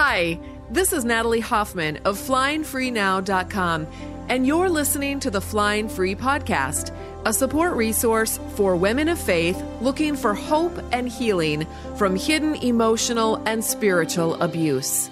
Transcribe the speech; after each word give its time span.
Hi, 0.00 0.38
this 0.70 0.92
is 0.92 1.04
Natalie 1.04 1.40
Hoffman 1.40 1.96
of 2.04 2.16
FlyingFreeNow.com, 2.16 3.88
and 4.28 4.46
you're 4.46 4.68
listening 4.68 5.18
to 5.18 5.28
the 5.28 5.40
Flying 5.40 5.88
Free 5.88 6.14
Podcast, 6.14 6.94
a 7.26 7.32
support 7.32 7.74
resource 7.74 8.38
for 8.54 8.76
women 8.76 9.08
of 9.08 9.18
faith 9.18 9.60
looking 9.80 10.14
for 10.14 10.34
hope 10.34 10.80
and 10.92 11.08
healing 11.08 11.66
from 11.96 12.14
hidden 12.14 12.54
emotional 12.54 13.42
and 13.44 13.64
spiritual 13.64 14.40
abuse. 14.40 15.10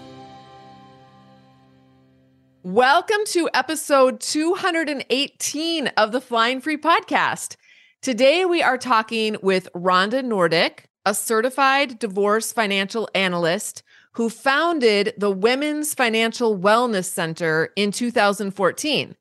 Welcome 2.62 3.24
to 3.30 3.50
episode 3.54 4.20
218 4.20 5.88
of 5.96 6.12
the 6.12 6.20
Flying 6.20 6.60
Free 6.60 6.76
Podcast. 6.76 7.56
Today 8.02 8.44
we 8.44 8.62
are 8.62 8.78
talking 8.78 9.36
with 9.42 9.68
Rhonda 9.74 10.22
Noordyk, 10.24 10.84
a 11.04 11.12
certified 11.12 11.98
divorce 11.98 12.52
financial 12.52 13.08
analyst 13.16 13.82
who 14.16 14.30
founded 14.30 15.12
the 15.18 15.30
Women's 15.30 15.92
Financial 15.92 16.58
Wellness 16.58 17.04
Center 17.04 17.68
in 17.76 17.92
2014. 17.92 19.14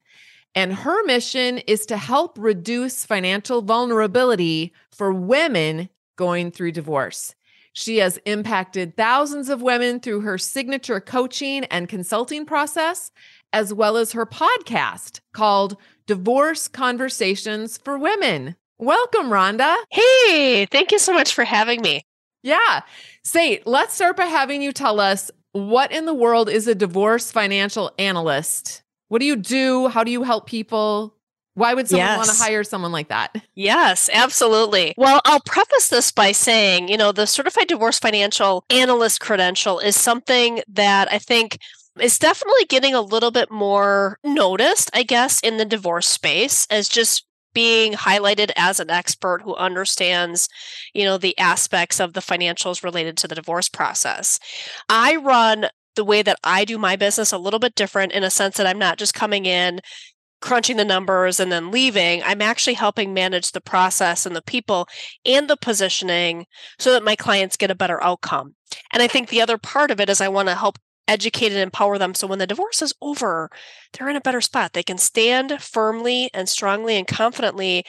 And 0.55 0.73
her 0.73 1.03
mission 1.03 1.57
is 1.67 1.85
to 1.87 1.97
help 1.97 2.37
reduce 2.39 3.05
financial 3.05 3.61
vulnerability 3.61 4.71
for 4.93 5.11
women 5.11 5.89
going 6.15 6.49
through 6.49 6.71
divorce. 6.71 7.35
She 7.73 7.97
has 7.97 8.19
impacted 8.25 8.95
thousands 8.95 9.49
of 9.49 9.61
women 9.61 9.99
through 9.99 10.21
her 10.21 10.37
signature 10.37 11.01
coaching 11.01 11.65
and 11.65 11.89
consulting 11.89 12.45
process, 12.45 13.11
as 13.51 13.73
well 13.73 13.97
as 13.97 14.13
her 14.13 14.25
podcast 14.25 15.19
called 15.33 15.75
Divorce 16.07 16.69
Conversations 16.69 17.77
for 17.83 17.97
Women. 17.97 18.55
Welcome, 18.77 19.25
Rhonda. 19.25 19.75
Hey, 19.91 20.67
thank 20.67 20.93
you 20.93 20.99
so 20.99 21.11
much 21.13 21.33
for 21.33 21.43
having 21.43 21.81
me. 21.81 22.05
Yeah. 22.45 22.81
Say, 23.23 23.61
let's 23.65 23.95
start 23.95 24.15
by 24.15 24.25
having 24.25 24.61
you 24.61 24.71
tell 24.71 24.99
us 24.99 25.31
what 25.51 25.91
in 25.91 26.05
the 26.05 26.13
world 26.13 26.47
is 26.47 26.67
a 26.67 26.75
divorce 26.75 27.31
financial 27.31 27.91
analyst? 27.97 28.83
What 29.07 29.19
do 29.19 29.25
you 29.25 29.35
do? 29.35 29.87
How 29.87 30.03
do 30.03 30.11
you 30.11 30.21
help 30.21 30.45
people? 30.45 31.15
Why 31.55 31.73
would 31.73 31.87
someone 31.87 32.05
yes. 32.05 32.17
want 32.17 32.29
to 32.29 32.43
hire 32.43 32.63
someone 32.63 32.91
like 32.91 33.07
that? 33.07 33.35
Yes, 33.55 34.09
absolutely. 34.13 34.93
Well, 34.95 35.21
I'll 35.25 35.39
preface 35.39 35.87
this 35.87 36.11
by 36.11 36.33
saying, 36.33 36.89
you 36.89 36.97
know, 36.97 37.11
the 37.11 37.25
certified 37.25 37.67
divorce 37.67 37.97
financial 37.97 38.63
analyst 38.69 39.21
credential 39.21 39.79
is 39.79 39.95
something 39.95 40.61
that 40.67 41.11
I 41.11 41.17
think 41.17 41.57
is 41.99 42.19
definitely 42.19 42.65
getting 42.65 42.93
a 42.93 43.01
little 43.01 43.31
bit 43.31 43.49
more 43.49 44.19
noticed, 44.23 44.91
I 44.93 45.03
guess, 45.03 45.39
in 45.39 45.57
the 45.57 45.65
divorce 45.65 46.07
space 46.07 46.67
as 46.69 46.89
just 46.89 47.25
being 47.55 47.93
highlighted 47.93 48.51
as 48.55 48.79
an 48.79 48.91
expert 48.91 49.41
who 49.41 49.55
understands 49.55 50.47
you 50.93 51.03
know 51.03 51.17
the 51.17 51.37
aspects 51.39 51.99
of 51.99 52.13
the 52.13 52.19
financials 52.19 52.83
related 52.83 53.17
to 53.17 53.27
the 53.27 53.35
divorce 53.35 53.67
process. 53.67 54.39
I 54.87 55.15
run 55.15 55.67
the 55.95 56.05
way 56.05 56.21
that 56.21 56.37
i 56.43 56.65
do 56.65 56.77
my 56.77 56.97
business 56.97 57.31
a 57.31 57.37
little 57.37 57.59
bit 57.59 57.73
different 57.73 58.11
in 58.11 58.21
a 58.21 58.29
sense 58.29 58.57
that 58.57 58.67
i'm 58.67 58.77
not 58.77 58.97
just 58.97 59.13
coming 59.13 59.45
in 59.45 59.79
crunching 60.41 60.77
the 60.77 60.85
numbers 60.85 61.39
and 61.39 61.51
then 61.51 61.71
leaving. 61.71 62.21
I'm 62.23 62.41
actually 62.41 62.75
helping 62.75 63.13
manage 63.13 63.51
the 63.51 63.61
process 63.61 64.27
and 64.27 64.35
the 64.35 64.43
people 64.43 64.87
and 65.25 65.49
the 65.49 65.57
positioning 65.57 66.45
so 66.77 66.91
that 66.91 67.03
my 67.03 67.15
clients 67.15 67.57
get 67.57 67.71
a 67.71 67.75
better 67.75 68.03
outcome. 68.03 68.53
And 68.93 69.01
i 69.01 69.07
think 69.07 69.29
the 69.29 69.41
other 69.41 69.57
part 69.57 69.91
of 69.91 69.99
it 69.99 70.09
is 70.09 70.21
i 70.21 70.27
want 70.27 70.47
to 70.49 70.55
help 70.55 70.77
educate 71.07 71.51
and 71.51 71.61
empower 71.61 71.97
them 71.97 72.13
so 72.13 72.27
when 72.27 72.39
the 72.39 72.47
divorce 72.47 72.81
is 72.81 72.93
over, 73.01 73.49
they're 73.93 74.09
in 74.09 74.15
a 74.15 74.21
better 74.21 74.41
spot. 74.41 74.73
They 74.73 74.83
can 74.83 74.97
stand 74.97 75.61
firmly 75.61 76.29
and 76.33 76.49
strongly 76.49 76.97
and 76.97 77.07
confidently 77.07 77.85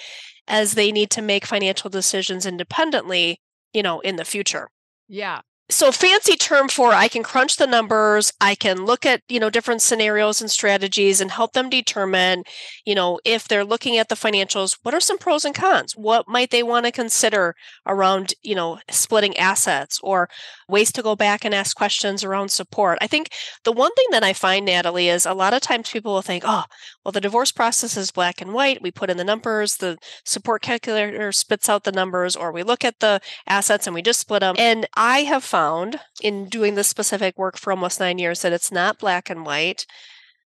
as 0.48 0.75
they 0.75 0.92
need 0.92 1.11
to 1.11 1.23
make 1.23 1.47
financial 1.47 1.91
decisions 1.91 2.47
independently, 2.47 3.41
you 3.73 3.83
know, 3.83 4.00
in 4.00 4.17
the 4.17 4.25
future. 4.25 4.69
Yeah 5.08 5.41
so 5.69 5.91
fancy 5.91 6.36
term 6.36 6.69
for 6.69 6.92
I 6.92 7.09
can 7.09 7.25
crunch 7.25 7.56
the 7.56 7.67
numbers, 7.67 8.33
I 8.41 8.55
can 8.55 8.84
look 8.84 9.05
at, 9.05 9.22
you 9.28 9.41
know, 9.41 9.50
different 9.50 9.83
scenarios 9.83 10.41
and 10.41 10.48
strategies 10.50 11.20
and 11.20 11.31
help 11.31 11.55
them 11.55 11.69
determine, 11.69 12.45
you 12.85 12.95
know, 12.95 13.18
if 13.24 13.48
they're 13.48 13.64
looking 13.64 13.98
at 13.98 14.08
the 14.08 14.14
financials, 14.14 14.79
what 14.83 14.95
are 14.95 15.01
some 15.01 15.18
pros 15.18 15.45
and 15.45 15.55
cons? 15.57 15.95
What 15.96 16.29
might 16.29 16.51
they 16.51 16.63
want 16.63 16.86
to 16.86 16.92
consider 16.92 17.57
around, 17.85 18.35
you 18.42 18.55
know, 18.55 18.79
splitting 18.91 19.36
assets 19.36 19.98
or 20.05 20.29
ways 20.68 20.92
to 20.92 21.02
go 21.02 21.17
back 21.17 21.45
and 21.45 21.52
ask 21.52 21.77
questions 21.77 22.23
around 22.23 22.51
support? 22.51 22.98
I 23.01 23.08
think 23.08 23.30
the 23.64 23.73
one 23.73 23.92
thing 23.95 24.07
that 24.12 24.23
I 24.23 24.33
find 24.35 24.67
Natalie 24.67 25.08
is 25.08 25.27
a 25.27 25.35
lot 25.35 25.52
of 25.52 25.62
times 25.62 25.91
people 25.91 26.12
will 26.12 26.23
think, 26.23 26.45
"Oh, 26.46 26.64
well 27.05 27.12
the 27.12 27.20
divorce 27.20 27.52
process 27.52 27.96
is 27.96 28.11
black 28.11 28.41
and 28.41 28.52
white. 28.52 28.83
We 28.83 28.91
put 28.91 29.11
in 29.11 29.17
the 29.17 29.24
numbers, 29.24 29.77
the 29.77 29.98
support 30.24 30.62
calculator 30.62 31.33
spits 31.33 31.68
out 31.68 31.85
the 31.85 31.92
numbers 31.92 32.36
or 32.36 32.52
we 32.52 32.62
look 32.62 32.85
at 32.85 33.01
the 33.01 33.20
assets 33.46 33.86
and 33.86 33.95
we 33.95 34.02
just 34.02 34.20
split 34.20 34.41
them." 34.41 34.55
And 34.58 34.86
I 34.96 35.20
have 35.23 35.45
found 35.56 36.00
in 36.22 36.50
doing 36.50 36.74
this 36.74 36.86
specific 36.86 37.39
work 37.39 37.56
for 37.56 37.70
almost 37.70 37.98
nine 37.98 38.18
years 38.18 38.42
that 38.42 38.52
it's 38.52 38.70
not 38.70 38.98
black 38.98 39.30
and 39.30 39.46
white, 39.46 39.86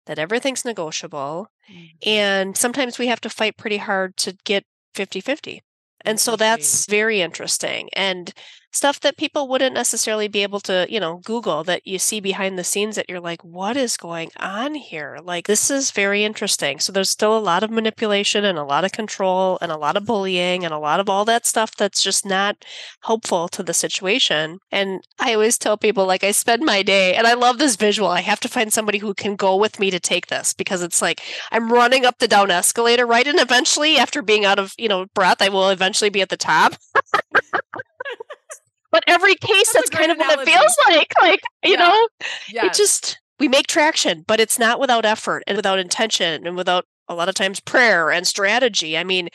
that 0.06 0.18
everything's 0.18 0.64
negotiable. 0.64 1.46
Mm-hmm. 1.70 2.08
And 2.08 2.56
sometimes 2.56 2.98
we 2.98 3.06
have 3.06 3.20
to 3.20 3.30
fight 3.30 3.56
pretty 3.56 3.76
hard 3.76 4.16
to 4.18 4.36
get 4.44 4.64
50 4.94 5.20
50. 5.20 5.62
And 6.04 6.18
so 6.18 6.34
that's 6.34 6.86
very 6.86 7.20
interesting. 7.20 7.88
And 7.92 8.32
stuff 8.70 9.00
that 9.00 9.16
people 9.16 9.48
wouldn't 9.48 9.74
necessarily 9.74 10.28
be 10.28 10.42
able 10.42 10.60
to, 10.60 10.86
you 10.88 11.00
know, 11.00 11.20
Google 11.24 11.64
that 11.64 11.86
you 11.86 11.98
see 11.98 12.20
behind 12.20 12.58
the 12.58 12.64
scenes 12.64 12.96
that 12.96 13.08
you're 13.08 13.20
like, 13.20 13.42
what 13.42 13.76
is 13.76 13.96
going 13.96 14.30
on 14.38 14.74
here? 14.74 15.18
Like, 15.22 15.46
this 15.46 15.70
is 15.70 15.90
very 15.90 16.24
interesting. 16.24 16.78
So 16.78 16.92
there's 16.92 17.10
still 17.10 17.36
a 17.36 17.40
lot 17.40 17.62
of 17.62 17.70
manipulation 17.70 18.44
and 18.44 18.58
a 18.58 18.64
lot 18.64 18.84
of 18.84 18.92
control 18.92 19.58
and 19.60 19.72
a 19.72 19.76
lot 19.76 19.96
of 19.96 20.04
bullying 20.04 20.64
and 20.64 20.74
a 20.74 20.78
lot 20.78 21.00
of 21.00 21.08
all 21.08 21.24
that 21.24 21.46
stuff 21.46 21.74
that's 21.74 22.02
just 22.02 22.26
not 22.26 22.64
helpful 23.04 23.48
to 23.48 23.62
the 23.62 23.74
situation. 23.74 24.58
And 24.70 25.00
I 25.18 25.34
always 25.34 25.58
tell 25.58 25.76
people, 25.76 26.06
like, 26.06 26.24
I 26.24 26.32
spend 26.32 26.64
my 26.64 26.82
day, 26.82 27.14
and 27.14 27.26
I 27.26 27.34
love 27.34 27.58
this 27.58 27.76
visual. 27.76 28.08
I 28.08 28.20
have 28.20 28.40
to 28.40 28.48
find 28.48 28.72
somebody 28.72 28.98
who 28.98 29.14
can 29.14 29.36
go 29.36 29.56
with 29.56 29.80
me 29.80 29.90
to 29.90 30.00
take 30.00 30.26
this 30.26 30.52
because 30.52 30.82
it's 30.82 31.00
like 31.02 31.22
I'm 31.50 31.72
running 31.72 32.04
up 32.04 32.18
the 32.18 32.28
down 32.28 32.50
escalator, 32.50 33.06
right? 33.06 33.26
And 33.26 33.40
eventually, 33.40 33.96
after 33.98 34.22
being 34.22 34.44
out 34.44 34.58
of, 34.58 34.74
you 34.78 34.88
know, 34.88 35.06
breath, 35.14 35.40
I 35.40 35.48
will 35.48 35.70
eventually 35.70 36.10
be 36.10 36.20
at 36.20 36.28
the 36.28 36.36
top. 36.36 36.74
but 38.96 39.04
every 39.06 39.34
case 39.34 39.74
that's, 39.74 39.90
that's 39.90 39.90
kind 39.90 40.10
of 40.10 40.16
analogy. 40.16 40.38
what 40.38 40.48
it 40.48 40.50
feels 40.50 40.76
like 40.88 41.12
like 41.20 41.40
you 41.62 41.72
yeah. 41.72 41.76
know 41.76 42.08
yes. 42.50 42.64
it 42.64 42.82
just 42.82 43.20
we 43.38 43.46
make 43.46 43.66
traction 43.66 44.24
but 44.26 44.40
it's 44.40 44.58
not 44.58 44.80
without 44.80 45.04
effort 45.04 45.42
and 45.46 45.54
without 45.54 45.78
intention 45.78 46.46
and 46.46 46.56
without 46.56 46.86
a 47.08 47.14
lot 47.14 47.28
of 47.28 47.34
times 47.34 47.60
prayer 47.60 48.10
and 48.10 48.26
strategy 48.26 48.96
i 48.96 49.04
mean 49.04 49.28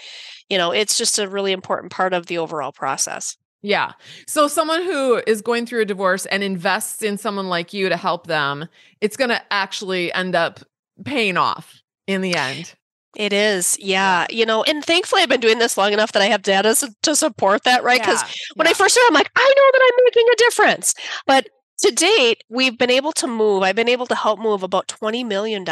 you 0.50 0.58
know 0.58 0.72
it's 0.72 0.98
just 0.98 1.20
a 1.20 1.30
really 1.30 1.52
important 1.52 1.92
part 1.92 2.12
of 2.12 2.26
the 2.26 2.40
overall 2.40 2.72
process 2.72 3.38
yeah. 3.64 3.92
So 4.26 4.48
someone 4.48 4.82
who 4.82 5.22
is 5.28 5.44
going 5.44 5.68
through 5.68 5.82
a 5.82 5.86
divorce 5.86 6.26
and 6.26 6.42
invests 6.42 7.04
in 7.04 7.20
someone 7.20 7.48
like 7.48 7.74
you 7.74 7.90
to 7.90 7.96
help 7.96 8.26
them, 8.26 8.68
it's 9.02 9.16
going 9.16 9.30
to 9.30 9.40
actually 9.54 10.12
end 10.14 10.34
up 10.34 10.62
paying 11.06 11.38
off 11.38 11.80
in 12.08 12.22
the 12.22 12.34
end. 12.34 12.74
It 13.16 13.34
is, 13.34 13.78
yeah. 13.80 14.26
You 14.30 14.46
know, 14.46 14.64
and 14.64 14.84
thankfully 14.84 15.22
I've 15.22 15.30
been 15.30 15.42
doing 15.42 15.60
this 15.60 15.78
long 15.78 15.92
enough 15.92 16.14
that 16.14 16.22
I 16.22 16.28
have 16.28 16.44
data 16.44 16.90
to 17.02 17.16
support 17.16 17.64
that, 17.66 17.84
right? 17.84 18.00
Because 18.00 18.22
yeah, 18.22 18.30
when 18.56 18.66
yeah. 18.66 18.72
I 18.72 18.74
first 18.74 18.96
started, 18.96 19.10
I'm 19.10 19.14
like, 19.14 19.32
I 19.36 19.54
know 19.58 19.72
that 19.74 19.92
I'm 19.92 20.04
making 20.06 20.28
a 20.32 20.38
difference. 20.38 20.94
But 21.28 21.50
to 21.80 21.92
date, 21.92 22.44
we've 22.50 22.78
been 22.78 22.92
able 22.92 23.12
to 23.14 23.28
move, 23.28 23.64
I've 23.64 23.76
been 23.76 23.90
able 23.90 24.08
to 24.08 24.16
help 24.16 24.40
move 24.40 24.64
about 24.64 24.88
$20 24.88 25.26
million 25.26 25.66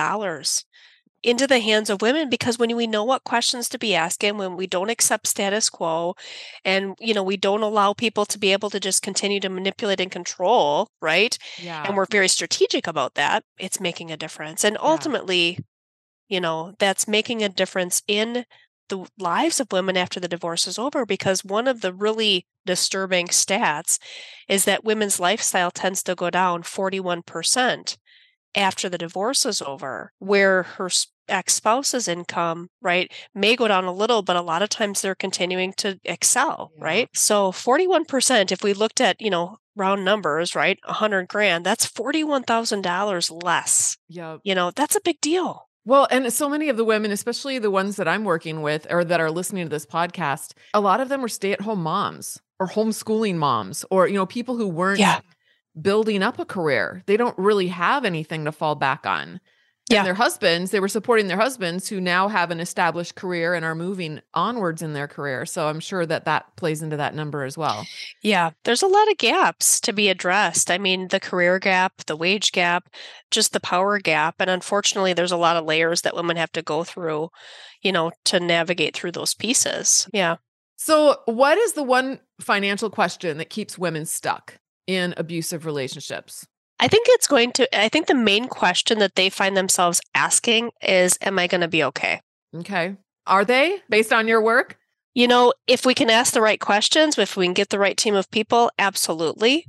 into 1.21 1.47
the 1.47 1.59
hands 1.59 1.89
of 1.89 2.01
women 2.01 2.29
because 2.29 2.57
when 2.57 2.75
we 2.75 2.87
know 2.87 3.03
what 3.03 3.23
questions 3.23 3.67
to 3.67 3.77
be 3.77 3.93
asking 3.93 4.37
when 4.37 4.55
we 4.55 4.65
don't 4.65 4.89
accept 4.89 5.27
status 5.27 5.69
quo 5.69 6.15
and 6.63 6.95
you 6.99 7.13
know 7.13 7.23
we 7.23 7.35
don't 7.35 7.61
allow 7.61 7.91
people 7.91 8.25
to 8.25 8.39
be 8.39 8.53
able 8.53 8.69
to 8.69 8.79
just 8.79 9.01
continue 9.01 9.39
to 9.39 9.49
manipulate 9.49 9.99
and 9.99 10.11
control 10.11 10.89
right 11.01 11.37
yeah. 11.61 11.83
and 11.85 11.97
we're 11.97 12.05
very 12.05 12.29
strategic 12.29 12.87
about 12.87 13.15
that 13.15 13.43
it's 13.57 13.81
making 13.81 14.11
a 14.11 14.17
difference 14.17 14.63
and 14.63 14.77
ultimately 14.79 15.57
you 16.29 16.39
know, 16.39 16.73
that's 16.79 17.07
making 17.07 17.43
a 17.43 17.49
difference 17.49 18.01
in 18.07 18.45
the 18.89 19.05
lives 19.17 19.59
of 19.59 19.71
women 19.71 19.95
after 19.95 20.19
the 20.19 20.27
divorce 20.27 20.67
is 20.67 20.77
over 20.77 21.05
because 21.05 21.45
one 21.45 21.67
of 21.67 21.81
the 21.81 21.93
really 21.93 22.45
disturbing 22.65 23.27
stats 23.27 23.99
is 24.47 24.65
that 24.65 24.83
women's 24.83 25.19
lifestyle 25.19 25.71
tends 25.71 26.03
to 26.03 26.15
go 26.15 26.29
down 26.29 26.63
41% 26.63 27.97
after 28.55 28.89
the 28.89 28.97
divorce 28.97 29.45
is 29.45 29.61
over 29.61 30.11
where 30.19 30.63
her 30.63 30.89
ex-spouse's 31.27 32.07
income 32.07 32.67
right 32.81 33.11
may 33.35 33.55
go 33.55 33.67
down 33.67 33.85
a 33.85 33.93
little 33.93 34.23
but 34.23 34.35
a 34.35 34.41
lot 34.41 34.63
of 34.63 34.69
times 34.69 35.01
they're 35.01 35.13
continuing 35.13 35.71
to 35.73 35.99
excel 36.03 36.71
yeah. 36.75 36.83
right? 36.83 37.09
So 37.13 37.51
41% 37.51 38.51
if 38.51 38.63
we 38.63 38.73
looked 38.73 38.99
at 38.99 39.21
you 39.21 39.29
know 39.29 39.57
round 39.75 40.03
numbers 40.03 40.55
right 40.55 40.79
100 40.85 41.27
grand 41.27 41.65
that's 41.65 41.87
$41000 41.87 43.43
less 43.43 43.97
yeah 44.07 44.37
you 44.43 44.55
know 44.55 44.71
that's 44.75 44.95
a 44.95 45.01
big 45.01 45.21
deal 45.21 45.68
well, 45.85 46.07
and 46.11 46.31
so 46.31 46.49
many 46.49 46.69
of 46.69 46.77
the 46.77 46.83
women, 46.83 47.11
especially 47.11 47.59
the 47.59 47.71
ones 47.71 47.95
that 47.95 48.07
I'm 48.07 48.23
working 48.23 48.61
with 48.61 48.85
or 48.89 49.03
that 49.03 49.19
are 49.19 49.31
listening 49.31 49.65
to 49.65 49.69
this 49.69 49.85
podcast, 49.85 50.53
a 50.73 50.81
lot 50.81 50.99
of 50.99 51.09
them 51.09 51.21
were 51.21 51.27
stay-at-home 51.27 51.81
moms 51.81 52.39
or 52.59 52.67
homeschooling 52.67 53.35
moms 53.35 53.85
or 53.89 54.07
you 54.07 54.15
know, 54.15 54.25
people 54.25 54.57
who 54.57 54.67
weren't 54.67 54.99
yeah. 54.99 55.21
building 55.79 56.21
up 56.21 56.39
a 56.39 56.45
career. 56.45 57.03
They 57.05 57.17
don't 57.17 57.37
really 57.37 57.67
have 57.67 58.05
anything 58.05 58.45
to 58.45 58.51
fall 58.51 58.75
back 58.75 59.05
on. 59.05 59.39
Yeah. 59.89 59.99
and 59.99 60.07
their 60.07 60.13
husbands, 60.13 60.71
they 60.71 60.79
were 60.79 60.87
supporting 60.87 61.27
their 61.27 61.37
husbands 61.37 61.89
who 61.89 61.99
now 61.99 62.27
have 62.27 62.51
an 62.51 62.59
established 62.59 63.15
career 63.15 63.55
and 63.55 63.65
are 63.65 63.75
moving 63.75 64.21
onwards 64.33 64.81
in 64.81 64.93
their 64.93 65.07
career. 65.07 65.45
So 65.45 65.67
I'm 65.67 65.79
sure 65.79 66.05
that 66.05 66.25
that 66.25 66.55
plays 66.55 66.81
into 66.83 66.97
that 66.97 67.15
number 67.15 67.43
as 67.43 67.57
well. 67.57 67.87
Yeah, 68.21 68.51
there's 68.65 68.83
a 68.83 68.87
lot 68.87 69.09
of 69.09 69.17
gaps 69.17 69.79
to 69.81 69.91
be 69.91 70.09
addressed. 70.09 70.69
I 70.69 70.77
mean, 70.77 71.07
the 71.07 71.19
career 71.19 71.57
gap, 71.57 72.03
the 72.05 72.15
wage 72.15 72.51
gap, 72.51 72.89
just 73.31 73.51
the 73.51 73.59
power 73.59 73.99
gap. 73.99 74.35
And 74.39 74.49
unfortunately, 74.49 75.13
there's 75.13 75.31
a 75.31 75.37
lot 75.37 75.57
of 75.57 75.65
layers 75.65 76.01
that 76.01 76.15
women 76.15 76.37
have 76.37 76.51
to 76.51 76.61
go 76.61 76.83
through, 76.83 77.29
you 77.81 77.91
know, 77.91 78.11
to 78.25 78.39
navigate 78.39 78.95
through 78.95 79.13
those 79.13 79.33
pieces. 79.33 80.07
Yeah. 80.13 80.37
So, 80.75 81.17
what 81.25 81.57
is 81.57 81.73
the 81.73 81.83
one 81.83 82.19
financial 82.39 82.89
question 82.89 83.37
that 83.37 83.49
keeps 83.49 83.77
women 83.77 84.05
stuck 84.05 84.59
in 84.87 85.13
abusive 85.17 85.65
relationships? 85.65 86.47
I 86.79 86.87
think 86.87 87.07
it's 87.09 87.27
going 87.27 87.51
to, 87.53 87.77
I 87.77 87.89
think 87.89 88.07
the 88.07 88.15
main 88.15 88.47
question 88.47 88.99
that 88.99 89.15
they 89.15 89.29
find 89.29 89.55
themselves 89.57 90.01
asking 90.15 90.71
is, 90.81 91.17
Am 91.21 91.37
I 91.37 91.47
going 91.47 91.61
to 91.61 91.67
be 91.67 91.83
okay? 91.83 92.21
Okay. 92.55 92.95
Are 93.27 93.45
they 93.45 93.81
based 93.89 94.13
on 94.13 94.27
your 94.27 94.41
work? 94.41 94.77
You 95.13 95.27
know, 95.27 95.53
if 95.67 95.85
we 95.85 95.93
can 95.93 96.09
ask 96.09 96.33
the 96.33 96.41
right 96.41 96.59
questions, 96.59 97.17
if 97.17 97.35
we 97.35 97.45
can 97.45 97.53
get 97.53 97.69
the 97.69 97.79
right 97.79 97.97
team 97.97 98.15
of 98.15 98.31
people, 98.31 98.71
absolutely. 98.79 99.65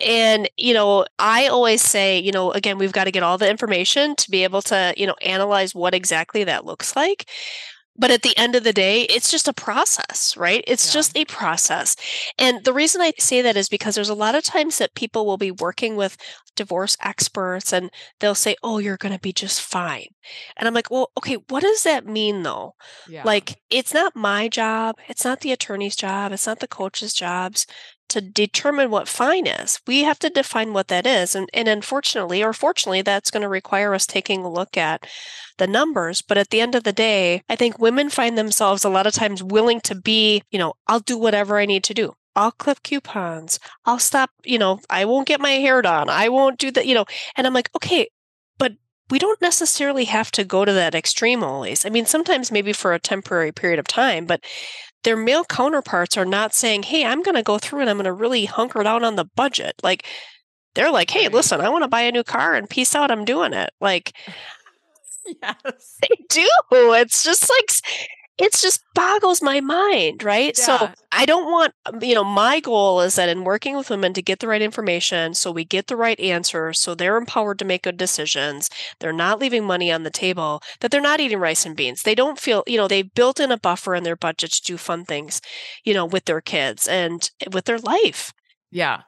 And, 0.00 0.48
you 0.56 0.74
know, 0.74 1.06
I 1.18 1.48
always 1.48 1.82
say, 1.82 2.18
you 2.18 2.32
know, 2.32 2.52
again, 2.52 2.78
we've 2.78 2.92
got 2.92 3.04
to 3.04 3.10
get 3.10 3.22
all 3.22 3.38
the 3.38 3.50
information 3.50 4.14
to 4.16 4.30
be 4.30 4.44
able 4.44 4.62
to, 4.62 4.94
you 4.96 5.06
know, 5.06 5.16
analyze 5.22 5.74
what 5.74 5.94
exactly 5.94 6.44
that 6.44 6.64
looks 6.64 6.94
like 6.94 7.28
but 7.98 8.10
at 8.10 8.22
the 8.22 8.36
end 8.38 8.54
of 8.54 8.64
the 8.64 8.72
day 8.72 9.02
it's 9.02 9.30
just 9.30 9.48
a 9.48 9.52
process 9.52 10.36
right 10.36 10.64
it's 10.66 10.86
yeah. 10.86 10.92
just 10.92 11.16
a 11.16 11.24
process 11.24 11.96
and 12.38 12.64
the 12.64 12.72
reason 12.72 13.00
i 13.00 13.12
say 13.18 13.42
that 13.42 13.56
is 13.56 13.68
because 13.68 13.94
there's 13.94 14.08
a 14.08 14.14
lot 14.14 14.34
of 14.34 14.42
times 14.42 14.78
that 14.78 14.94
people 14.94 15.26
will 15.26 15.36
be 15.36 15.50
working 15.50 15.96
with 15.96 16.16
divorce 16.56 16.96
experts 17.02 17.72
and 17.72 17.90
they'll 18.20 18.34
say 18.34 18.56
oh 18.62 18.78
you're 18.78 18.96
going 18.96 19.14
to 19.14 19.20
be 19.20 19.32
just 19.32 19.60
fine 19.60 20.06
and 20.56 20.66
i'm 20.66 20.74
like 20.74 20.90
well 20.90 21.10
okay 21.16 21.36
what 21.48 21.62
does 21.62 21.82
that 21.82 22.06
mean 22.06 22.42
though 22.42 22.74
yeah. 23.08 23.22
like 23.24 23.56
it's 23.70 23.94
not 23.94 24.16
my 24.16 24.48
job 24.48 24.96
it's 25.08 25.24
not 25.24 25.40
the 25.40 25.52
attorney's 25.52 25.96
job 25.96 26.32
it's 26.32 26.46
not 26.46 26.60
the 26.60 26.68
coach's 26.68 27.12
jobs 27.12 27.66
to 28.08 28.20
determine 28.20 28.90
what 28.90 29.08
fine 29.08 29.46
is. 29.46 29.80
We 29.86 30.02
have 30.02 30.18
to 30.20 30.30
define 30.30 30.72
what 30.72 30.88
that 30.88 31.06
is. 31.06 31.34
And, 31.34 31.48
and 31.52 31.68
unfortunately, 31.68 32.42
or 32.42 32.52
fortunately, 32.52 33.02
that's 33.02 33.30
going 33.30 33.42
to 33.42 33.48
require 33.48 33.94
us 33.94 34.06
taking 34.06 34.42
a 34.44 34.50
look 34.50 34.76
at 34.76 35.06
the 35.58 35.66
numbers. 35.66 36.22
But 36.22 36.38
at 36.38 36.50
the 36.50 36.60
end 36.60 36.74
of 36.74 36.84
the 36.84 36.92
day, 36.92 37.42
I 37.48 37.56
think 37.56 37.78
women 37.78 38.10
find 38.10 38.36
themselves 38.36 38.84
a 38.84 38.88
lot 38.88 39.06
of 39.06 39.12
times 39.12 39.42
willing 39.42 39.80
to 39.82 39.94
be, 39.94 40.42
you 40.50 40.58
know, 40.58 40.74
I'll 40.86 41.00
do 41.00 41.18
whatever 41.18 41.58
I 41.58 41.66
need 41.66 41.84
to 41.84 41.94
do. 41.94 42.14
I'll 42.36 42.52
clip 42.52 42.82
coupons. 42.84 43.58
I'll 43.84 43.98
stop, 43.98 44.30
you 44.44 44.58
know, 44.58 44.78
I 44.88 45.04
won't 45.04 45.26
get 45.26 45.40
my 45.40 45.50
hair 45.50 45.82
done. 45.82 46.08
I 46.08 46.28
won't 46.28 46.58
do 46.58 46.70
that, 46.70 46.86
you 46.86 46.94
know. 46.94 47.04
And 47.36 47.46
I'm 47.46 47.54
like, 47.54 47.68
okay, 47.76 48.08
but 48.58 48.74
we 49.10 49.18
don't 49.18 49.40
necessarily 49.40 50.04
have 50.04 50.30
to 50.32 50.44
go 50.44 50.64
to 50.64 50.72
that 50.72 50.94
extreme 50.94 51.42
always. 51.42 51.84
I 51.86 51.88
mean, 51.88 52.06
sometimes 52.06 52.52
maybe 52.52 52.72
for 52.72 52.92
a 52.92 52.98
temporary 52.98 53.52
period 53.52 53.78
of 53.78 53.86
time, 53.86 54.26
but 54.26 54.44
their 55.04 55.16
male 55.16 55.44
counterparts 55.44 56.16
are 56.16 56.24
not 56.24 56.54
saying, 56.54 56.84
Hey, 56.84 57.04
I'm 57.04 57.22
going 57.22 57.36
to 57.36 57.42
go 57.42 57.58
through 57.58 57.80
and 57.80 57.90
I'm 57.90 57.96
going 57.96 58.04
to 58.04 58.12
really 58.12 58.44
hunker 58.44 58.82
down 58.82 59.04
on 59.04 59.16
the 59.16 59.24
budget. 59.24 59.74
Like, 59.82 60.06
they're 60.74 60.90
like, 60.90 61.10
Hey, 61.10 61.28
listen, 61.28 61.60
I 61.60 61.68
want 61.68 61.84
to 61.84 61.88
buy 61.88 62.02
a 62.02 62.12
new 62.12 62.24
car 62.24 62.54
and 62.54 62.68
peace 62.68 62.94
out. 62.94 63.10
I'm 63.10 63.24
doing 63.24 63.52
it. 63.52 63.70
Like, 63.80 64.12
yes, 65.42 65.96
they 66.02 66.24
do. 66.28 66.48
It's 66.70 67.22
just 67.22 67.48
like, 67.48 67.70
it's 68.38 68.62
just 68.62 68.82
boggles 68.94 69.42
my 69.42 69.60
mind, 69.60 70.22
right? 70.22 70.56
Yeah. 70.56 70.64
So 70.64 70.90
I 71.10 71.26
don't 71.26 71.50
want, 71.50 71.74
um, 71.86 72.02
you 72.02 72.14
know, 72.14 72.24
my 72.24 72.60
goal 72.60 73.00
is 73.00 73.16
that 73.16 73.28
in 73.28 73.42
working 73.42 73.76
with 73.76 73.90
women 73.90 74.12
to 74.14 74.22
get 74.22 74.38
the 74.38 74.46
right 74.46 74.62
information, 74.62 75.34
so 75.34 75.50
we 75.50 75.64
get 75.64 75.88
the 75.88 75.96
right 75.96 76.18
answers, 76.20 76.80
so 76.80 76.94
they're 76.94 77.16
empowered 77.16 77.58
to 77.58 77.64
make 77.64 77.82
good 77.82 77.96
decisions. 77.96 78.70
They're 79.00 79.12
not 79.12 79.40
leaving 79.40 79.64
money 79.64 79.90
on 79.90 80.04
the 80.04 80.10
table, 80.10 80.62
that 80.80 80.90
they're 80.90 81.00
not 81.00 81.20
eating 81.20 81.40
rice 81.40 81.66
and 81.66 81.76
beans. 81.76 82.02
They 82.02 82.14
don't 82.14 82.38
feel, 82.38 82.62
you 82.66 82.76
know, 82.76 82.86
they've 82.86 83.12
built 83.12 83.40
in 83.40 83.50
a 83.50 83.58
buffer 83.58 83.94
in 83.94 84.04
their 84.04 84.16
budget 84.16 84.52
to 84.52 84.62
do 84.62 84.76
fun 84.76 85.04
things, 85.04 85.40
you 85.84 85.92
know, 85.92 86.04
with 86.04 86.26
their 86.26 86.40
kids 86.40 86.86
and 86.86 87.30
with 87.52 87.64
their 87.64 87.78
life. 87.78 88.32
Yeah. 88.70 89.02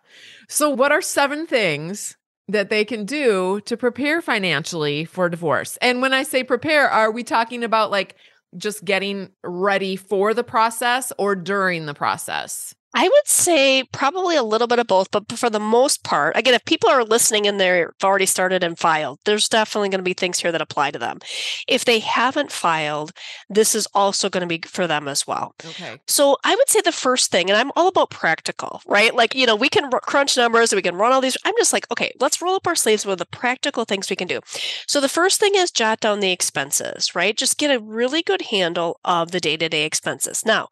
So, 0.49 0.71
what 0.71 0.91
are 0.91 1.03
seven 1.03 1.47
things 1.47 2.17
that 2.49 2.71
they 2.71 2.85
can 2.85 3.05
do 3.05 3.61
to 3.67 3.77
prepare 3.77 4.21
financially 4.21 5.05
for 5.05 5.29
divorce? 5.29 5.77
And 5.81 6.03
when 6.03 6.13
I 6.13 6.25
say 6.25 6.43
prepare, 6.43 6.89
are 6.89 7.11
we 7.11 7.23
talking 7.23 7.63
about 7.63 7.91
like 7.91 8.17
just 8.57 8.85
getting 8.85 9.31
ready 9.45 9.97
for 9.97 10.35
the 10.35 10.45
process 10.45 11.13
or 11.19 11.35
during 11.35 11.87
the 11.87 11.95
process? 11.95 12.75
I 12.93 13.05
would 13.05 13.27
say 13.27 13.85
probably 13.93 14.37
a 14.37 14.43
little 14.43 14.67
bit 14.67 14.81
of 14.81 14.89
both, 14.89 15.11
but 15.11 15.31
for 15.33 15.49
the 15.49 15.61
most 15.61 16.03
part, 16.03 16.37
again, 16.37 16.55
if 16.55 16.65
people 16.65 16.91
are 16.91 17.05
listening 17.05 17.47
and 17.47 17.61
they've 17.61 17.87
already 18.03 18.27
started 18.27 18.65
and 18.65 18.79
filed, 18.79 19.21
there's 19.25 19.49
definitely 19.49 19.91
going 19.91 20.01
to 20.01 20.05
be 20.05 20.15
things 20.15 20.41
here 20.41 20.51
that 20.51 20.61
apply 20.61 20.91
to 20.91 20.99
them. 20.99 21.21
If 21.69 21.85
they 21.85 22.01
haven't 22.01 22.51
filed, 22.51 23.13
this 23.49 23.75
is 23.77 23.87
also 23.95 24.29
going 24.29 24.43
to 24.43 24.47
be 24.47 24.67
for 24.67 24.89
them 24.89 25.07
as 25.07 25.27
well. 25.27 25.55
Okay. 25.65 25.99
So 26.09 26.37
I 26.45 26.57
would 26.57 26.69
say 26.69 26.81
the 26.81 26.91
first 26.91 27.31
thing, 27.31 27.49
and 27.49 27.57
I'm 27.57 27.71
all 27.77 27.89
about 27.89 28.11
practical, 28.11 28.83
right? 28.87 29.15
Like, 29.15 29.37
you 29.37 29.47
know, 29.47 29.57
we 29.57 29.69
can 29.69 29.89
crunch 29.91 30.37
numbers, 30.37 30.75
we 30.75 30.83
can 30.83 30.97
run 30.97 31.13
all 31.13 31.21
these. 31.21 31.37
I'm 31.45 31.55
just 31.59 31.73
like, 31.73 31.89
okay, 31.93 32.13
let's 32.19 32.43
roll 32.43 32.57
up 32.57 32.67
our 32.67 32.75
sleeves 32.75 33.07
with 33.07 33.21
the 33.21 33.27
practical 33.27 33.85
things 33.85 34.11
we 34.11 34.17
can 34.17 34.29
do. 34.29 34.41
So 34.89 35.01
the 35.01 35.09
first 35.09 35.39
thing 35.39 35.53
is 35.55 35.71
jot 35.71 36.01
down 36.01 36.19
the 36.19 36.33
expenses, 36.33 37.15
right? 37.15 37.37
Just 37.37 37.59
get 37.59 37.71
a 37.71 37.79
really 37.79 38.23
good 38.23 38.43
handle 38.43 38.99
of 39.05 39.31
the 39.31 39.41
day 39.41 39.57
to 39.57 39.69
day 39.69 39.85
expenses. 39.85 40.45
Now, 40.45 40.69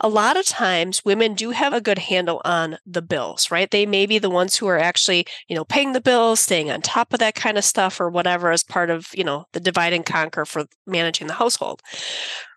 a 0.00 0.08
lot 0.08 0.36
of 0.36 0.44
times 0.44 1.04
women 1.04 1.34
do 1.34 1.50
have 1.50 1.72
a 1.72 1.80
good 1.80 1.98
handle 1.98 2.40
on 2.44 2.78
the 2.86 3.02
bills, 3.02 3.50
right? 3.50 3.70
They 3.70 3.86
may 3.86 4.06
be 4.06 4.18
the 4.18 4.30
ones 4.30 4.56
who 4.56 4.66
are 4.66 4.78
actually, 4.78 5.26
you 5.48 5.56
know, 5.56 5.64
paying 5.64 5.92
the 5.92 6.00
bills, 6.00 6.40
staying 6.40 6.70
on 6.70 6.82
top 6.82 7.12
of 7.12 7.18
that 7.20 7.34
kind 7.34 7.58
of 7.58 7.64
stuff 7.64 8.00
or 8.00 8.10
whatever 8.10 8.50
as 8.50 8.62
part 8.62 8.90
of, 8.90 9.08
you 9.14 9.24
know, 9.24 9.46
the 9.52 9.60
divide 9.60 9.92
and 9.92 10.04
conquer 10.04 10.44
for 10.44 10.64
managing 10.86 11.26
the 11.26 11.34
household. 11.34 11.82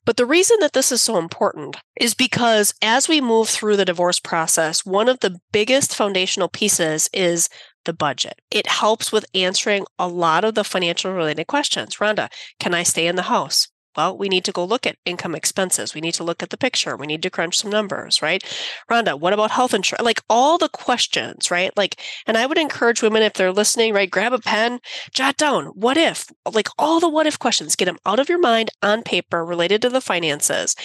But 0.06 0.18
the 0.18 0.25
reason 0.25 0.57
that 0.62 0.74
this 0.74 0.91
is 0.91 1.01
so 1.01 1.18
important 1.18 1.77
is 2.00 2.15
because 2.15 2.74
as 2.81 3.07
we 3.07 3.21
move 3.21 3.47
through 3.47 3.77
the 3.77 3.85
divorce 3.85 4.19
process, 4.19 4.85
one 4.85 5.07
of 5.07 5.19
the 5.19 5.39
biggest 5.51 5.95
foundational 5.95 6.47
pieces 6.47 7.09
is 7.13 7.47
the 7.85 7.94
budget. 7.94 8.42
It 8.50 8.68
helps 8.68 9.12
with 9.12 9.25
answering 9.33 9.85
a 9.97 10.07
lot 10.07 10.44
of 10.44 10.56
the 10.56 10.63
financial 10.63 11.13
related 11.13 11.45
questions. 11.45 11.97
Rhonda, 11.97 12.30
can 12.59 12.74
I 12.74 12.83
stay 12.83 13.07
in 13.07 13.18
the 13.18 13.24
house? 13.24 13.68
Well, 13.97 14.18
we 14.18 14.30
need 14.30 14.45
to 14.45 14.51
go 14.51 14.63
look 14.63 14.86
at 14.86 14.97
income 15.06 15.36
expenses. 15.36 15.94
We 15.94 16.01
need 16.01 16.13
to 16.13 16.24
look 16.24 16.44
at 16.44 16.51
the 16.51 16.57
picture. 16.57 16.95
We 16.95 17.07
need 17.07 17.24
to 17.24 17.30
crunch 17.30 17.57
some 17.57 17.71
numbers, 17.71 18.21
right? 18.21 18.44
Rhonda, 18.89 19.19
what 19.19 19.33
about 19.33 19.51
health 19.51 19.74
insurance? 19.74 20.06
Like 20.06 20.21
all 20.30 20.57
the 20.57 20.69
questions, 20.69 21.50
right? 21.50 21.75
Like, 21.75 22.00
and 22.27 22.38
I 22.38 22.45
would 22.45 22.57
encourage 22.57 23.01
women, 23.01 23.24
if 23.24 23.33
they're 23.33 23.51
listening, 23.51 23.94
right, 23.94 24.09
grab 24.09 24.33
a 24.33 24.39
pen, 24.39 24.80
jot 25.12 25.38
down 25.38 25.65
what 25.68 25.97
if, 25.97 26.27
like 26.53 26.69
all 26.77 27.00
the 27.00 27.09
what 27.09 27.27
if 27.27 27.39
questions, 27.39 27.75
get 27.75 27.86
them 27.86 27.97
out 28.06 28.19
of 28.19 28.30
your 28.30 28.39
mind 28.39 28.69
on 28.83 29.03
paper 29.03 29.44
related 29.44 29.81
to 29.81 29.89
the 29.89 30.01
finances. 30.01 30.75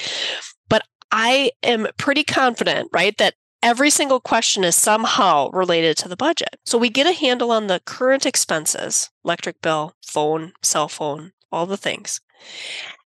But 0.68 0.82
I 1.12 1.50
am 1.62 1.88
pretty 1.98 2.24
confident, 2.24 2.88
right, 2.92 3.16
that 3.18 3.34
every 3.62 3.90
single 3.90 4.20
question 4.20 4.64
is 4.64 4.76
somehow 4.76 5.50
related 5.50 5.96
to 5.96 6.08
the 6.08 6.16
budget. 6.16 6.56
So 6.64 6.78
we 6.78 6.90
get 6.90 7.06
a 7.06 7.12
handle 7.12 7.50
on 7.50 7.66
the 7.66 7.80
current 7.84 8.26
expenses 8.26 9.10
electric 9.24 9.60
bill, 9.62 9.94
phone, 10.04 10.52
cell 10.62 10.88
phone, 10.88 11.32
all 11.50 11.66
the 11.66 11.76
things. 11.76 12.20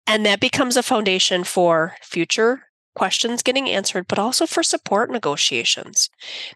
And 0.08 0.26
that 0.26 0.40
becomes 0.40 0.78
a 0.78 0.84
foundation 0.84 1.44
for 1.44 1.96
future 2.02 2.68
questions 2.98 3.44
getting 3.44 3.70
answered, 3.70 4.08
but 4.08 4.18
also 4.18 4.48
for 4.48 4.64
support 4.64 5.12
negotiations. 5.12 6.10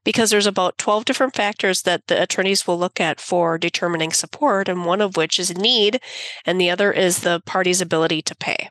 Because 0.03 0.31
there's 0.31 0.48
about 0.48 0.79
12 0.79 1.05
different 1.05 1.36
factors 1.36 1.84
that 1.84 2.08
the 2.08 2.20
attorneys 2.20 2.65
will 2.65 2.79
look 2.79 3.00
at 3.00 3.22
for 3.22 3.60
determining 3.60 4.12
support, 4.12 4.67
and 4.67 4.86
one 4.86 5.01
of 5.01 5.15
which 5.15 5.39
is 5.39 5.55
need, 5.55 6.01
and 6.43 6.60
the 6.60 6.72
other 6.72 6.91
is 6.91 7.20
the 7.20 7.41
party's 7.46 7.79
ability 7.79 8.24
to 8.24 8.36
pay. 8.36 8.70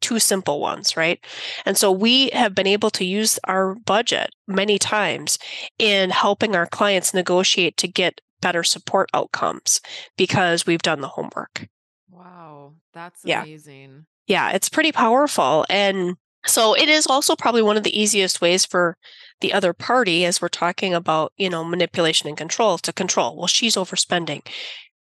Two 0.00 0.18
simple 0.18 0.58
ones, 0.60 0.96
right? 0.96 1.24
And 1.64 1.76
so 1.76 1.92
we 1.92 2.30
have 2.30 2.56
been 2.56 2.66
able 2.66 2.90
to 2.90 3.04
use 3.04 3.38
our 3.44 3.76
budget 3.76 4.30
many 4.48 4.76
times 4.76 5.38
in 5.78 6.10
helping 6.10 6.56
our 6.56 6.66
clients 6.66 7.14
negotiate 7.14 7.76
to 7.76 7.86
get 7.86 8.20
better 8.40 8.64
support 8.64 9.08
outcomes 9.14 9.80
because 10.16 10.66
we've 10.66 10.82
done 10.82 11.02
the 11.02 11.08
homework. 11.08 11.68
Wow, 12.10 12.74
that's 12.92 13.24
amazing. 13.24 14.06
Yeah, 14.26 14.50
it's 14.52 14.68
pretty 14.68 14.92
powerful. 14.92 15.66
And 15.68 16.16
so 16.46 16.74
it 16.74 16.88
is 16.88 17.06
also 17.06 17.36
probably 17.36 17.62
one 17.62 17.76
of 17.76 17.82
the 17.82 17.98
easiest 17.98 18.40
ways 18.40 18.64
for 18.64 18.96
the 19.40 19.52
other 19.52 19.72
party, 19.72 20.24
as 20.24 20.40
we're 20.40 20.48
talking 20.48 20.94
about, 20.94 21.32
you 21.36 21.50
know, 21.50 21.64
manipulation 21.64 22.28
and 22.28 22.36
control, 22.36 22.78
to 22.78 22.92
control. 22.92 23.36
Well, 23.36 23.48
she's 23.48 23.74
overspending. 23.74 24.46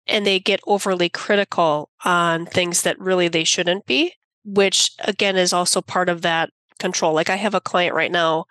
And 0.07 0.25
they 0.27 0.39
get 0.41 0.61
overly 0.67 1.09
critical 1.09 1.91
on 2.05 2.47
things 2.47 2.83
that 2.83 2.99
really 2.99 3.29
they 3.29 3.45
shouldn't 3.45 3.87
be, 3.87 4.15
which 4.45 4.93
again 5.01 5.37
is 5.37 5.53
also 5.53 5.83
part 5.83 6.09
of 6.09 6.23
that 6.23 6.51
control. 6.79 7.13
Like 7.13 7.29
I 7.29 7.37
have 7.37 7.55
a 7.55 7.61
client 7.61 7.95
right 7.95 8.13
now, 8.13 8.47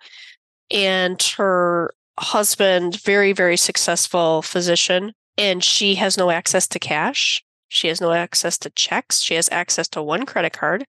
and 0.70 1.20
her 1.36 1.92
husband, 2.18 3.00
very, 3.02 3.32
very 3.32 3.56
successful 3.56 4.42
physician, 4.42 5.14
and 5.36 5.64
she 5.64 5.94
has 5.96 6.16
no 6.18 6.30
access 6.30 6.68
to 6.68 6.78
cash. 6.78 7.42
She 7.68 7.88
has 7.88 8.00
no 8.00 8.12
access 8.12 8.58
to 8.58 8.70
checks. 8.70 9.20
She 9.20 9.34
has 9.34 9.48
access 9.52 9.88
to 9.88 10.02
one 10.02 10.26
credit 10.26 10.52
card. 10.52 10.86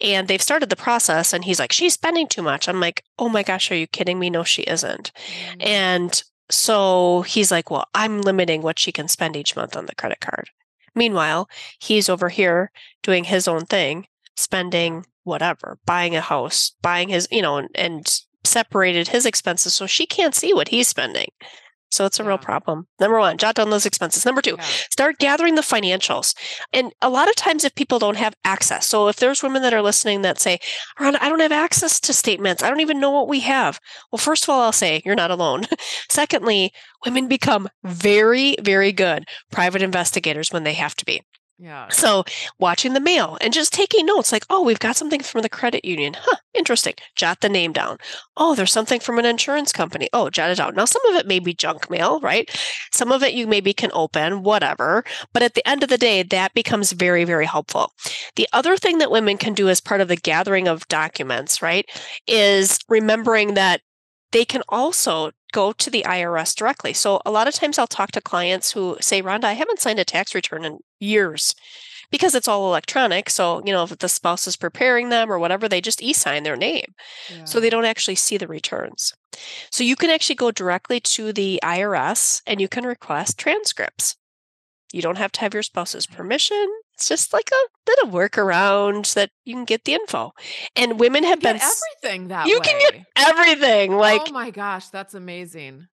And 0.00 0.28
they've 0.28 0.40
started 0.42 0.70
the 0.70 0.76
process, 0.76 1.32
and 1.32 1.44
he's 1.44 1.58
like, 1.58 1.72
She's 1.72 1.94
spending 1.94 2.28
too 2.28 2.42
much. 2.42 2.68
I'm 2.68 2.80
like, 2.80 3.02
Oh 3.18 3.28
my 3.28 3.42
gosh, 3.42 3.70
are 3.70 3.76
you 3.76 3.86
kidding 3.86 4.18
me? 4.18 4.30
No, 4.30 4.44
she 4.44 4.62
isn't. 4.62 5.12
Mm-hmm. 5.12 5.60
And 5.60 6.22
so 6.50 7.22
he's 7.22 7.50
like, 7.50 7.70
Well, 7.70 7.86
I'm 7.94 8.22
limiting 8.22 8.62
what 8.62 8.78
she 8.78 8.92
can 8.92 9.08
spend 9.08 9.36
each 9.36 9.56
month 9.56 9.76
on 9.76 9.86
the 9.86 9.94
credit 9.94 10.20
card. 10.20 10.50
Meanwhile, 10.94 11.48
he's 11.80 12.08
over 12.08 12.28
here 12.28 12.70
doing 13.02 13.24
his 13.24 13.48
own 13.48 13.66
thing, 13.66 14.06
spending 14.36 15.04
whatever, 15.24 15.78
buying 15.84 16.16
a 16.16 16.20
house, 16.20 16.72
buying 16.80 17.08
his, 17.08 17.28
you 17.30 17.42
know, 17.42 17.58
and, 17.58 17.68
and 17.74 18.20
separated 18.44 19.08
his 19.08 19.26
expenses 19.26 19.74
so 19.74 19.86
she 19.86 20.06
can't 20.06 20.34
see 20.34 20.54
what 20.54 20.68
he's 20.68 20.88
spending. 20.88 21.28
So 21.90 22.04
it's 22.04 22.20
a 22.20 22.22
Yeah. 22.22 22.28
real 22.28 22.38
problem. 22.38 22.86
Number 23.00 23.18
one, 23.18 23.38
jot 23.38 23.54
down 23.54 23.70
those 23.70 23.86
expenses. 23.86 24.24
Number 24.24 24.42
two, 24.42 24.56
Yeah. 24.58 24.64
start 24.90 25.18
gathering 25.18 25.54
the 25.54 25.62
financials. 25.62 26.34
And 26.72 26.92
a 27.00 27.08
lot 27.08 27.28
of 27.28 27.36
times, 27.36 27.64
if 27.64 27.74
people 27.74 27.98
don't 27.98 28.16
have 28.16 28.34
access, 28.44 28.86
so 28.86 29.08
if 29.08 29.16
there's 29.16 29.42
women 29.42 29.62
that 29.62 29.74
are 29.74 29.82
listening 29.82 30.22
that 30.22 30.40
say, 30.40 30.58
Rhonda, 30.98 31.18
I 31.20 31.28
don't 31.28 31.40
have 31.40 31.52
access 31.52 31.98
to 32.00 32.12
statements, 32.12 32.62
I 32.62 32.68
don't 32.68 32.80
even 32.80 33.00
know 33.00 33.10
what 33.10 33.28
we 33.28 33.40
have. 33.40 33.80
Well, 34.12 34.18
first 34.18 34.44
of 34.44 34.50
all, 34.50 34.60
I'll 34.60 34.72
say 34.72 35.02
you're 35.04 35.14
not 35.14 35.30
alone. 35.30 35.66
Secondly, 36.10 36.72
women 37.04 37.28
become 37.28 37.68
very, 37.84 38.56
very 38.60 38.92
good 38.92 39.24
private 39.50 39.82
investigators 39.82 40.52
when 40.52 40.64
they 40.64 40.74
have 40.74 40.94
to 40.96 41.04
be. 41.04 41.22
Yeah. 41.60 41.88
So, 41.88 42.22
watching 42.60 42.92
the 42.92 43.00
mail 43.00 43.36
and 43.40 43.52
just 43.52 43.72
taking 43.72 44.06
notes 44.06 44.30
like, 44.30 44.44
oh, 44.48 44.62
we've 44.62 44.78
got 44.78 44.94
something 44.96 45.20
from 45.20 45.42
the 45.42 45.48
credit 45.48 45.84
union. 45.84 46.14
Huh, 46.16 46.36
interesting. 46.54 46.94
Jot 47.16 47.40
the 47.40 47.48
name 47.48 47.72
down. 47.72 47.98
Oh, 48.36 48.54
there's 48.54 48.72
something 48.72 49.00
from 49.00 49.18
an 49.18 49.24
insurance 49.24 49.72
company. 49.72 50.08
Oh, 50.12 50.30
jot 50.30 50.50
it 50.50 50.58
down. 50.58 50.76
Now, 50.76 50.84
some 50.84 51.04
of 51.06 51.16
it 51.16 51.26
may 51.26 51.40
be 51.40 51.52
junk 51.52 51.90
mail, 51.90 52.20
right? 52.20 52.48
Some 52.92 53.10
of 53.10 53.24
it 53.24 53.34
you 53.34 53.48
maybe 53.48 53.72
can 53.72 53.90
open, 53.92 54.44
whatever. 54.44 55.02
But 55.32 55.42
at 55.42 55.54
the 55.54 55.68
end 55.68 55.82
of 55.82 55.88
the 55.88 55.98
day, 55.98 56.22
that 56.22 56.54
becomes 56.54 56.92
very, 56.92 57.24
very 57.24 57.46
helpful. 57.46 57.92
The 58.36 58.48
other 58.52 58.76
thing 58.76 58.98
that 58.98 59.10
women 59.10 59.36
can 59.36 59.52
do 59.52 59.68
as 59.68 59.80
part 59.80 60.00
of 60.00 60.06
the 60.06 60.16
gathering 60.16 60.68
of 60.68 60.86
documents, 60.86 61.60
right, 61.60 61.86
is 62.28 62.78
remembering 62.88 63.54
that 63.54 63.80
they 64.32 64.44
can 64.44 64.62
also 64.68 65.30
go 65.52 65.72
to 65.72 65.90
the 65.90 66.04
IRS 66.06 66.54
directly. 66.54 66.92
So 66.92 67.20
a 67.24 67.30
lot 67.30 67.48
of 67.48 67.54
times 67.54 67.78
I'll 67.78 67.86
talk 67.86 68.12
to 68.12 68.20
clients 68.20 68.72
who 68.72 68.96
say, 69.00 69.22
Rhonda, 69.22 69.44
I 69.44 69.54
haven't 69.54 69.80
signed 69.80 69.98
a 69.98 70.04
tax 70.04 70.34
return 70.34 70.64
in 70.64 70.78
years 71.00 71.54
because 72.10 72.34
it's 72.34 72.48
all 72.48 72.66
electronic. 72.68 73.30
So, 73.30 73.62
you 73.64 73.72
know, 73.72 73.84
if 73.84 73.96
the 73.98 74.08
spouse 74.08 74.46
is 74.46 74.56
preparing 74.56 75.08
them 75.08 75.30
or 75.30 75.38
whatever, 75.38 75.68
they 75.68 75.80
just 75.80 76.02
e 76.02 76.12
sign 76.12 76.42
their 76.42 76.56
name. 76.56 76.94
So 77.44 77.60
they 77.60 77.70
don't 77.70 77.84
actually 77.84 78.16
see 78.16 78.36
the 78.36 78.46
returns. 78.46 79.14
So 79.70 79.84
you 79.84 79.96
can 79.96 80.10
actually 80.10 80.36
go 80.36 80.50
directly 80.50 81.00
to 81.00 81.32
the 81.32 81.60
IRS 81.62 82.42
and 82.46 82.60
you 82.60 82.68
can 82.68 82.84
request 82.84 83.38
transcripts. 83.38 84.16
You 84.92 85.02
don't 85.02 85.18
have 85.18 85.32
to 85.32 85.40
have 85.40 85.54
your 85.54 85.62
spouse's 85.62 86.06
permission. 86.06 86.66
It's 86.98 87.08
just 87.08 87.32
like 87.32 87.48
a 87.52 87.88
little 87.88 88.10
workaround 88.10 89.14
that 89.14 89.30
you 89.44 89.54
can 89.54 89.64
get 89.64 89.84
the 89.84 89.94
info. 89.94 90.32
And 90.74 90.98
women 90.98 91.22
have 91.22 91.40
been 91.40 91.60
everything 91.60 92.26
that 92.28 92.48
you 92.48 92.58
way. 92.58 92.64
can 92.64 92.80
get 92.80 93.06
everything. 93.14 93.92
Like 93.96 94.22
oh 94.26 94.32
my 94.32 94.50
gosh, 94.50 94.88
that's 94.88 95.14
amazing. 95.14 95.86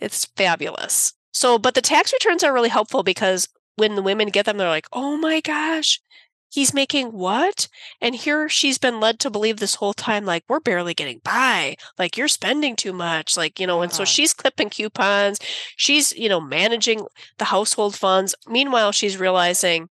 it's 0.00 0.24
fabulous. 0.24 1.12
So, 1.34 1.58
but 1.58 1.74
the 1.74 1.82
tax 1.82 2.14
returns 2.14 2.42
are 2.42 2.54
really 2.54 2.70
helpful 2.70 3.02
because 3.02 3.46
when 3.76 3.94
the 3.94 4.02
women 4.02 4.28
get 4.28 4.46
them, 4.46 4.56
they're 4.56 4.68
like, 4.68 4.88
oh 4.90 5.18
my 5.18 5.42
gosh, 5.42 6.00
he's 6.48 6.72
making 6.72 7.08
what? 7.08 7.68
And 8.00 8.14
here 8.14 8.48
she's 8.48 8.78
been 8.78 9.00
led 9.00 9.18
to 9.20 9.30
believe 9.30 9.58
this 9.58 9.74
whole 9.74 9.92
time, 9.92 10.24
like, 10.24 10.44
we're 10.48 10.60
barely 10.60 10.94
getting 10.94 11.20
by. 11.22 11.76
Like, 11.98 12.16
you're 12.16 12.28
spending 12.28 12.74
too 12.74 12.94
much. 12.94 13.36
Like, 13.36 13.60
you 13.60 13.66
know, 13.66 13.82
and 13.82 13.92
so 13.92 14.06
she's 14.06 14.32
clipping 14.32 14.70
coupons. 14.70 15.38
She's, 15.76 16.12
you 16.12 16.30
know, 16.30 16.40
managing 16.40 17.06
the 17.36 17.44
household 17.44 17.94
funds. 17.94 18.34
Meanwhile, 18.46 18.92
she's 18.92 19.18
realizing 19.18 19.88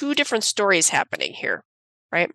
two 0.00 0.14
different 0.14 0.44
stories 0.44 0.88
happening 0.88 1.34
here, 1.34 1.62
right? 2.10 2.30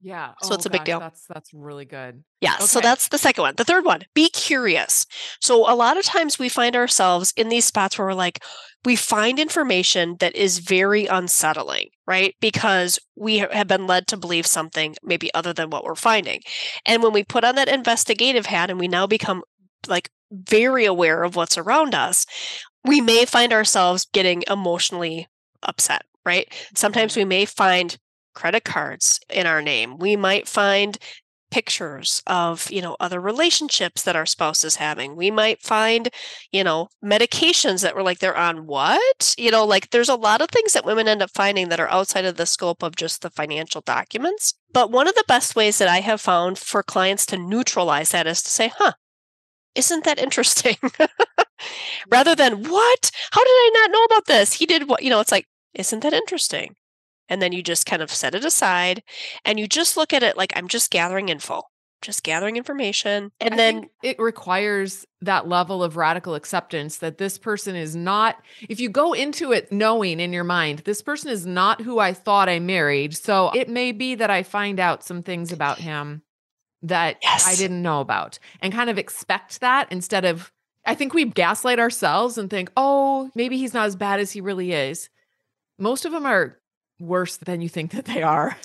Yeah. 0.00 0.32
So 0.42 0.52
oh 0.52 0.54
it's 0.54 0.64
Oh 0.66 0.68
a 0.68 0.70
big 0.70 0.84
deal. 0.84 1.00
That's 1.00 1.26
that's 1.26 1.52
really 1.52 1.84
good. 1.84 2.22
Yeah, 2.40 2.58
so 2.58 2.80
that's 2.80 3.08
the 3.08 3.18
second 3.18 3.42
one. 3.42 3.54
The 3.56 3.64
third 3.64 3.84
one, 3.84 4.02
be 4.14 4.30
curious. 4.30 5.06
So 5.40 5.70
a 5.70 5.74
lot 5.74 5.96
of 5.98 6.04
times 6.04 6.38
we 6.38 6.48
find 6.48 6.76
ourselves 6.76 7.32
in 7.36 7.48
these 7.48 7.64
spots 7.64 7.98
where 7.98 8.06
we're 8.06 8.14
like, 8.14 8.42
we 8.84 8.94
find 8.94 9.40
information 9.40 10.16
that 10.20 10.36
is 10.36 10.58
very 10.60 11.06
unsettling, 11.06 11.88
right? 12.06 12.36
Because 12.40 13.00
we 13.16 13.38
have 13.38 13.66
been 13.66 13.88
led 13.88 14.06
to 14.06 14.16
believe 14.16 14.46
something 14.46 14.94
maybe 15.02 15.34
other 15.34 15.52
than 15.52 15.68
what 15.68 15.84
we're 15.84 15.96
finding. 15.96 16.40
And 16.86 17.02
when 17.02 17.12
we 17.12 17.24
put 17.24 17.42
on 17.42 17.56
that 17.56 17.68
investigative 17.68 18.46
hat 18.46 18.70
and 18.70 18.78
we 18.78 18.86
now 18.86 19.08
become 19.08 19.42
like 19.88 20.10
very 20.30 20.84
aware 20.84 21.24
of 21.24 21.34
what's 21.34 21.58
around 21.58 21.94
us, 21.94 22.24
we 22.84 23.00
may 23.00 23.24
find 23.24 23.52
ourselves 23.52 24.06
getting 24.12 24.44
emotionally 24.48 25.26
upset, 25.62 26.02
right? 26.28 26.52
Sometimes 26.74 27.16
we 27.16 27.24
may 27.24 27.46
find 27.46 27.96
credit 28.34 28.64
cards 28.64 29.18
in 29.30 29.46
our 29.46 29.62
name. 29.62 29.96
We 29.96 30.14
might 30.14 30.46
find 30.46 30.98
pictures 31.50 32.22
of 32.26 32.70
you 32.70 32.82
know 32.82 32.94
other 33.00 33.22
relationships 33.22 34.02
that 34.02 34.14
our 34.14 34.26
spouse 34.26 34.62
is 34.62 34.76
having. 34.76 35.16
We 35.16 35.30
might 35.30 35.62
find 35.62 36.10
you 36.52 36.62
know 36.62 36.88
medications 37.02 37.80
that 37.82 37.96
we're 37.96 38.02
like 38.02 38.18
they're 38.18 38.36
on 38.36 38.66
what? 38.66 39.34
You 39.38 39.50
know 39.50 39.64
like 39.64 39.88
there's 39.88 40.10
a 40.10 40.14
lot 40.14 40.42
of 40.42 40.50
things 40.50 40.74
that 40.74 40.84
women 40.84 41.08
end 41.08 41.22
up 41.22 41.30
finding 41.34 41.70
that 41.70 41.80
are 41.80 41.90
outside 41.90 42.26
of 42.26 42.36
the 42.36 42.44
scope 42.44 42.82
of 42.82 42.96
just 42.96 43.22
the 43.22 43.30
financial 43.30 43.80
documents. 43.80 44.52
But 44.74 44.92
one 44.92 45.08
of 45.08 45.14
the 45.14 45.24
best 45.26 45.56
ways 45.56 45.78
that 45.78 45.88
i 45.88 46.00
have 46.00 46.20
found 46.20 46.58
for 46.58 46.82
clients 46.82 47.24
to 47.26 47.38
neutralize 47.38 48.10
that 48.10 48.26
is 48.26 48.42
to 48.42 48.50
say 48.50 48.70
huh 48.76 48.92
isn't 49.74 50.04
that 50.04 50.18
interesting? 50.18 50.76
Rather 52.10 52.34
mm-hmm. 52.34 52.64
than 52.64 52.70
what? 52.70 53.10
How 53.30 53.44
did 53.44 53.50
i 53.50 53.70
not 53.74 53.90
know 53.92 54.04
about 54.04 54.26
this? 54.26 54.52
He 54.52 54.66
did 54.66 54.88
what? 54.88 55.02
You 55.02 55.10
know 55.10 55.20
it's 55.20 55.32
like 55.32 55.46
isn't 55.74 56.00
that 56.00 56.12
interesting? 56.12 56.74
And 57.28 57.42
then 57.42 57.52
you 57.52 57.62
just 57.62 57.86
kind 57.86 58.02
of 58.02 58.10
set 58.10 58.34
it 58.34 58.44
aside 58.44 59.02
and 59.44 59.60
you 59.60 59.66
just 59.68 59.96
look 59.96 60.12
at 60.12 60.22
it 60.22 60.36
like 60.36 60.52
I'm 60.56 60.68
just 60.68 60.90
gathering 60.90 61.28
info, 61.28 61.62
just 62.00 62.22
gathering 62.22 62.56
information. 62.56 63.30
And 63.40 63.54
I 63.54 63.56
then 63.56 63.90
it 64.02 64.18
requires 64.18 65.04
that 65.20 65.48
level 65.48 65.82
of 65.82 65.96
radical 65.96 66.34
acceptance 66.34 66.98
that 66.98 67.18
this 67.18 67.38
person 67.38 67.76
is 67.76 67.94
not 67.96 68.36
if 68.68 68.80
you 68.80 68.88
go 68.88 69.12
into 69.12 69.52
it 69.52 69.72
knowing 69.72 70.20
in 70.20 70.32
your 70.32 70.44
mind 70.44 70.80
this 70.80 71.02
person 71.02 71.30
is 71.30 71.44
not 71.44 71.80
who 71.80 71.98
I 71.98 72.12
thought 72.12 72.48
I 72.48 72.60
married 72.60 73.16
so 73.16 73.50
it 73.54 73.68
may 73.68 73.90
be 73.90 74.14
that 74.14 74.30
I 74.30 74.44
find 74.44 74.78
out 74.78 75.02
some 75.02 75.24
things 75.24 75.50
about 75.50 75.78
him 75.78 76.22
that 76.82 77.16
I 77.24 77.56
didn't 77.56 77.82
know 77.82 78.00
about 78.00 78.38
and 78.60 78.72
kind 78.72 78.88
of 78.88 78.96
expect 78.96 79.60
that 79.60 79.90
instead 79.90 80.24
of 80.24 80.52
I 80.86 80.94
think 80.94 81.12
we 81.12 81.24
gaslight 81.24 81.80
ourselves 81.80 82.38
and 82.38 82.48
think 82.48 82.70
oh 82.76 83.30
maybe 83.34 83.58
he's 83.58 83.74
not 83.74 83.86
as 83.86 83.96
bad 83.96 84.20
as 84.20 84.30
he 84.30 84.40
really 84.40 84.72
is 84.72 85.10
most 85.78 86.04
of 86.04 86.12
them 86.12 86.26
are 86.26 86.58
worse 87.00 87.36
than 87.38 87.60
you 87.60 87.68
think 87.68 87.92
that 87.92 88.04
they 88.06 88.22
are 88.22 88.56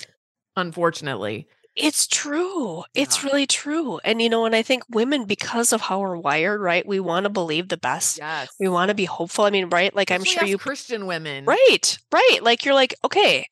unfortunately 0.56 1.46
it's 1.76 2.06
true. 2.06 2.84
It's 2.94 3.24
Yeah. 3.24 3.30
really 3.30 3.46
true. 3.48 3.98
And 4.04 4.22
you 4.22 4.28
know, 4.28 4.46
and 4.46 4.54
I 4.54 4.62
think 4.62 4.84
women, 4.90 5.24
because 5.24 5.72
of 5.72 5.80
how 5.80 5.98
we're 5.98 6.16
wired, 6.16 6.60
right? 6.60 6.86
We 6.86 7.00
want 7.00 7.24
to 7.24 7.30
believe 7.30 7.66
the 7.68 7.76
best. 7.76 8.16
yes 8.18 8.48
We 8.60 8.68
want 8.68 8.90
to 8.90 8.94
be 8.94 9.06
hopeful. 9.06 9.44
I 9.44 9.50
mean, 9.50 9.68
right? 9.70 9.92
Like 9.92 10.12
I'm 10.12 10.22
sure 10.22 10.44
you 10.44 10.56
Christian 10.56 11.06
women 11.06 11.44
Right, 11.46 11.98
right. 12.12 12.38
Like 12.42 12.64
you're 12.64 12.74
like, 12.76 12.94
okay, 13.04 13.46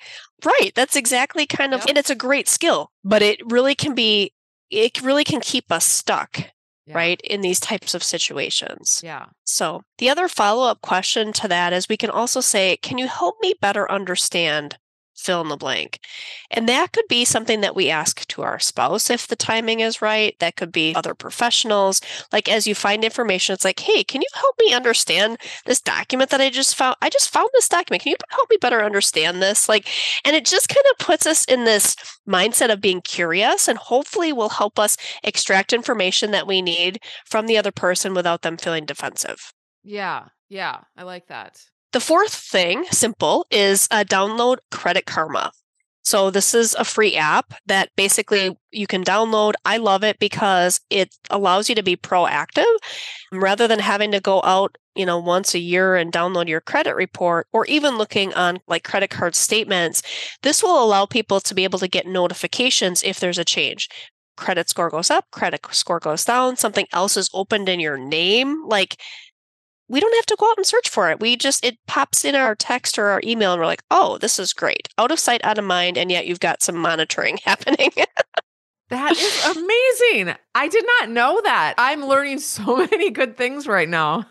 right. 0.45 0.71
That's 0.77 0.95
exactly 0.95 1.47
kind 1.47 1.75
of, 1.75 1.81
Yep. 1.81 1.89
and 1.89 1.99
it's 1.99 2.11
a 2.11 2.15
great 2.15 2.47
skill, 2.47 2.93
but 3.03 3.23
it 3.23 3.41
really 3.51 3.75
can 3.75 3.93
be, 3.93 4.33
it 4.71 5.03
really 5.03 5.25
can 5.25 5.41
keep 5.41 5.73
us 5.73 5.85
stuck, 5.85 6.39
Yeah. 6.93 6.99
right, 6.99 7.21
in 7.23 7.41
these 7.41 7.61
types 7.61 7.95
of 7.95 8.03
situations. 8.03 9.01
Yeah. 9.03 9.27
So, 9.45 9.83
the 9.99 10.09
other 10.09 10.29
follow 10.29 10.69
up 10.69 10.81
question 10.81 11.33
to 11.35 11.49
that 11.49 11.73
is 11.73 11.89
we 11.89 11.97
can 11.97 12.11
also 12.11 12.41
say, 12.41 12.77
can 12.77 12.99
you 12.99 13.09
help 13.09 13.37
me 13.41 13.55
better 13.61 13.91
understand 13.91 14.79
fill 15.15 15.41
in 15.41 15.49
the 15.49 15.57
blank? 15.57 16.01
And 16.51 16.69
that 16.69 16.93
could 16.93 17.07
be 17.09 17.25
something 17.25 17.61
that 17.61 17.77
we 17.77 17.91
ask 17.91 18.27
to 18.29 18.43
our 18.43 18.59
spouse 18.59 19.11
if 19.11 19.27
the 19.27 19.37
timing 19.37 19.81
is 19.81 20.03
right. 20.03 20.37
That 20.39 20.57
could 20.57 20.73
be 20.73 20.95
other 20.95 21.15
professionals. 21.15 22.01
Like, 22.33 22.49
as 22.49 22.67
you 22.67 22.75
find 22.75 23.05
information, 23.05 23.55
it's 23.55 23.65
like, 23.65 23.81
hey, 23.81 24.05
can 24.05 24.21
you 24.21 24.29
help 24.35 24.55
me 24.59 24.75
understand 24.75 25.39
this 25.67 25.81
document 25.81 26.31
that 26.31 26.41
I 26.41 26.51
just 26.51 26.75
found? 26.77 26.97
I 27.03 27.09
just 27.09 27.31
found 27.31 27.51
this 27.53 27.69
document. 27.69 28.03
Can 28.03 28.11
you 28.11 28.17
help 28.31 28.51
me 28.51 28.59
better 28.61 28.83
understand 28.83 29.43
this? 29.43 29.69
Like, 29.69 29.89
and 30.25 30.37
it 30.37 30.45
just 30.45 30.69
kind 30.69 30.85
of 30.93 31.05
puts 31.05 31.27
us 31.27 31.45
in 31.45 31.65
this 31.65 31.97
mindset 32.29 32.73
of 32.73 32.81
being 32.81 33.01
curious 33.01 33.69
and 33.69 33.79
hopefully 33.79 34.33
will 34.33 34.49
help 34.49 34.79
us 34.79 34.97
extract 35.23 35.73
information 35.73 36.31
that 36.31 36.47
we 36.47 36.63
need 36.63 37.01
from 37.27 37.47
the 37.47 37.59
other 37.59 37.73
person 37.73 38.15
without 38.15 38.43
them 38.43 38.57
feeling 38.57 38.85
defensive. 38.85 39.53
Yeah. 39.83 40.27
Yeah. 40.49 40.81
I 40.97 41.03
like 41.03 41.29
that. 41.29 41.61
The 41.93 42.01
fourth 42.01 42.35
thing, 42.35 42.87
simple, 42.91 43.47
is 43.51 43.87
uh, 43.91 44.05
download 44.05 44.59
Credit 44.71 45.05
Karma. 45.05 45.53
So 46.05 46.31
this 46.31 46.55
is 46.55 46.75
a 46.75 46.85
free 46.85 47.17
app 47.17 47.55
that 47.67 47.91
basically 47.97 48.57
you 48.71 48.87
can 48.87 49.05
download. 49.05 49.53
I 49.65 49.77
love 49.77 50.03
it 50.03 50.19
because 50.19 50.81
it 50.91 51.15
allows 51.31 51.69
you 51.69 51.75
to 51.75 51.83
be 51.83 51.97
proactive 51.97 52.75
rather 53.31 53.69
than 53.69 53.79
having 53.79 54.11
to 54.13 54.21
go 54.21 54.41
out, 54.43 54.77
you 54.97 55.07
know, 55.07 55.19
once 55.19 55.55
a 55.55 55.61
year 55.61 55.95
and 55.95 56.13
download 56.13 56.49
your 56.49 56.61
credit 56.61 56.97
report 56.97 57.47
or 57.53 57.67
even 57.67 57.99
looking 57.99 58.35
on 58.35 58.59
like 58.67 58.85
credit 58.85 59.11
card 59.11 59.35
statements. 59.35 60.03
This 60.43 60.63
will 60.63 60.83
allow 60.83 61.07
people 61.07 61.41
to 61.41 61.55
be 61.55 61.65
able 61.65 61.79
to 61.79 61.89
get 61.89 62.07
notifications 62.07 63.03
if 63.05 63.21
there's 63.21 63.39
a 63.39 63.45
change. 63.45 63.89
Credit 64.37 64.69
score 64.69 64.91
goes 64.91 65.11
up, 65.11 65.27
credit 65.31 65.61
score 65.71 66.01
goes 66.01 66.25
down, 66.25 66.57
something 66.57 66.87
else 66.93 67.17
is 67.17 67.31
opened 67.33 67.69
in 67.69 67.79
your 67.79 67.99
name. 67.99 68.65
Like 68.67 68.97
we 69.93 70.01
don't 70.01 70.15
have 70.15 70.27
to 70.27 70.37
go 70.39 70.51
out 70.51 70.57
and 70.57 70.67
search 70.67 70.89
for 70.89 71.11
it. 71.11 71.21
We 71.21 71.37
just, 71.37 71.63
it 71.65 71.77
pops 71.87 72.25
in 72.25 72.35
our 72.35 72.55
text 72.55 72.99
or 72.99 73.09
our 73.09 73.21
email 73.23 73.53
and 73.53 73.61
we're 73.61 73.67
like, 73.67 73.83
oh, 73.91 74.17
this 74.17 74.39
is 74.39 74.55
great. 74.55 74.89
Out 74.97 75.13
of 75.13 75.19
sight, 75.21 75.45
out 75.45 75.59
of 75.59 75.67
mind. 75.67 75.99
And 75.99 76.11
yet 76.11 76.27
you've 76.27 76.41
got 76.41 76.63
some 76.63 76.77
monitoring 76.77 77.39
happening. 77.45 77.91
That 78.89 79.13
is 79.13 79.57
amazing. 79.57 80.35
I 80.55 80.69
did 80.69 80.85
not 80.99 81.11
know 81.11 81.41
that. 81.45 81.75
I'm 81.77 82.07
learning 82.07 82.41
so 82.41 82.77
many 82.91 83.11
good 83.11 83.37
things 83.37 83.67
right 83.67 83.89
now. 83.89 84.27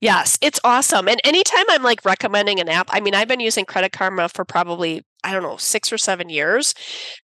Yes, 0.00 0.38
it's 0.42 0.60
awesome. 0.64 1.08
And 1.08 1.20
anytime 1.24 1.64
I'm 1.70 1.82
like 1.82 2.04
recommending 2.04 2.60
an 2.60 2.68
app, 2.68 2.88
I 2.90 3.00
mean, 3.00 3.14
I've 3.14 3.28
been 3.28 3.40
using 3.40 3.64
Credit 3.64 3.92
Karma 3.92 4.28
for 4.28 4.44
probably, 4.44 5.02
I 5.24 5.32
don't 5.32 5.42
know, 5.42 5.56
six 5.56 5.92
or 5.92 5.98
seven 5.98 6.28
years 6.28 6.74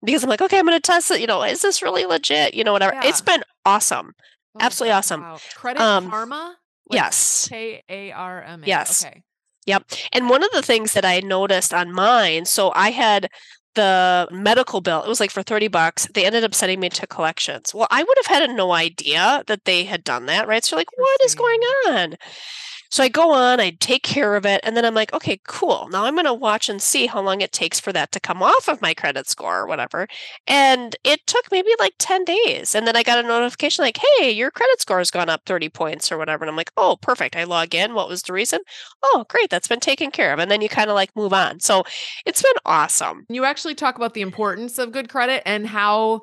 because 0.04 0.24
I'm 0.24 0.30
like, 0.30 0.42
okay, 0.42 0.60
I'm 0.60 0.66
going 0.66 0.76
to 0.78 0.82
test 0.82 1.10
it. 1.10 1.22
You 1.22 1.28
know, 1.28 1.42
is 1.42 1.62
this 1.62 1.82
really 1.82 2.06
legit? 2.06 2.54
You 2.54 2.64
know, 2.64 2.74
whatever. 2.74 2.94
Yeah. 2.96 3.06
It's 3.06 3.22
been 3.22 3.44
awesome. 3.66 4.12
Oh, 4.56 4.60
Absolutely 4.60 4.94
awesome. 4.94 5.22
Wow. 5.22 5.40
Credit 5.56 5.82
Um, 5.82 6.10
Karma? 6.10 6.58
Yes. 6.92 7.48
K 7.50 7.84
A 7.90 8.12
R 8.12 8.42
M 8.44 8.64
A. 8.64 8.68
Yes. 8.68 9.06
Okay. 9.06 9.24
Yep. 9.66 9.86
And 10.12 10.30
one 10.30 10.44
of 10.44 10.52
the 10.52 10.62
things 10.62 10.94
that 10.94 11.06
I 11.06 11.20
noticed 11.22 11.74
on 11.74 11.92
mine, 11.94 12.46
so 12.46 12.72
I 12.76 12.92
had 12.92 13.30
the 13.76 14.28
medical 14.32 14.82
bill, 14.82 15.02
it 15.04 15.08
was 15.08 15.20
like 15.20 15.32
for 15.32 15.42
30 15.42 15.68
bucks. 15.70 16.08
They 16.14 16.26
ended 16.26 16.44
up 16.44 16.54
sending 16.54 16.80
me 16.80 16.90
to 16.90 17.08
collections. 17.08 17.74
Well, 17.74 17.88
I 17.90 18.04
would 18.04 18.18
have 18.26 18.42
had 18.42 18.50
no 18.52 18.74
idea 18.74 19.44
that 19.48 19.66
they 19.66 19.86
had 19.86 20.04
done 20.04 20.26
that, 20.28 20.48
right? 20.48 20.64
So 20.64 20.76
you're 20.76 20.82
like, 20.82 20.98
what 20.98 21.22
is 21.24 21.36
going 21.36 21.62
on? 21.88 22.16
So 22.94 23.04
I 23.04 23.10
go 23.10 23.32
on, 23.32 23.60
I 23.60 23.72
take 23.72 24.04
care 24.04 24.36
of 24.36 24.46
it, 24.46 24.62
and 24.64 24.78
then 24.78 24.86
I'm 24.86 24.94
like, 24.94 25.14
okay, 25.14 25.42
cool. 25.48 25.88
Now 25.90 26.06
I'm 26.06 26.14
going 26.14 26.26
to 26.26 26.34
watch 26.34 26.70
and 26.70 26.80
see 26.80 27.08
how 27.08 27.24
long 27.24 27.42
it 27.42 27.52
takes 27.52 27.80
for 27.80 27.92
that 27.92 28.12
to 28.12 28.20
come 28.20 28.44
off 28.44 28.68
of 28.68 28.84
my 28.84 28.94
credit 28.94 29.28
score 29.28 29.62
or 29.62 29.66
whatever. 29.66 30.08
And 30.46 30.96
it 31.04 31.26
took 31.26 31.52
maybe 31.52 31.72
like 31.80 31.96
10 31.98 32.24
days. 32.24 32.76
And 32.76 32.86
then 32.86 32.96
I 32.96 33.02
got 33.02 33.18
a 33.18 33.28
notification 33.28 33.84
like, 33.84 33.98
hey, 33.98 34.30
your 34.30 34.52
credit 34.52 34.80
score 34.80 35.00
has 35.00 35.10
gone 35.10 35.28
up 35.28 35.42
30 35.48 35.70
points 35.70 36.12
or 36.12 36.20
whatever. 36.20 36.44
And 36.44 36.52
I'm 36.52 36.56
like, 36.56 36.72
oh, 36.78 36.96
perfect. 37.02 37.36
I 37.36 37.46
log 37.46 37.74
in. 37.74 37.96
What 37.96 38.10
was 38.10 38.22
the 38.22 38.34
reason? 38.34 38.60
Oh, 39.02 39.26
great. 39.28 39.50
That's 39.50 39.68
been 39.68 39.80
taken 39.80 40.12
care 40.12 40.32
of. 40.32 40.38
And 40.38 40.52
then 40.52 40.62
you 40.62 40.70
kind 40.70 40.92
of 40.92 40.96
like 40.96 41.16
move 41.16 41.34
on. 41.34 41.62
So 41.62 41.86
it's 42.28 42.44
been 42.44 42.52
awesome. 42.64 43.26
You 43.28 43.44
actually 43.44 43.74
talk 43.74 43.96
about 43.96 44.14
the 44.14 44.22
importance 44.22 44.78
of 44.78 44.92
good 44.92 45.10
credit 45.10 45.42
and 45.48 45.66
how, 45.66 46.22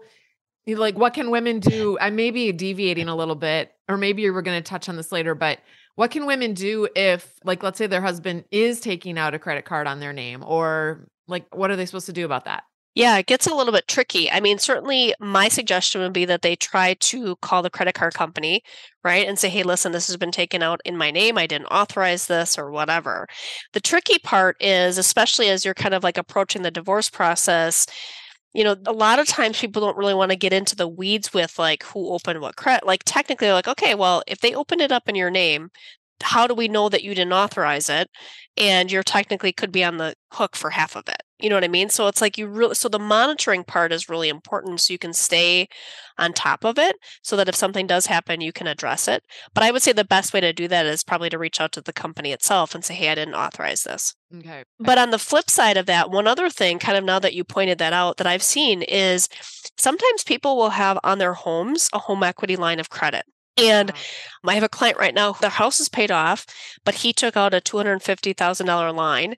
like, 0.69 0.97
what 0.97 1.15
can 1.15 1.33
women 1.33 1.59
do? 1.59 1.99
I 2.01 2.11
may 2.11 2.31
be 2.31 2.53
deviating 2.53 3.09
a 3.09 3.17
little 3.17 3.35
bit, 3.35 3.73
or 3.89 3.97
maybe 3.97 4.31
were 4.31 4.41
going 4.41 4.63
to 4.63 4.69
touch 4.69 4.89
on 4.89 4.95
this 4.95 5.11
later, 5.11 5.35
but 5.35 5.59
what 6.01 6.11
can 6.11 6.25
women 6.25 6.55
do 6.55 6.89
if, 6.97 7.35
like, 7.45 7.63
let's 7.63 7.77
say 7.77 7.87
their 7.87 8.01
husband 8.01 8.45
is 8.51 8.81
taking 8.81 9.19
out 9.19 9.35
a 9.35 9.39
credit 9.39 9.67
card 9.67 9.87
on 9.87 10.01
their 10.01 10.15
name, 10.15 10.43
or 10.47 11.07
like, 11.29 11.55
what 11.55 11.71
are 11.71 11.77
they 11.77 11.85
supposed 11.85 12.07
to 12.07 12.13
do 12.15 12.25
about 12.25 12.47
that? 12.47 12.63
Yeah, 12.95 13.19
it 13.19 13.27
gets 13.27 13.47
a 13.47 13.55
little 13.55 13.71
bit 13.71 13.87
tricky. 13.87 14.31
I 14.31 14.41
mean, 14.41 14.59
certainly 14.59 15.15
my 15.21 15.49
suggestion 15.49 16.01
would 16.01 16.15
be 16.15 16.25
that 16.25 16.41
they 16.41 16.57
try 16.57 16.95
to 16.95 17.37
call 17.43 17.61
the 17.63 17.69
credit 17.69 17.97
card 17.97 18.15
company, 18.15 18.63
right? 19.05 19.29
And 19.29 19.39
say, 19.39 19.51
hey, 19.51 19.63
listen, 19.63 19.93
this 19.93 20.07
has 20.07 20.17
been 20.17 20.33
taken 20.33 20.63
out 20.63 20.81
in 20.87 20.97
my 20.97 21.11
name. 21.11 21.37
I 21.37 21.47
didn't 21.47 21.67
authorize 21.67 22.29
this 22.29 22.57
or 22.57 22.71
whatever. 22.71 23.27
The 23.75 23.81
tricky 23.81 24.19
part 24.21 24.57
is, 24.59 24.97
especially 24.97 25.51
as 25.51 25.67
you're 25.67 25.75
kind 25.75 25.93
of 25.93 26.03
like 26.03 26.17
approaching 26.17 26.63
the 26.63 26.71
divorce 26.71 27.11
process, 27.11 27.85
you 28.55 28.65
know, 28.65 28.77
a 28.87 28.93
lot 28.93 29.19
of 29.19 29.27
times 29.29 29.61
people 29.61 29.83
don't 29.83 29.97
really 29.97 30.15
want 30.15 30.31
to 30.33 30.37
get 30.37 30.53
into 30.53 30.77
the 30.77 30.89
weeds 30.89 31.33
with 31.33 31.59
like 31.59 31.83
who 31.85 32.11
opened 32.11 32.41
what 32.41 32.57
credit. 32.57 32.87
Like 32.87 33.03
technically, 33.05 33.51
like, 33.53 33.69
okay, 33.69 33.95
well, 33.95 34.23
if 34.27 34.41
they 34.41 34.55
opened 34.55 34.81
it 34.83 34.93
up 34.93 35.09
in 35.09 35.15
your 35.15 35.31
name, 35.31 35.71
how 36.23 36.47
do 36.47 36.55
we 36.55 36.69
know 36.69 36.89
that 36.89 37.05
you 37.05 37.15
didn't 37.15 37.33
authorize 37.33 37.89
it? 37.89 38.11
And 38.57 38.91
you're 38.93 39.03
technically 39.05 39.53
could 39.53 39.73
be 39.73 39.85
on 39.85 39.99
the 39.99 40.15
hook 40.33 40.57
for 40.57 40.71
half 40.71 40.97
of 40.97 41.09
it. 41.09 41.23
You 41.43 41.49
know 41.49 41.57
what 41.57 41.65
I 41.65 41.69
mean? 41.69 41.89
So 41.89 42.07
it's 42.07 42.21
like 42.21 42.39
you 42.39 42.47
really, 42.47 42.75
so 42.75 42.89
the 42.89 42.99
monitoring 42.99 43.65
part 43.65 43.93
is 43.93 44.09
really 44.09 44.29
important 44.29 44.81
so 44.81 44.93
you 44.93 44.99
can 44.99 45.13
stay 45.13 45.69
on 46.19 46.33
top 46.33 46.65
of 46.65 46.79
it 46.79 46.97
so 47.23 47.37
that 47.37 47.49
if 47.49 47.55
something 47.55 47.87
does 47.87 48.07
happen, 48.07 48.41
you 48.41 48.53
can 48.53 48.67
address 48.67 49.09
it. 49.09 49.23
But 49.55 49.65
I 49.65 49.71
would 49.71 49.83
say 49.83 49.93
the 49.93 50.05
best 50.05 50.33
way 50.33 50.41
to 50.41 50.53
do 50.53 50.69
that 50.69 50.87
is 50.87 51.03
probably 51.03 51.31
to 51.31 51.39
reach 51.39 51.61
out 51.61 51.73
to 51.73 51.81
the 51.81 51.93
company 51.93 52.33
itself 52.33 52.75
and 52.75 52.85
say, 52.85 52.95
hey, 52.95 53.11
I 53.11 53.15
didn't 53.15 53.35
authorize 53.35 53.83
this. 53.83 54.15
Okay. 54.37 54.65
But 54.79 54.99
on 54.99 55.11
the 55.11 55.19
flip 55.19 55.51
side 55.51 55.77
of 55.77 55.87
that, 55.87 56.11
one 56.11 56.27
other 56.27 56.51
thing, 56.51 56.79
kind 56.79 56.99
of 56.99 57.05
now 57.05 57.19
that 57.19 57.35
you 57.35 57.45
pointed 57.45 57.79
that 57.79 57.93
out, 57.93 58.19
that 58.19 58.27
I've 58.27 58.43
seen 58.43 58.83
is 58.83 59.29
sometimes 59.77 60.25
people 60.25 60.57
will 60.57 60.71
have 60.71 60.99
on 61.03 61.19
their 61.19 61.35
homes 61.35 61.89
a 61.93 61.99
home 61.99 62.23
equity 62.23 62.57
line 62.57 62.81
of 62.81 62.91
credit. 62.91 63.25
And 63.61 63.93
I 64.45 64.55
have 64.55 64.63
a 64.63 64.69
client 64.69 64.99
right 64.99 65.15
now, 65.15 65.33
their 65.33 65.51
house 65.51 65.81
is 65.81 65.89
paid 65.89 66.11
off, 66.11 66.47
but 66.85 66.97
he 66.97 67.13
took 67.13 67.37
out 67.37 67.55
a 67.55 67.61
$250,000 67.61 68.95
line. 68.95 69.35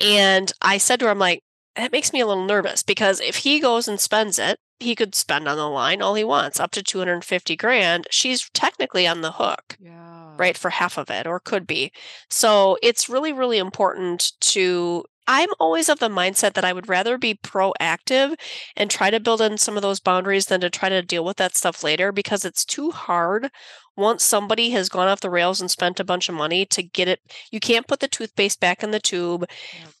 And 0.00 0.52
I 0.60 0.78
said 0.78 0.98
to 1.00 1.06
her, 1.06 1.10
I'm 1.10 1.18
like, 1.18 1.42
that 1.76 1.92
makes 1.92 2.12
me 2.12 2.20
a 2.20 2.26
little 2.26 2.44
nervous 2.44 2.82
because 2.82 3.20
if 3.20 3.36
he 3.36 3.60
goes 3.60 3.88
and 3.88 3.98
spends 3.98 4.38
it, 4.38 4.58
he 4.78 4.94
could 4.94 5.14
spend 5.14 5.48
on 5.48 5.56
the 5.56 5.68
line 5.68 6.02
all 6.02 6.14
he 6.14 6.24
wants, 6.24 6.60
up 6.60 6.72
to 6.72 6.82
250 6.82 7.56
grand. 7.56 8.06
She's 8.10 8.50
technically 8.50 9.06
on 9.06 9.22
the 9.22 9.32
hook 9.32 9.78
yeah. 9.80 10.34
right 10.36 10.56
for 10.56 10.70
half 10.70 10.98
of 10.98 11.08
it 11.08 11.26
or 11.26 11.40
could 11.40 11.66
be 11.66 11.92
so 12.28 12.76
it's 12.82 13.08
really 13.08 13.32
really 13.32 13.58
important 13.58 14.32
to 14.40 15.04
i'm 15.26 15.48
always 15.58 15.88
of 15.88 15.98
the 15.98 16.08
mindset 16.08 16.54
that 16.54 16.64
i 16.64 16.72
would 16.72 16.88
rather 16.88 17.16
be 17.18 17.34
proactive 17.34 18.34
and 18.76 18.90
try 18.90 19.10
to 19.10 19.20
build 19.20 19.40
in 19.40 19.58
some 19.58 19.76
of 19.76 19.82
those 19.82 20.00
boundaries 20.00 20.46
than 20.46 20.60
to 20.60 20.70
try 20.70 20.88
to 20.88 21.02
deal 21.02 21.24
with 21.24 21.36
that 21.36 21.56
stuff 21.56 21.82
later 21.82 22.12
because 22.12 22.44
it's 22.44 22.64
too 22.64 22.90
hard 22.90 23.50
once 23.96 24.22
somebody 24.22 24.70
has 24.70 24.88
gone 24.88 25.08
off 25.08 25.20
the 25.20 25.30
rails 25.30 25.60
and 25.60 25.70
spent 25.70 26.00
a 26.00 26.04
bunch 26.04 26.28
of 26.28 26.34
money 26.34 26.64
to 26.66 26.82
get 26.82 27.08
it. 27.08 27.20
You 27.50 27.60
can't 27.60 27.86
put 27.86 28.00
the 28.00 28.08
toothpaste 28.08 28.60
back 28.60 28.82
in 28.82 28.90
the 28.90 29.00
tube. 29.00 29.44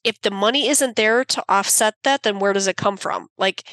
If 0.02 0.20
the 0.22 0.30
money 0.30 0.68
isn't 0.68 0.96
there 0.96 1.24
to 1.26 1.44
offset 1.48 1.94
that 2.04 2.22
then 2.22 2.38
where 2.38 2.52
does 2.52 2.66
it 2.66 2.76
come 2.76 2.96
from? 2.96 3.28
Like 3.36 3.64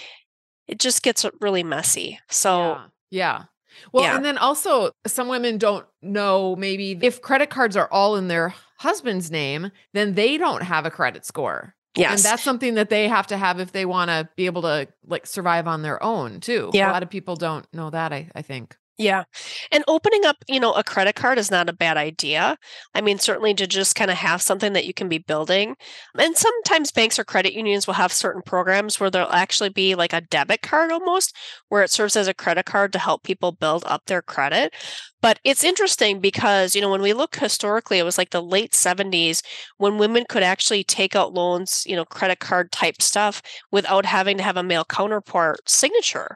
it 0.68 0.80
just 0.80 1.04
gets 1.04 1.26
really 1.40 1.64
messy. 1.64 2.20
So 2.30 2.74
yeah. 3.10 3.40
yeah. 3.40 3.44
Well, 3.92 4.04
Yeah. 4.04 4.16
and 4.16 4.26
then 4.26 4.38
also 4.38 4.92
some 5.08 5.28
women 5.28 5.58
don't 5.58 5.86
know 6.02 6.56
maybe 6.56 6.98
if 7.02 7.22
credit 7.22 7.50
cards 7.50 7.76
are 7.76 7.88
all 7.92 8.16
in 8.16 8.28
their 8.28 8.54
husband's 8.78 9.30
name, 9.32 9.72
then 9.94 10.16
they 10.16 10.38
don't 10.38 10.64
have 10.64 10.86
a 10.86 10.92
credit 10.92 11.26
score. 11.26 11.76
yes 11.96 12.12
And 12.12 12.20
that's 12.32 12.44
something 12.44 12.76
that 12.76 12.90
they 12.90 13.08
have 13.08 13.28
to 13.28 13.38
have 13.38 13.60
if 13.60 13.72
they 13.72 13.86
want 13.86 14.10
to 14.10 14.30
be 14.36 14.46
able 14.46 14.62
to 14.64 14.88
like 15.06 15.26
survive 15.28 15.68
on 15.68 15.82
their 15.82 16.02
own 16.04 16.40
too. 16.40 16.70
Yeah. 16.74 16.90
A 16.90 16.94
lot 16.94 17.04
of 17.04 17.10
people 17.10 17.36
don't 17.36 17.66
know 17.74 17.90
that, 17.90 18.14
I, 18.14 18.30
I 18.36 18.42
think. 18.42 18.78
Yeah. 19.02 19.24
And 19.72 19.86
opening 19.88 20.26
up, 20.26 20.36
you 20.50 20.60
know, 20.60 20.74
a 20.74 20.84
credit 20.84 21.16
card 21.16 21.38
is 21.38 21.50
not 21.50 21.70
a 21.70 21.74
bad 21.74 21.96
idea. 21.96 22.58
I 22.94 23.00
mean, 23.00 23.18
certainly 23.18 23.54
to 23.54 23.66
just 23.66 23.96
kind 23.96 24.12
of 24.12 24.18
have 24.18 24.42
something 24.42 24.74
that 24.74 24.86
you 24.86 24.94
can 24.94 25.08
be 25.08 25.20
building. 25.20 25.78
And 26.20 26.36
sometimes 26.36 26.92
banks 26.92 27.18
or 27.18 27.24
credit 27.24 27.54
unions 27.54 27.88
will 27.88 27.94
have 27.94 28.12
certain 28.12 28.42
programs 28.42 29.00
where 29.00 29.10
there'll 29.10 29.32
actually 29.32 29.70
be 29.70 29.96
like 29.96 30.12
a 30.12 30.20
debit 30.20 30.64
card 30.64 30.92
almost, 30.92 31.34
where 31.70 31.82
it 31.82 31.92
serves 31.92 32.18
as 32.18 32.28
a 32.28 32.34
credit 32.34 32.66
card 32.66 32.92
to 32.92 33.00
help 33.00 33.24
people 33.24 33.54
build 33.54 33.84
up 33.86 34.06
their 34.08 34.22
credit. 34.22 34.74
But 35.22 35.40
it's 35.46 35.64
interesting 35.64 36.20
because, 36.20 36.76
you 36.76 36.82
know, 36.82 36.90
when 36.92 37.02
we 37.02 37.14
look 37.14 37.38
historically, 37.38 38.00
it 38.00 38.04
was 38.04 38.18
like 38.18 38.32
the 38.32 38.44
late 38.44 38.76
70s 38.76 39.42
when 39.78 39.98
women 39.98 40.26
could 40.28 40.44
actually 40.44 40.84
take 40.84 41.16
out 41.16 41.34
loans, 41.34 41.84
you 41.88 41.96
know, 41.96 42.04
credit 42.04 42.40
card 42.40 42.74
type 42.74 43.02
stuff 43.02 43.42
without 43.72 44.06
having 44.06 44.36
to 44.38 44.44
have 44.44 44.58
a 44.58 44.64
male 44.64 44.84
counterpart 44.86 45.70
signature. 45.70 46.36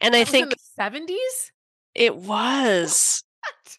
And 0.00 0.16
I 0.16 0.24
That 0.24 0.28
in 0.28 0.36
think 0.36 0.50
the 0.50 0.56
70s? 0.56 1.52
It 1.94 2.16
was. 2.16 3.22
What? 3.40 3.78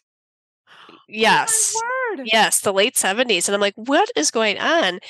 Yes. 1.08 1.72
Oh. 1.76 1.82
Yes, 2.24 2.60
the 2.60 2.72
late 2.72 2.94
70s. 2.94 3.46
And 3.46 3.54
I'm 3.54 3.60
like, 3.60 3.74
what 3.76 4.10
is 4.16 4.30
going 4.30 4.58
on? 4.58 5.00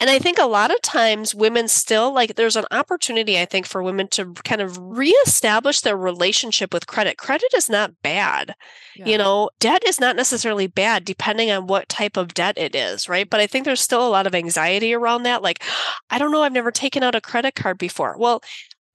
And 0.00 0.10
I 0.10 0.18
think 0.18 0.38
a 0.38 0.46
lot 0.46 0.70
of 0.70 0.80
times 0.82 1.34
women 1.34 1.68
still 1.68 2.12
like 2.12 2.34
there's 2.34 2.56
an 2.56 2.64
opportunity, 2.70 3.38
I 3.38 3.44
think, 3.44 3.66
for 3.66 3.82
women 3.82 4.08
to 4.08 4.32
kind 4.44 4.60
of 4.60 4.76
reestablish 4.78 5.80
their 5.80 5.96
relationship 5.96 6.72
with 6.72 6.86
credit. 6.86 7.16
Credit 7.16 7.52
is 7.54 7.68
not 7.68 8.02
bad. 8.02 8.54
Yeah. 8.96 9.06
You 9.06 9.18
know, 9.18 9.50
debt 9.60 9.84
is 9.86 10.00
not 10.00 10.16
necessarily 10.16 10.66
bad 10.66 11.04
depending 11.04 11.50
on 11.50 11.66
what 11.66 11.88
type 11.88 12.16
of 12.16 12.34
debt 12.34 12.58
it 12.58 12.74
is, 12.74 13.08
right? 13.08 13.28
But 13.28 13.40
I 13.40 13.46
think 13.46 13.64
there's 13.64 13.80
still 13.80 14.06
a 14.06 14.10
lot 14.10 14.26
of 14.26 14.34
anxiety 14.34 14.94
around 14.94 15.24
that. 15.24 15.42
Like, 15.42 15.62
I 16.10 16.18
don't 16.18 16.32
know, 16.32 16.42
I've 16.42 16.52
never 16.52 16.70
taken 16.70 17.02
out 17.02 17.14
a 17.14 17.20
credit 17.20 17.54
card 17.54 17.78
before. 17.78 18.16
Well, 18.18 18.42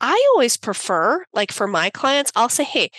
I 0.01 0.31
always 0.33 0.55
prefer, 0.55 1.25
like 1.33 1.51
for 1.51 1.67
my 1.67 1.89
clients, 1.89 2.31
I'll 2.35 2.49
say, 2.49 2.63
hey, 2.63 2.89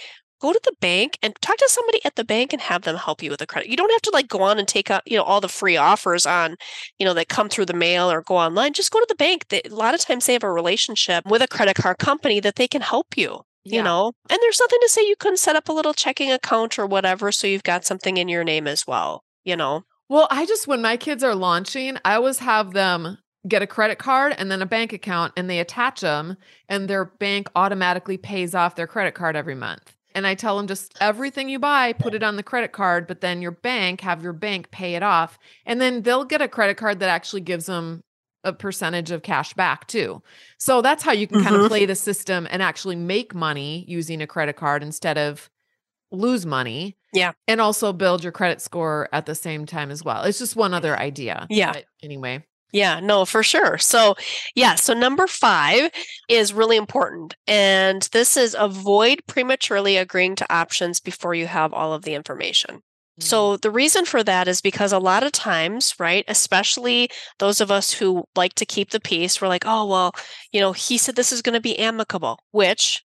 go 0.40 0.52
to 0.52 0.60
the 0.64 0.74
bank 0.80 1.18
and 1.22 1.34
talk 1.40 1.56
to 1.58 1.68
somebody 1.68 2.00
at 2.04 2.16
the 2.16 2.24
bank 2.24 2.52
and 2.52 2.62
have 2.62 2.82
them 2.82 2.96
help 2.96 3.22
you 3.22 3.30
with 3.30 3.42
a 3.42 3.46
credit. 3.46 3.70
You 3.70 3.76
don't 3.76 3.92
have 3.92 4.02
to 4.02 4.10
like 4.12 4.28
go 4.28 4.42
on 4.42 4.58
and 4.58 4.66
take 4.66 4.90
out, 4.90 5.02
you 5.06 5.16
know, 5.16 5.22
all 5.22 5.40
the 5.40 5.48
free 5.48 5.76
offers 5.76 6.26
on, 6.26 6.56
you 6.98 7.06
know, 7.06 7.14
that 7.14 7.28
come 7.28 7.48
through 7.48 7.66
the 7.66 7.74
mail 7.74 8.10
or 8.10 8.22
go 8.22 8.36
online. 8.36 8.72
Just 8.72 8.90
go 8.90 8.98
to 8.98 9.06
the 9.08 9.14
bank. 9.14 9.48
They, 9.48 9.62
a 9.62 9.74
lot 9.74 9.94
of 9.94 10.00
times 10.00 10.26
they 10.26 10.32
have 10.32 10.44
a 10.44 10.50
relationship 10.50 11.24
with 11.26 11.42
a 11.42 11.48
credit 11.48 11.76
card 11.76 11.98
company 11.98 12.40
that 12.40 12.56
they 12.56 12.68
can 12.68 12.82
help 12.82 13.16
you. 13.16 13.42
You 13.62 13.82
know, 13.82 14.12
and 14.28 14.38
there's 14.40 14.58
nothing 14.58 14.78
to 14.80 14.88
say 14.88 15.06
you 15.06 15.16
couldn't 15.16 15.36
set 15.36 15.54
up 15.54 15.68
a 15.68 15.72
little 15.72 15.92
checking 15.92 16.32
account 16.32 16.78
or 16.78 16.86
whatever 16.86 17.30
so 17.30 17.46
you've 17.46 17.62
got 17.62 17.84
something 17.84 18.16
in 18.16 18.26
your 18.26 18.42
name 18.42 18.66
as 18.66 18.86
well, 18.86 19.22
you 19.44 19.54
know. 19.54 19.84
Well, 20.08 20.26
I 20.30 20.46
just, 20.46 20.66
when 20.66 20.80
my 20.80 20.96
kids 20.96 21.22
are 21.22 21.34
launching, 21.34 21.98
I 22.04 22.14
always 22.14 22.38
have 22.38 22.72
them 22.72 23.18
get 23.46 23.62
a 23.62 23.66
credit 23.66 23.98
card 23.98 24.34
and 24.38 24.50
then 24.50 24.62
a 24.62 24.66
bank 24.66 24.92
account 24.92 25.34
and 25.36 25.48
they 25.48 25.60
attach 25.60 26.00
them 26.00 26.36
and 26.68 26.88
their 26.88 27.04
bank 27.04 27.48
automatically 27.54 28.16
pays 28.16 28.54
off 28.54 28.76
their 28.76 28.86
credit 28.86 29.14
card 29.14 29.36
every 29.36 29.54
month. 29.54 29.94
And 30.14 30.26
I 30.26 30.34
tell 30.34 30.56
them 30.56 30.66
just 30.66 30.96
everything 31.00 31.48
you 31.48 31.58
buy, 31.58 31.92
put 31.92 32.14
it 32.14 32.22
on 32.22 32.36
the 32.36 32.42
credit 32.42 32.72
card, 32.72 33.06
but 33.06 33.20
then 33.20 33.40
your 33.42 33.52
bank, 33.52 34.00
have 34.00 34.22
your 34.22 34.32
bank 34.32 34.70
pay 34.70 34.94
it 34.94 35.02
off. 35.02 35.38
And 35.66 35.80
then 35.80 36.02
they'll 36.02 36.24
get 36.24 36.42
a 36.42 36.48
credit 36.48 36.76
card 36.76 37.00
that 37.00 37.08
actually 37.08 37.42
gives 37.42 37.66
them 37.66 38.02
a 38.42 38.52
percentage 38.52 39.10
of 39.10 39.22
cash 39.22 39.52
back 39.54 39.86
too. 39.86 40.22
So 40.58 40.80
that's 40.80 41.02
how 41.02 41.12
you 41.12 41.26
can 41.26 41.42
kind 41.42 41.54
Mhm. 41.56 41.64
of 41.64 41.68
play 41.68 41.84
the 41.84 41.94
system 41.94 42.48
and 42.50 42.62
actually 42.62 42.96
make 42.96 43.34
money 43.34 43.84
using 43.86 44.22
a 44.22 44.26
credit 44.26 44.56
card 44.56 44.82
instead 44.82 45.18
of 45.18 45.50
lose 46.10 46.46
money. 46.46 46.96
Yeah. 47.12 47.32
And 47.46 47.60
also 47.60 47.92
build 47.92 48.22
your 48.22 48.32
credit 48.32 48.60
score 48.60 49.08
at 49.12 49.26
the 49.26 49.34
same 49.34 49.66
time 49.66 49.90
as 49.90 50.02
well. 50.02 50.22
It's 50.24 50.38
just 50.38 50.56
one 50.56 50.72
other 50.74 50.98
idea. 50.98 51.46
Yeah. 51.50 51.72
But 51.72 51.84
anyway. 52.02 52.44
Yeah, 52.72 53.00
no, 53.00 53.24
for 53.24 53.42
sure. 53.42 53.78
So, 53.78 54.14
yeah, 54.54 54.74
so 54.76 54.94
number 54.94 55.26
five 55.26 55.90
is 56.28 56.52
really 56.52 56.76
important. 56.76 57.34
And 57.46 58.08
this 58.12 58.36
is 58.36 58.56
avoid 58.58 59.20
prematurely 59.26 59.96
agreeing 59.96 60.36
to 60.36 60.52
options 60.52 61.00
before 61.00 61.34
you 61.34 61.46
have 61.46 61.72
all 61.72 61.92
of 61.92 62.02
the 62.02 62.14
information. 62.14 62.82
Mm. 63.20 63.22
So 63.22 63.56
the 63.56 63.70
reason 63.70 64.04
for 64.04 64.22
that 64.22 64.46
is 64.46 64.60
because 64.60 64.92
a 64.92 64.98
lot 64.98 65.22
of 65.22 65.32
times, 65.32 65.94
right, 65.98 66.24
especially 66.28 67.10
those 67.38 67.60
of 67.60 67.70
us 67.70 67.92
who 67.92 68.24
like 68.36 68.54
to 68.54 68.66
keep 68.66 68.90
the 68.90 69.00
peace, 69.00 69.40
we're 69.40 69.48
like, 69.48 69.64
oh, 69.66 69.86
well, 69.86 70.12
you 70.52 70.60
know, 70.60 70.72
he 70.72 70.96
said 70.96 71.16
this 71.16 71.32
is 71.32 71.42
going 71.42 71.54
to 71.54 71.60
be 71.60 71.78
amicable, 71.78 72.38
which 72.52 73.02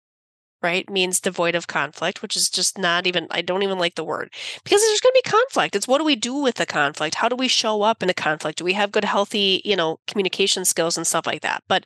right 0.62 0.90
means 0.90 1.20
devoid 1.20 1.56
of 1.56 1.68
conflict 1.68 2.22
which 2.22 2.36
is 2.36 2.50
just 2.50 2.78
not 2.78 3.08
even 3.08 3.28
i 3.32 3.42
don't 3.42 3.64
even 3.64 3.78
like 3.78 3.96
the 3.96 4.04
word 4.04 4.30
because 4.64 4.82
there's 4.82 5.02
going 5.02 5.14
to 5.14 5.22
be 5.24 5.30
conflict 5.30 5.76
it's 5.76 5.88
what 5.88 5.98
do 5.98 6.04
we 6.04 6.16
do 6.16 6.34
with 6.36 6.56
the 6.56 6.66
conflict 6.66 7.16
how 7.16 7.30
do 7.30 7.36
we 7.36 7.48
show 7.48 7.82
up 7.82 8.02
in 8.04 8.10
a 8.10 8.14
conflict 8.14 8.58
do 8.58 8.64
we 8.64 8.74
have 8.74 8.92
good 8.92 9.06
healthy 9.06 9.62
you 9.66 9.76
know 9.76 10.00
communication 10.08 10.66
skills 10.66 10.98
and 10.98 11.08
stuff 11.08 11.26
like 11.26 11.42
that 11.42 11.64
but 11.68 11.86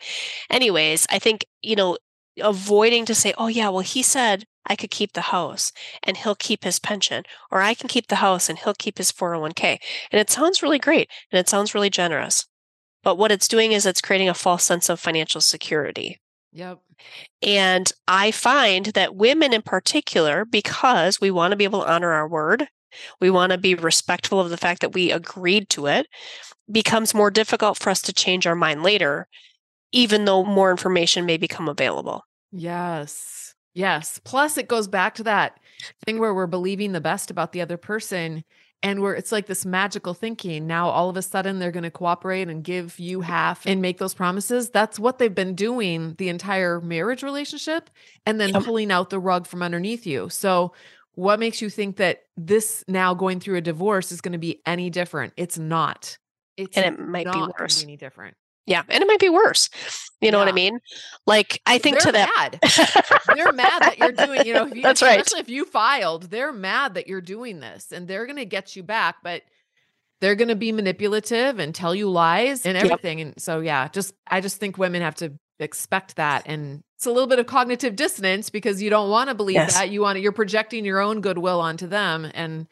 anyways 0.49 1.05
i 1.09 1.19
think 1.19 1.45
you 1.61 1.75
know 1.75 1.97
avoiding 2.41 3.05
to 3.05 3.15
say 3.15 3.33
oh 3.37 3.47
yeah 3.47 3.69
well 3.69 3.79
he 3.79 4.03
said 4.03 4.45
I 4.67 4.75
could 4.75 4.89
keep 4.89 5.13
the 5.13 5.21
house 5.21 5.71
and 6.03 6.17
he'll 6.17 6.35
keep 6.35 6.63
his 6.63 6.79
pension, 6.79 7.23
or 7.51 7.61
I 7.61 7.73
can 7.73 7.87
keep 7.87 8.07
the 8.07 8.15
house 8.15 8.49
and 8.49 8.57
he'll 8.57 8.73
keep 8.73 8.97
his 8.97 9.11
401k. 9.11 9.77
And 10.11 10.19
it 10.19 10.29
sounds 10.29 10.63
really 10.63 10.79
great 10.79 11.09
and 11.31 11.39
it 11.39 11.47
sounds 11.49 11.75
really 11.75 11.89
generous. 11.89 12.47
But 13.03 13.17
what 13.17 13.31
it's 13.31 13.47
doing 13.47 13.71
is 13.71 13.85
it's 13.85 14.01
creating 14.01 14.29
a 14.29 14.33
false 14.33 14.63
sense 14.63 14.89
of 14.89 14.99
financial 14.99 15.41
security. 15.41 16.19
Yep. 16.55 16.79
And 17.41 17.91
I 18.07 18.31
find 18.31 18.85
that 18.87 19.15
women 19.15 19.53
in 19.53 19.61
particular, 19.61 20.45
because 20.45 21.19
we 21.19 21.29
want 21.29 21.51
to 21.51 21.57
be 21.57 21.65
able 21.65 21.81
to 21.81 21.91
honor 21.91 22.13
our 22.13 22.27
word, 22.29 22.67
we 23.19 23.29
want 23.29 23.51
to 23.51 23.57
be 23.57 23.75
respectful 23.75 24.39
of 24.39 24.49
the 24.49 24.57
fact 24.57 24.79
that 24.79 24.93
we 24.93 25.11
agreed 25.11 25.69
to 25.71 25.87
it, 25.87 26.07
becomes 26.71 27.13
more 27.13 27.29
difficult 27.29 27.77
for 27.77 27.89
us 27.89 28.01
to 28.03 28.13
change 28.13 28.47
our 28.47 28.55
mind 28.55 28.83
later, 28.83 29.27
even 29.91 30.23
though 30.23 30.45
more 30.45 30.71
information 30.71 31.25
may 31.25 31.35
become 31.35 31.67
available. 31.67 32.23
Yes. 32.53 33.53
Yes. 33.73 34.21
Plus, 34.23 34.57
it 34.57 34.69
goes 34.69 34.87
back 34.87 35.15
to 35.15 35.23
that 35.23 35.59
thing 36.05 36.19
where 36.19 36.33
we're 36.33 36.47
believing 36.47 36.93
the 36.93 37.01
best 37.01 37.29
about 37.29 37.51
the 37.51 37.59
other 37.59 37.77
person 37.77 38.45
and 38.83 39.01
where 39.01 39.15
it's 39.15 39.31
like 39.31 39.47
this 39.47 39.65
magical 39.65 40.13
thinking. 40.13 40.67
Now, 40.67 40.89
all 40.89 41.09
of 41.09 41.17
a 41.17 41.21
sudden, 41.21 41.59
they're 41.59 41.71
going 41.71 41.83
to 41.83 41.91
cooperate 41.91 42.47
and 42.47 42.63
give 42.63 42.99
you 42.99 43.21
half 43.21 43.65
and 43.65 43.81
make 43.81 43.97
those 43.97 44.13
promises. 44.13 44.69
That's 44.69 44.99
what 44.99 45.17
they've 45.17 45.33
been 45.33 45.55
doing 45.55 46.15
the 46.17 46.29
entire 46.29 46.79
marriage 46.81 47.23
relationship 47.23 47.89
and 48.25 48.39
then 48.39 48.49
yep. 48.49 48.63
pulling 48.63 48.91
out 48.91 49.09
the 49.09 49.19
rug 49.19 49.47
from 49.47 49.63
underneath 49.63 50.05
you. 50.05 50.29
So, 50.29 50.73
what 51.15 51.39
makes 51.39 51.61
you 51.61 51.69
think 51.69 51.95
that 51.97 52.23
this 52.35 52.83
now 52.87 53.13
going 53.13 53.39
through 53.39 53.55
a 53.55 53.61
divorce 53.61 54.11
is 54.11 54.21
going 54.21 54.33
to 54.33 54.37
be 54.37 54.61
any 54.65 54.89
different? 54.89 55.33
It's 55.37 55.57
not. 55.57 56.17
It's 56.57 56.77
and 56.77 56.85
it 56.85 56.99
might 56.99 57.31
be 57.31 57.47
worse. 57.59 57.81
Be 57.81 57.85
any 57.85 57.97
different. 57.97 58.35
Yeah, 58.65 58.83
and 58.89 59.03
it 59.03 59.07
might 59.07 59.19
be 59.19 59.29
worse. 59.29 59.69
You 60.21 60.31
know 60.31 60.39
yeah. 60.39 60.45
what 60.45 60.49
I 60.49 60.55
mean? 60.55 60.79
Like 61.27 61.61
I 61.65 61.77
think 61.77 61.97
they're 61.97 62.07
to 62.07 62.11
that 62.13 62.57
mad. 62.61 63.19
they're 63.35 63.51
mad 63.51 63.81
that 63.83 63.97
you're 63.99 64.11
doing, 64.11 64.45
you 64.45 64.53
know, 64.53 64.65
you, 64.65 64.81
That's 64.81 65.01
right. 65.01 65.21
If 65.37 65.49
you 65.49 65.65
filed, 65.65 66.23
they're 66.23 66.53
mad 66.53 66.95
that 66.95 67.07
you're 67.07 67.21
doing 67.21 67.59
this 67.59 67.91
and 67.91 68.07
they're 68.07 68.25
going 68.25 68.37
to 68.37 68.45
get 68.45 68.75
you 68.75 68.81
back, 68.81 69.17
but 69.23 69.43
they're 70.21 70.35
going 70.35 70.47
to 70.47 70.55
be 70.55 70.71
manipulative 70.71 71.59
and 71.59 71.75
tell 71.75 71.93
you 71.93 72.09
lies 72.09 72.65
and 72.65 72.75
everything. 72.75 73.19
Yep. 73.19 73.27
And 73.27 73.41
so 73.41 73.59
yeah, 73.59 73.87
just 73.89 74.13
I 74.27 74.41
just 74.41 74.57
think 74.57 74.77
women 74.77 75.03
have 75.03 75.15
to 75.15 75.33
expect 75.59 76.15
that 76.15 76.43
and 76.47 76.83
it's 76.95 77.05
a 77.05 77.11
little 77.11 77.27
bit 77.27 77.39
of 77.39 77.45
cognitive 77.45 77.95
dissonance 77.95 78.49
because 78.49 78.81
you 78.81 78.89
don't 78.89 79.09
want 79.09 79.29
to 79.29 79.35
believe 79.35 79.55
yes. 79.55 79.75
that. 79.75 79.91
You 79.91 80.01
want 80.01 80.15
to 80.15 80.21
you're 80.21 80.31
projecting 80.31 80.85
your 80.85 81.01
own 81.01 81.21
goodwill 81.21 81.61
onto 81.61 81.87
them 81.87 82.29
and 82.33 82.67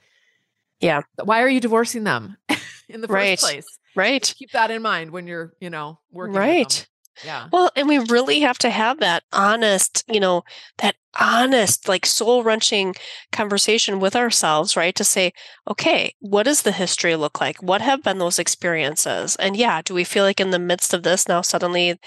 yeah. 0.80 1.02
Why 1.24 1.42
are 1.44 1.50
you 1.50 1.60
divorcing 1.60 2.04
them 2.04 2.38
in 2.90 3.02
the 3.02 3.08
first 3.08 3.14
right. 3.14 3.40
place? 3.40 3.80
Right. 3.96 4.34
Keep 4.38 4.52
that 4.52 4.72
in 4.72 4.82
mind 4.82 5.12
when 5.12 5.28
you're, 5.28 5.54
you 5.60 5.70
know, 5.70 6.00
working. 6.12 6.36
Right. 6.36 6.88
Yeah. 7.24 7.48
Well, 7.52 7.70
and 7.76 7.88
we 7.88 8.00
really 8.00 8.40
have 8.40 8.58
to 8.60 8.70
have 8.70 9.00
that 9.02 9.24
honest, 9.32 10.04
you 10.08 10.20
know, 10.20 10.44
that 10.80 10.96
honest, 11.20 11.88
like 11.88 12.06
soul 12.06 12.44
wrenching 12.44 12.96
conversation 13.32 14.00
with 14.00 14.16
ourselves, 14.16 14.76
right? 14.76 14.96
To 14.96 15.04
say, 15.04 15.32
okay, 15.70 16.14
what 16.20 16.44
does 16.44 16.62
the 16.64 16.72
history 16.72 17.16
look 17.16 17.40
like? 17.40 17.62
What 17.62 17.82
have 17.82 18.04
been 18.04 18.18
those 18.18 18.40
experiences? 18.40 19.36
And 19.38 19.56
yeah, 19.56 19.82
do 19.82 19.94
we 19.94 20.04
feel 20.04 20.24
like 20.24 20.40
in 20.40 20.52
the 20.52 20.60
midst 20.60 20.94
of 20.94 21.04
this 21.04 21.28
now 21.28 21.42
suddenly, 21.42 22.00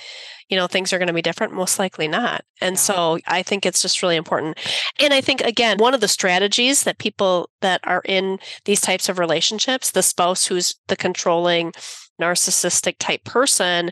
you 0.49 0.57
know, 0.57 0.67
things 0.67 0.93
are 0.93 0.99
going 0.99 1.09
to 1.09 1.15
be 1.15 1.23
different? 1.23 1.53
Most 1.53 1.79
likely 1.79 2.09
not. 2.09 2.45
And 2.61 2.75
yeah. 2.75 2.81
so 2.81 3.19
I 3.27 3.43
think 3.43 3.67
it's 3.67 3.83
just 3.83 4.03
really 4.03 4.17
important. 4.17 4.59
And 5.01 5.13
I 5.13 5.21
think, 5.21 5.41
again, 5.41 5.79
one 5.79 5.95
of 5.95 6.01
the 6.01 6.09
strategies 6.09 6.85
that 6.85 6.99
people 6.99 7.51
that 7.61 7.81
are 7.85 8.03
in 8.05 8.39
these 8.65 8.81
types 8.81 9.09
of 9.09 9.19
relationships, 9.19 9.91
the 9.91 10.03
spouse 10.03 10.47
who's 10.47 10.75
the 10.89 10.97
controlling, 10.97 11.73
narcissistic 12.21 12.97
type 12.99 13.25
person, 13.25 13.91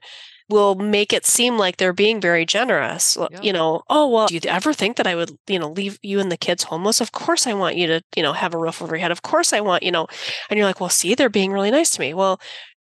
will 0.48 0.74
make 0.74 1.12
it 1.12 1.24
seem 1.24 1.56
like 1.56 1.76
they're 1.76 1.92
being 1.92 2.20
very 2.20 2.44
generous. 2.44 3.16
Yeah. 3.18 3.40
You 3.40 3.52
know, 3.52 3.82
oh 3.88 4.08
well, 4.08 4.26
do 4.26 4.34
you 4.34 4.40
ever 4.46 4.72
think 4.72 4.96
that 4.96 5.06
I 5.06 5.14
would, 5.14 5.30
you 5.46 5.58
know, 5.58 5.70
leave 5.70 5.98
you 6.02 6.20
and 6.20 6.30
the 6.30 6.36
kids 6.36 6.64
homeless? 6.64 7.00
Of 7.00 7.12
course 7.12 7.46
I 7.46 7.54
want 7.54 7.76
you 7.76 7.86
to, 7.86 8.02
you 8.16 8.22
know, 8.22 8.32
have 8.32 8.54
a 8.54 8.58
roof 8.58 8.82
over 8.82 8.94
your 8.94 9.00
head. 9.00 9.10
Of 9.10 9.22
course 9.22 9.52
I 9.52 9.60
want, 9.60 9.82
you 9.82 9.92
know, 9.92 10.06
and 10.50 10.58
you're 10.58 10.66
like, 10.66 10.80
well, 10.80 10.90
see, 10.90 11.14
they're 11.14 11.28
being 11.28 11.52
really 11.52 11.70
nice 11.70 11.90
to 11.92 12.00
me. 12.00 12.14
Well, 12.14 12.40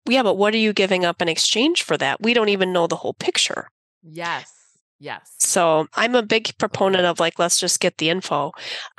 yeah, 0.07 0.23
but 0.23 0.35
what 0.35 0.53
are 0.53 0.57
you 0.57 0.73
giving 0.73 1.05
up 1.05 1.21
in 1.21 1.27
exchange 1.27 1.83
for 1.83 1.97
that? 1.97 2.21
We 2.21 2.33
don't 2.33 2.49
even 2.49 2.73
know 2.73 2.87
the 2.87 2.95
whole 2.95 3.13
picture. 3.13 3.69
Yes. 4.01 4.51
Yes. 4.99 5.33
So 5.37 5.87
I'm 5.95 6.15
a 6.15 6.23
big 6.23 6.57
proponent 6.57 7.05
of 7.05 7.19
like, 7.19 7.39
let's 7.39 7.59
just 7.59 7.79
get 7.79 7.97
the 7.97 8.09
info. 8.09 8.51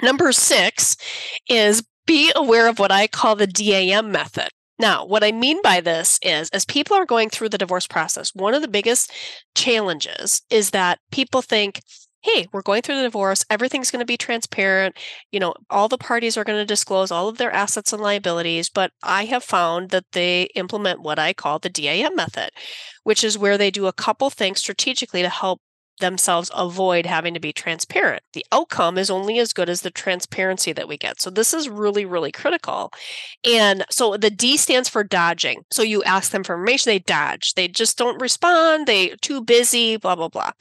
Number 0.02 0.32
six 0.32 0.96
is 1.48 1.82
be 2.06 2.32
aware 2.34 2.68
of 2.68 2.78
what 2.78 2.92
I 2.92 3.06
call 3.06 3.36
the 3.36 3.46
DAM 3.46 4.10
method. 4.10 4.48
Now, 4.80 5.04
what 5.04 5.22
I 5.22 5.30
mean 5.30 5.60
by 5.62 5.82
this 5.82 6.18
is 6.22 6.48
as 6.54 6.64
people 6.64 6.96
are 6.96 7.04
going 7.04 7.28
through 7.28 7.50
the 7.50 7.58
divorce 7.58 7.86
process, 7.86 8.34
one 8.34 8.54
of 8.54 8.62
the 8.62 8.68
biggest 8.68 9.12
challenges 9.54 10.40
is 10.48 10.70
that 10.70 11.00
people 11.12 11.42
think, 11.42 11.82
hey, 12.22 12.46
we're 12.50 12.62
going 12.62 12.80
through 12.80 12.96
the 12.96 13.02
divorce, 13.02 13.44
everything's 13.50 13.90
going 13.90 14.00
to 14.00 14.06
be 14.06 14.16
transparent, 14.16 14.96
you 15.32 15.38
know, 15.38 15.52
all 15.68 15.88
the 15.88 15.98
parties 15.98 16.38
are 16.38 16.44
going 16.44 16.58
to 16.58 16.64
disclose 16.64 17.10
all 17.10 17.28
of 17.28 17.36
their 17.36 17.52
assets 17.52 17.92
and 17.92 18.02
liabilities, 18.02 18.70
but 18.70 18.90
I 19.02 19.26
have 19.26 19.44
found 19.44 19.90
that 19.90 20.06
they 20.12 20.44
implement 20.54 21.02
what 21.02 21.18
I 21.18 21.34
call 21.34 21.58
the 21.58 21.68
DAM 21.68 22.16
method, 22.16 22.48
which 23.04 23.22
is 23.22 23.36
where 23.36 23.58
they 23.58 23.70
do 23.70 23.86
a 23.86 23.92
couple 23.92 24.30
things 24.30 24.60
strategically 24.60 25.20
to 25.20 25.28
help 25.28 25.60
themselves 26.00 26.50
avoid 26.54 27.06
having 27.06 27.34
to 27.34 27.40
be 27.40 27.52
transparent. 27.52 28.22
The 28.32 28.44
outcome 28.52 28.98
is 28.98 29.10
only 29.10 29.38
as 29.38 29.52
good 29.52 29.68
as 29.68 29.82
the 29.82 29.90
transparency 29.90 30.72
that 30.72 30.88
we 30.88 30.96
get. 30.96 31.20
So 31.20 31.30
this 31.30 31.54
is 31.54 31.68
really, 31.68 32.04
really 32.04 32.32
critical. 32.32 32.92
And 33.44 33.84
so 33.90 34.16
the 34.16 34.30
D 34.30 34.56
stands 34.56 34.88
for 34.88 35.04
dodging. 35.04 35.62
So 35.70 35.82
you 35.82 36.02
ask 36.02 36.32
them 36.32 36.44
for 36.44 36.54
information, 36.54 36.90
they 36.90 36.98
dodge. 36.98 37.54
They 37.54 37.68
just 37.68 37.96
don't 37.96 38.20
respond. 38.20 38.86
They 38.86 39.10
too 39.20 39.42
busy, 39.42 39.96
blah, 39.96 40.16
blah, 40.16 40.28
blah. 40.28 40.52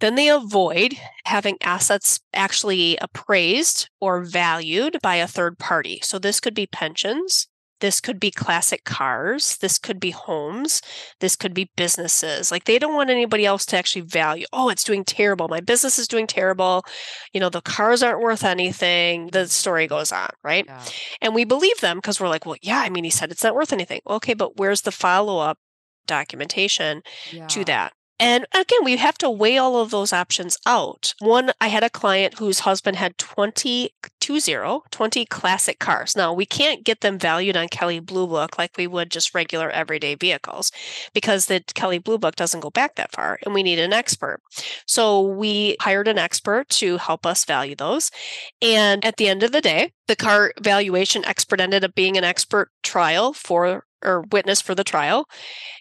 Then 0.00 0.16
they 0.16 0.28
avoid 0.28 0.96
having 1.26 1.58
assets 1.62 2.18
actually 2.34 2.96
appraised 2.98 3.88
or 4.00 4.24
valued 4.24 4.98
by 5.00 5.16
a 5.16 5.28
third 5.28 5.58
party. 5.58 6.00
So 6.02 6.18
this 6.18 6.40
could 6.40 6.54
be 6.54 6.66
pensions, 6.66 7.46
this 7.82 8.00
could 8.00 8.20
be 8.20 8.30
classic 8.30 8.84
cars. 8.84 9.56
This 9.58 9.76
could 9.76 9.98
be 9.98 10.12
homes. 10.12 10.80
This 11.18 11.34
could 11.34 11.52
be 11.52 11.72
businesses. 11.76 12.52
Like 12.52 12.64
they 12.64 12.78
don't 12.78 12.94
want 12.94 13.10
anybody 13.10 13.44
else 13.44 13.66
to 13.66 13.76
actually 13.76 14.02
value, 14.02 14.46
oh, 14.52 14.68
it's 14.68 14.84
doing 14.84 15.04
terrible. 15.04 15.48
My 15.48 15.60
business 15.60 15.98
is 15.98 16.06
doing 16.06 16.28
terrible. 16.28 16.84
You 17.32 17.40
know, 17.40 17.48
the 17.48 17.60
cars 17.60 18.00
aren't 18.00 18.22
worth 18.22 18.44
anything. 18.44 19.30
The 19.32 19.48
story 19.48 19.88
goes 19.88 20.12
on, 20.12 20.30
right? 20.44 20.64
Yeah. 20.64 20.84
And 21.20 21.34
we 21.34 21.44
believe 21.44 21.80
them 21.80 21.98
because 21.98 22.20
we're 22.20 22.28
like, 22.28 22.46
well, 22.46 22.56
yeah, 22.62 22.78
I 22.78 22.88
mean, 22.88 23.02
he 23.02 23.10
said 23.10 23.32
it's 23.32 23.42
not 23.42 23.56
worth 23.56 23.72
anything. 23.72 24.00
Okay, 24.08 24.34
but 24.34 24.56
where's 24.56 24.82
the 24.82 24.92
follow 24.92 25.38
up 25.38 25.58
documentation 26.06 27.02
yeah. 27.32 27.48
to 27.48 27.64
that? 27.64 27.94
And 28.22 28.46
again, 28.54 28.84
we 28.84 28.98
have 28.98 29.18
to 29.18 29.28
weigh 29.28 29.58
all 29.58 29.78
of 29.78 29.90
those 29.90 30.12
options 30.12 30.56
out. 30.64 31.12
One, 31.18 31.50
I 31.60 31.66
had 31.66 31.82
a 31.82 31.90
client 31.90 32.38
whose 32.38 32.60
husband 32.60 32.96
had 32.96 33.18
20, 33.18 33.90
20, 34.20 34.80
20 34.92 35.24
classic 35.26 35.80
cars. 35.80 36.14
Now, 36.14 36.32
we 36.32 36.46
can't 36.46 36.84
get 36.84 37.00
them 37.00 37.18
valued 37.18 37.56
on 37.56 37.66
Kelley 37.66 37.98
Blue 37.98 38.28
Book 38.28 38.58
like 38.58 38.76
we 38.78 38.86
would 38.86 39.10
just 39.10 39.34
regular 39.34 39.70
everyday 39.70 40.14
vehicles 40.14 40.70
because 41.12 41.46
the 41.46 41.64
Kelley 41.74 41.98
Blue 41.98 42.16
Book 42.16 42.36
doesn't 42.36 42.60
go 42.60 42.70
back 42.70 42.94
that 42.94 43.10
far 43.10 43.40
and 43.44 43.54
we 43.54 43.64
need 43.64 43.80
an 43.80 43.92
expert. 43.92 44.38
So 44.86 45.22
we 45.22 45.74
hired 45.80 46.06
an 46.06 46.18
expert 46.18 46.68
to 46.68 46.98
help 46.98 47.26
us 47.26 47.44
value 47.44 47.74
those. 47.74 48.12
And 48.60 49.04
at 49.04 49.16
the 49.16 49.26
end 49.26 49.42
of 49.42 49.50
the 49.50 49.60
day, 49.60 49.94
the 50.06 50.14
car 50.14 50.52
valuation 50.60 51.24
expert 51.24 51.60
ended 51.60 51.82
up 51.82 51.96
being 51.96 52.16
an 52.16 52.22
expert 52.22 52.68
trial 52.84 53.32
for 53.32 53.82
or 54.02 54.24
witness 54.32 54.60
for 54.60 54.74
the 54.74 54.84
trial, 54.84 55.28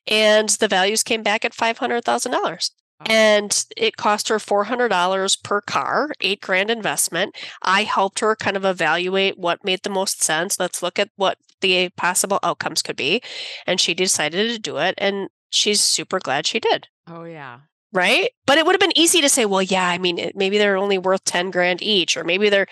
and 0.07 0.49
the 0.49 0.67
values 0.67 1.03
came 1.03 1.23
back 1.23 1.45
at 1.45 1.53
five 1.53 1.77
hundred 1.77 2.03
thousand 2.03 2.31
dollars. 2.31 2.71
And 3.09 3.65
it 3.75 3.97
cost 3.97 4.29
her 4.29 4.37
$400 4.37 5.43
per 5.43 5.61
car, 5.61 6.11
eight 6.21 6.41
grand 6.41 6.69
investment. 6.69 7.35
I 7.63 7.83
helped 7.83 8.19
her 8.19 8.35
kind 8.35 8.55
of 8.55 8.63
evaluate 8.63 9.37
what 9.37 9.65
made 9.65 9.81
the 9.83 9.89
most 9.89 10.21
sense. 10.21 10.59
Let's 10.59 10.83
look 10.83 10.99
at 10.99 11.09
what 11.15 11.37
the 11.61 11.89
possible 11.97 12.39
outcomes 12.43 12.81
could 12.81 12.95
be. 12.95 13.21
And 13.65 13.79
she 13.79 13.93
decided 13.93 14.51
to 14.51 14.59
do 14.59 14.77
it. 14.77 14.95
And 14.97 15.29
she's 15.49 15.81
super 15.81 16.19
glad 16.19 16.45
she 16.45 16.59
did. 16.59 16.87
Oh, 17.07 17.23
yeah. 17.23 17.61
Right. 17.93 18.29
But 18.45 18.57
it 18.57 18.65
would 18.65 18.73
have 18.73 18.79
been 18.79 18.97
easy 18.97 19.19
to 19.21 19.29
say, 19.29 19.45
well, 19.45 19.61
yeah, 19.61 19.87
I 19.87 19.97
mean, 19.97 20.31
maybe 20.35 20.57
they're 20.57 20.77
only 20.77 20.97
worth 20.97 21.23
10 21.25 21.51
grand 21.51 21.81
each, 21.81 22.15
or 22.15 22.23
maybe 22.23 22.49
they're, 22.49 22.67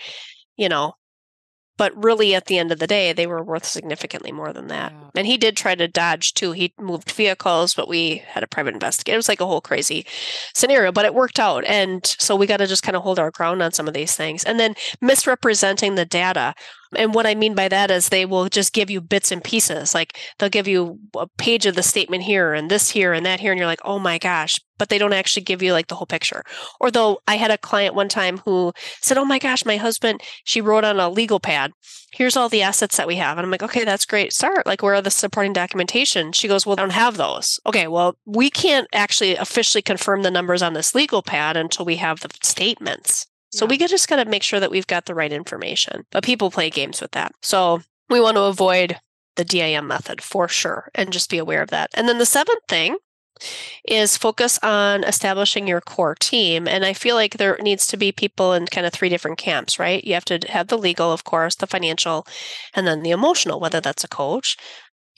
you 0.56 0.68
know, 0.68 0.94
but 1.80 2.04
really 2.04 2.34
at 2.34 2.44
the 2.44 2.58
end 2.58 2.70
of 2.70 2.78
the 2.78 2.86
day 2.86 3.10
they 3.14 3.26
were 3.26 3.42
worth 3.42 3.64
significantly 3.64 4.30
more 4.30 4.52
than 4.52 4.66
that. 4.68 4.92
Yeah. 4.92 5.10
and 5.14 5.26
he 5.26 5.38
did 5.38 5.56
try 5.56 5.74
to 5.74 5.88
dodge 5.88 6.34
too. 6.34 6.52
He 6.52 6.74
moved 6.78 7.10
vehicles 7.10 7.72
but 7.72 7.88
we 7.88 8.18
had 8.28 8.42
a 8.42 8.46
private 8.46 8.74
investigator. 8.74 9.14
It 9.14 9.16
was 9.16 9.30
like 9.30 9.40
a 9.40 9.46
whole 9.46 9.62
crazy 9.62 10.04
scenario 10.54 10.92
but 10.92 11.06
it 11.06 11.14
worked 11.14 11.40
out. 11.40 11.64
And 11.64 12.04
so 12.04 12.36
we 12.36 12.46
got 12.46 12.58
to 12.58 12.66
just 12.66 12.82
kind 12.82 12.96
of 12.96 13.02
hold 13.02 13.18
our 13.18 13.30
ground 13.30 13.62
on 13.62 13.72
some 13.72 13.88
of 13.88 13.94
these 13.94 14.14
things. 14.14 14.44
And 14.44 14.60
then 14.60 14.74
misrepresenting 15.00 15.94
the 15.94 16.04
data 16.04 16.54
And 16.96 17.14
what 17.14 17.26
I 17.26 17.34
mean 17.34 17.54
by 17.54 17.68
that 17.68 17.90
is 17.90 18.08
they 18.08 18.26
will 18.26 18.48
just 18.48 18.72
give 18.72 18.90
you 18.90 19.00
bits 19.00 19.30
and 19.30 19.42
pieces. 19.42 19.94
Like 19.94 20.18
they'll 20.38 20.48
give 20.48 20.66
you 20.66 20.98
a 21.16 21.26
page 21.38 21.66
of 21.66 21.76
the 21.76 21.82
statement 21.82 22.24
here 22.24 22.52
and 22.52 22.70
this 22.70 22.90
here 22.90 23.12
and 23.12 23.24
that 23.26 23.40
here. 23.40 23.52
And 23.52 23.58
you're 23.58 23.66
like, 23.66 23.80
oh 23.84 23.98
my 23.98 24.18
gosh, 24.18 24.58
but 24.78 24.88
they 24.88 24.98
don't 24.98 25.12
actually 25.12 25.42
give 25.42 25.62
you 25.62 25.72
like 25.72 25.86
the 25.86 25.94
whole 25.94 26.06
picture. 26.06 26.42
Or 26.80 26.90
though 26.90 27.20
I 27.28 27.36
had 27.36 27.50
a 27.50 27.58
client 27.58 27.94
one 27.94 28.08
time 28.08 28.38
who 28.38 28.72
said, 29.00 29.18
oh 29.18 29.24
my 29.24 29.38
gosh, 29.38 29.64
my 29.64 29.76
husband, 29.76 30.20
she 30.44 30.60
wrote 30.60 30.84
on 30.84 30.98
a 30.98 31.08
legal 31.08 31.38
pad, 31.38 31.72
here's 32.12 32.36
all 32.36 32.48
the 32.48 32.62
assets 32.62 32.96
that 32.96 33.06
we 33.06 33.16
have. 33.16 33.38
And 33.38 33.44
I'm 33.44 33.50
like, 33.50 33.62
okay, 33.62 33.84
that's 33.84 34.06
great. 34.06 34.32
Start. 34.32 34.66
Like, 34.66 34.82
where 34.82 34.94
are 34.94 35.02
the 35.02 35.10
supporting 35.10 35.52
documentation? 35.52 36.32
She 36.32 36.48
goes, 36.48 36.66
well, 36.66 36.74
I 36.78 36.82
don't 36.82 36.90
have 36.90 37.16
those. 37.16 37.60
Okay, 37.66 37.86
well, 37.86 38.16
we 38.26 38.50
can't 38.50 38.88
actually 38.92 39.36
officially 39.36 39.82
confirm 39.82 40.22
the 40.22 40.30
numbers 40.30 40.62
on 40.62 40.72
this 40.72 40.94
legal 40.94 41.22
pad 41.22 41.56
until 41.56 41.84
we 41.84 41.96
have 41.96 42.20
the 42.20 42.30
statements. 42.42 43.26
So 43.50 43.64
yeah. 43.64 43.70
we 43.70 43.78
just 43.78 44.08
got 44.08 44.16
to 44.16 44.30
make 44.30 44.42
sure 44.42 44.60
that 44.60 44.70
we've 44.70 44.86
got 44.86 45.06
the 45.06 45.14
right 45.14 45.32
information. 45.32 46.04
But 46.10 46.24
people 46.24 46.50
play 46.50 46.70
games 46.70 47.00
with 47.00 47.12
that. 47.12 47.32
So 47.42 47.82
we 48.08 48.20
want 48.20 48.36
to 48.36 48.42
avoid 48.42 48.98
the 49.36 49.44
DAM 49.44 49.86
method 49.86 50.22
for 50.22 50.48
sure 50.48 50.90
and 50.94 51.12
just 51.12 51.30
be 51.30 51.38
aware 51.38 51.62
of 51.62 51.70
that. 51.70 51.90
And 51.94 52.08
then 52.08 52.18
the 52.18 52.26
seventh 52.26 52.62
thing 52.68 52.96
is 53.88 54.16
focus 54.16 54.58
on 54.62 55.04
establishing 55.04 55.66
your 55.66 55.80
core 55.80 56.14
team. 56.14 56.68
And 56.68 56.84
I 56.84 56.92
feel 56.92 57.14
like 57.14 57.36
there 57.36 57.56
needs 57.60 57.86
to 57.88 57.96
be 57.96 58.12
people 58.12 58.52
in 58.52 58.66
kind 58.66 58.86
of 58.86 58.92
three 58.92 59.08
different 59.08 59.38
camps, 59.38 59.78
right? 59.78 60.04
You 60.04 60.14
have 60.14 60.24
to 60.26 60.40
have 60.48 60.68
the 60.68 60.78
legal, 60.78 61.12
of 61.12 61.24
course, 61.24 61.54
the 61.54 61.66
financial, 61.66 62.26
and 62.74 62.86
then 62.86 63.02
the 63.02 63.10
emotional, 63.10 63.60
whether 63.60 63.80
that's 63.80 64.04
a 64.04 64.08
coach, 64.08 64.56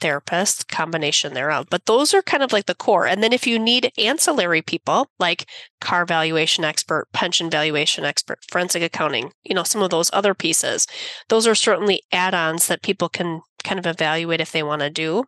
therapist, 0.01 0.69
combination 0.69 1.35
thereof. 1.35 1.67
But 1.71 1.87
those 1.87 2.13
are 2.15 2.23
kind 2.23 2.43
of 2.43 2.53
like 2.53 2.67
the 2.67 2.75
core. 2.75 3.07
And 3.07 3.23
then 3.23 3.33
if 3.33 3.47
you 3.47 3.59
need 3.59 3.93
ancillary 3.99 4.63
people 4.63 5.09
like 5.19 5.47
car 5.81 6.05
valuation 6.05 6.65
expert, 6.65 7.07
pension 7.13 7.51
valuation 7.51 8.05
expert, 8.05 8.39
forensic 8.51 8.83
accounting, 8.83 9.33
you 9.45 9.55
know, 9.55 9.63
some 9.63 9.83
of 9.83 9.91
those 9.91 10.11
other 10.13 10.35
pieces, 10.35 10.87
those 11.29 11.47
are 11.47 11.55
certainly 11.55 12.03
add 12.13 12.35
ons 12.35 12.67
that 12.67 12.83
people 12.83 13.09
can 13.09 13.43
kind 13.63 13.79
of 13.79 13.87
evaluate 13.87 14.41
if 14.41 14.53
they 14.53 14.63
want 14.63 14.83
to 14.83 14.91
do. 14.91 15.25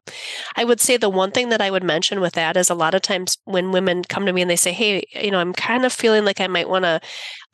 I 0.57 0.65
would 0.65 0.81
say 0.81 0.97
the 0.97 1.09
one 1.09 1.31
thing 1.31 1.49
that 1.49 1.61
I 1.61 1.71
would 1.71 1.85
mention 1.85 2.21
with 2.21 2.35
that 2.35 2.57
is 2.57 2.71
a 2.71 2.75
lot 2.75 2.95
of 2.95 3.03
times 3.03 3.39
when 3.45 3.73
women 3.73 4.03
come 4.05 4.27
to 4.27 4.33
me 4.33 4.43
and 4.43 4.51
they 4.51 4.57
say, 4.57 4.73
Hey, 4.73 5.05
you 5.13 5.31
know, 5.31 5.39
I'm 5.39 5.53
kind 5.53 5.85
of 5.85 5.93
feeling 5.93 6.25
like 6.25 6.41
I 6.41 6.47
might 6.47 6.69
want 6.69 6.85
to 6.85 7.01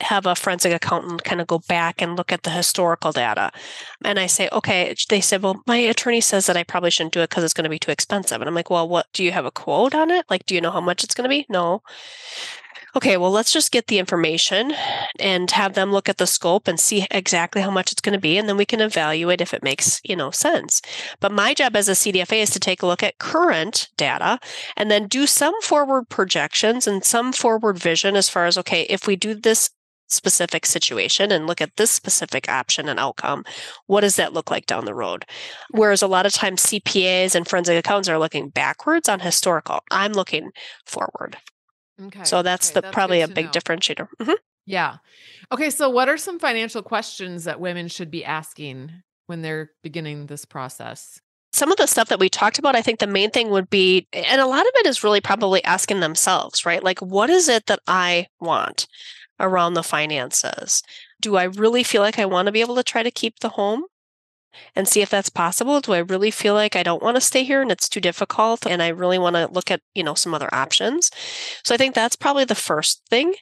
have 0.01 0.25
a 0.25 0.35
forensic 0.35 0.73
accountant 0.73 1.23
kind 1.23 1.41
of 1.41 1.47
go 1.47 1.59
back 1.67 2.01
and 2.01 2.15
look 2.15 2.31
at 2.31 2.43
the 2.43 2.49
historical 2.49 3.11
data. 3.11 3.51
And 4.03 4.19
I 4.19 4.27
say, 4.27 4.49
Okay, 4.51 4.95
they 5.09 5.21
said, 5.21 5.41
Well, 5.43 5.61
my 5.67 5.77
attorney 5.77 6.21
says 6.21 6.45
that 6.47 6.57
I 6.57 6.63
probably 6.63 6.91
shouldn't 6.91 7.13
do 7.13 7.21
it 7.21 7.29
because 7.29 7.43
it's 7.43 7.53
going 7.53 7.65
to 7.65 7.69
be 7.69 7.79
too 7.79 7.91
expensive. 7.91 8.41
And 8.41 8.47
I'm 8.47 8.55
like, 8.55 8.69
Well, 8.69 8.87
what 8.87 9.07
do 9.13 9.23
you 9.23 9.31
have 9.31 9.45
a 9.45 9.51
quote 9.51 9.95
on 9.95 10.11
it? 10.11 10.25
Like, 10.29 10.45
do 10.45 10.55
you 10.55 10.61
know 10.61 10.71
how 10.71 10.81
much 10.81 11.03
it's 11.03 11.13
going 11.13 11.25
to 11.25 11.29
be? 11.29 11.45
No 11.49 11.81
okay, 12.95 13.17
well, 13.17 13.31
let's 13.31 13.51
just 13.51 13.71
get 13.71 13.87
the 13.87 13.99
information 13.99 14.73
and 15.19 15.49
have 15.51 15.73
them 15.73 15.91
look 15.91 16.09
at 16.09 16.17
the 16.17 16.27
scope 16.27 16.67
and 16.67 16.79
see 16.79 17.05
exactly 17.11 17.61
how 17.61 17.71
much 17.71 17.91
it's 17.91 18.01
going 18.01 18.13
to 18.13 18.19
be. 18.19 18.37
And 18.37 18.49
then 18.49 18.57
we 18.57 18.65
can 18.65 18.81
evaluate 18.81 19.41
if 19.41 19.53
it 19.53 19.63
makes, 19.63 20.01
you 20.03 20.15
know, 20.15 20.31
sense. 20.31 20.81
But 21.19 21.31
my 21.31 21.53
job 21.53 21.75
as 21.75 21.87
a 21.87 21.93
CDFA 21.93 22.41
is 22.41 22.49
to 22.51 22.59
take 22.59 22.81
a 22.81 22.87
look 22.87 23.03
at 23.03 23.19
current 23.19 23.89
data 23.97 24.39
and 24.75 24.91
then 24.91 25.07
do 25.07 25.27
some 25.27 25.59
forward 25.61 26.09
projections 26.09 26.87
and 26.87 27.03
some 27.03 27.33
forward 27.33 27.77
vision 27.77 28.15
as 28.15 28.29
far 28.29 28.45
as, 28.45 28.57
okay, 28.57 28.83
if 28.83 29.07
we 29.07 29.15
do 29.15 29.33
this 29.33 29.69
specific 30.11 30.65
situation 30.65 31.31
and 31.31 31.47
look 31.47 31.61
at 31.61 31.77
this 31.77 31.89
specific 31.89 32.49
option 32.49 32.89
and 32.89 32.99
outcome, 32.99 33.45
what 33.87 34.01
does 34.01 34.17
that 34.17 34.33
look 34.33 34.51
like 34.51 34.65
down 34.65 34.85
the 34.85 34.93
road? 34.93 35.25
Whereas 35.71 36.01
a 36.01 36.07
lot 36.07 36.25
of 36.25 36.33
times 36.33 36.65
CPAs 36.65 37.33
and 37.33 37.47
forensic 37.47 37.77
accountants 37.77 38.09
are 38.09 38.19
looking 38.19 38.49
backwards 38.49 39.07
on 39.07 39.21
historical. 39.21 39.79
I'm 39.89 40.11
looking 40.11 40.51
forward. 40.85 41.37
Okay. 41.99 42.23
So 42.23 42.41
that's 42.41 42.69
okay. 42.69 42.75
the 42.75 42.81
that's 42.81 42.93
probably 42.93 43.21
a 43.21 43.27
big 43.27 43.45
know. 43.45 43.51
differentiator. 43.51 44.07
Mm-hmm. 44.19 44.33
Yeah. 44.65 44.97
Okay. 45.51 45.69
So, 45.69 45.89
what 45.89 46.09
are 46.09 46.17
some 46.17 46.39
financial 46.39 46.81
questions 46.81 47.43
that 47.45 47.59
women 47.59 47.87
should 47.87 48.11
be 48.11 48.23
asking 48.23 48.91
when 49.27 49.41
they're 49.41 49.71
beginning 49.83 50.27
this 50.27 50.45
process? 50.45 51.19
Some 51.53 51.71
of 51.71 51.77
the 51.77 51.87
stuff 51.87 52.07
that 52.07 52.19
we 52.19 52.29
talked 52.29 52.59
about, 52.59 52.77
I 52.77 52.81
think 52.81 52.99
the 52.99 53.07
main 53.07 53.29
thing 53.29 53.49
would 53.49 53.69
be, 53.69 54.07
and 54.13 54.39
a 54.39 54.47
lot 54.47 54.65
of 54.65 54.71
it 54.75 54.85
is 54.85 55.03
really 55.03 55.19
probably 55.19 55.61
asking 55.65 55.99
themselves, 55.99 56.65
right? 56.65 56.81
Like, 56.81 56.99
what 56.99 57.29
is 57.29 57.49
it 57.49 57.65
that 57.65 57.79
I 57.87 58.27
want 58.39 58.87
around 59.37 59.73
the 59.73 59.83
finances? 59.83 60.81
Do 61.19 61.35
I 61.35 61.43
really 61.43 61.83
feel 61.83 62.01
like 62.01 62.17
I 62.17 62.25
want 62.25 62.45
to 62.45 62.53
be 62.53 62.61
able 62.61 62.75
to 62.75 62.83
try 62.83 63.03
to 63.03 63.11
keep 63.11 63.39
the 63.39 63.49
home? 63.49 63.83
And 64.75 64.87
see 64.87 65.01
if 65.01 65.09
that's 65.09 65.29
possible. 65.29 65.81
Do 65.81 65.93
I 65.93 65.99
really 65.99 66.31
feel 66.31 66.53
like 66.53 66.75
I 66.75 66.83
don't 66.83 67.03
want 67.03 67.15
to 67.15 67.21
stay 67.21 67.43
here 67.43 67.61
and 67.61 67.71
it's 67.71 67.89
too 67.89 68.01
difficult 68.01 68.65
and 68.65 68.81
I 68.81 68.89
really 68.89 69.19
want 69.19 69.35
to 69.35 69.47
look 69.51 69.71
at, 69.71 69.81
you 69.93 70.03
know, 70.03 70.13
some 70.13 70.33
other 70.33 70.53
options? 70.53 71.09
So 71.63 71.73
I 71.73 71.77
think 71.77 71.95
that's 71.95 72.15
probably 72.15 72.45
the 72.45 72.55
first 72.55 73.01
thing. 73.09 73.35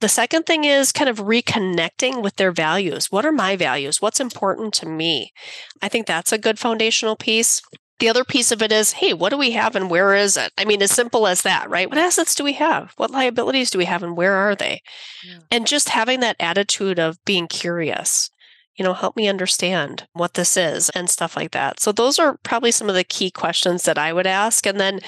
The 0.00 0.08
second 0.08 0.44
thing 0.44 0.64
is 0.64 0.92
kind 0.92 1.10
of 1.10 1.18
reconnecting 1.18 2.22
with 2.22 2.36
their 2.36 2.52
values. 2.52 3.06
What 3.10 3.26
are 3.26 3.32
my 3.32 3.56
values? 3.56 4.00
What's 4.00 4.20
important 4.20 4.74
to 4.74 4.86
me? 4.86 5.32
I 5.80 5.88
think 5.88 6.06
that's 6.06 6.32
a 6.32 6.38
good 6.38 6.58
foundational 6.58 7.16
piece. 7.16 7.62
The 7.98 8.08
other 8.08 8.24
piece 8.24 8.50
of 8.50 8.62
it 8.62 8.72
is, 8.72 8.94
hey, 8.94 9.14
what 9.14 9.28
do 9.28 9.38
we 9.38 9.52
have 9.52 9.76
and 9.76 9.88
where 9.88 10.12
is 10.12 10.36
it? 10.36 10.50
I 10.58 10.64
mean, 10.64 10.82
as 10.82 10.90
simple 10.90 11.24
as 11.24 11.42
that, 11.42 11.70
right? 11.70 11.88
What 11.88 11.98
assets 11.98 12.34
do 12.34 12.42
we 12.42 12.54
have? 12.54 12.94
What 12.96 13.12
liabilities 13.12 13.70
do 13.70 13.78
we 13.78 13.84
have 13.84 14.02
and 14.02 14.16
where 14.16 14.34
are 14.34 14.56
they? 14.56 14.80
Yeah. 15.24 15.38
And 15.52 15.68
just 15.68 15.90
having 15.90 16.18
that 16.18 16.34
attitude 16.40 16.98
of 16.98 17.24
being 17.24 17.46
curious 17.46 18.31
you 18.76 18.84
know, 18.84 18.94
help 18.94 19.16
me 19.16 19.28
understand 19.28 20.06
what 20.12 20.34
this 20.34 20.56
is 20.56 20.88
and 20.90 21.10
stuff 21.10 21.36
like 21.36 21.50
that. 21.52 21.80
So 21.80 21.92
those 21.92 22.18
are 22.18 22.38
probably 22.42 22.70
some 22.70 22.88
of 22.88 22.94
the 22.94 23.04
key 23.04 23.30
questions 23.30 23.84
that 23.84 23.98
I 23.98 24.12
would 24.12 24.26
ask. 24.26 24.66
And 24.66 24.80
then 24.80 25.00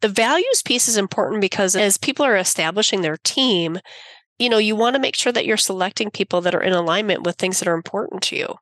the 0.00 0.08
values 0.08 0.62
piece 0.64 0.88
is 0.88 0.96
important 0.96 1.40
because 1.40 1.74
as 1.74 1.98
people 1.98 2.24
are 2.24 2.36
establishing 2.36 3.02
their 3.02 3.16
team, 3.18 3.78
you 4.38 4.48
know, 4.48 4.58
you 4.58 4.76
want 4.76 4.94
to 4.94 5.02
make 5.02 5.16
sure 5.16 5.32
that 5.32 5.46
you're 5.46 5.56
selecting 5.56 6.10
people 6.10 6.40
that 6.42 6.54
are 6.54 6.62
in 6.62 6.72
alignment 6.72 7.24
with 7.24 7.36
things 7.36 7.58
that 7.58 7.68
are 7.68 7.74
important 7.74 8.22
to 8.24 8.36
you. 8.36 8.54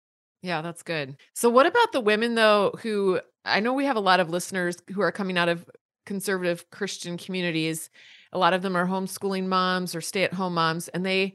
Yeah, 0.42 0.62
that's 0.62 0.83
good. 0.83 1.16
So 1.35 1.51
what 1.51 1.66
about 1.66 1.92
the 1.92 2.01
women 2.01 2.35
though 2.35 2.73
who 2.81 3.21
I 3.45 3.61
know 3.61 3.75
we 3.75 3.85
have 3.85 3.97
a 3.97 4.01
lot 4.01 4.21
of 4.21 4.31
listeners 4.31 4.77
who 4.92 5.01
are 5.03 5.12
coming 5.12 5.38
out 5.38 5.49
of 5.49 5.66
conservative 6.05 6.71
Christian 6.71 7.19
communities. 7.19 7.90
A 8.33 8.38
lot 8.38 8.55
of 8.55 8.62
them 8.62 8.77
are 8.77 8.87
homeschooling 8.87 9.47
moms 9.47 9.95
or 9.95 10.01
stay-at-home 10.01 10.55
moms 10.55 10.88
and 10.88 11.05
they 11.05 11.35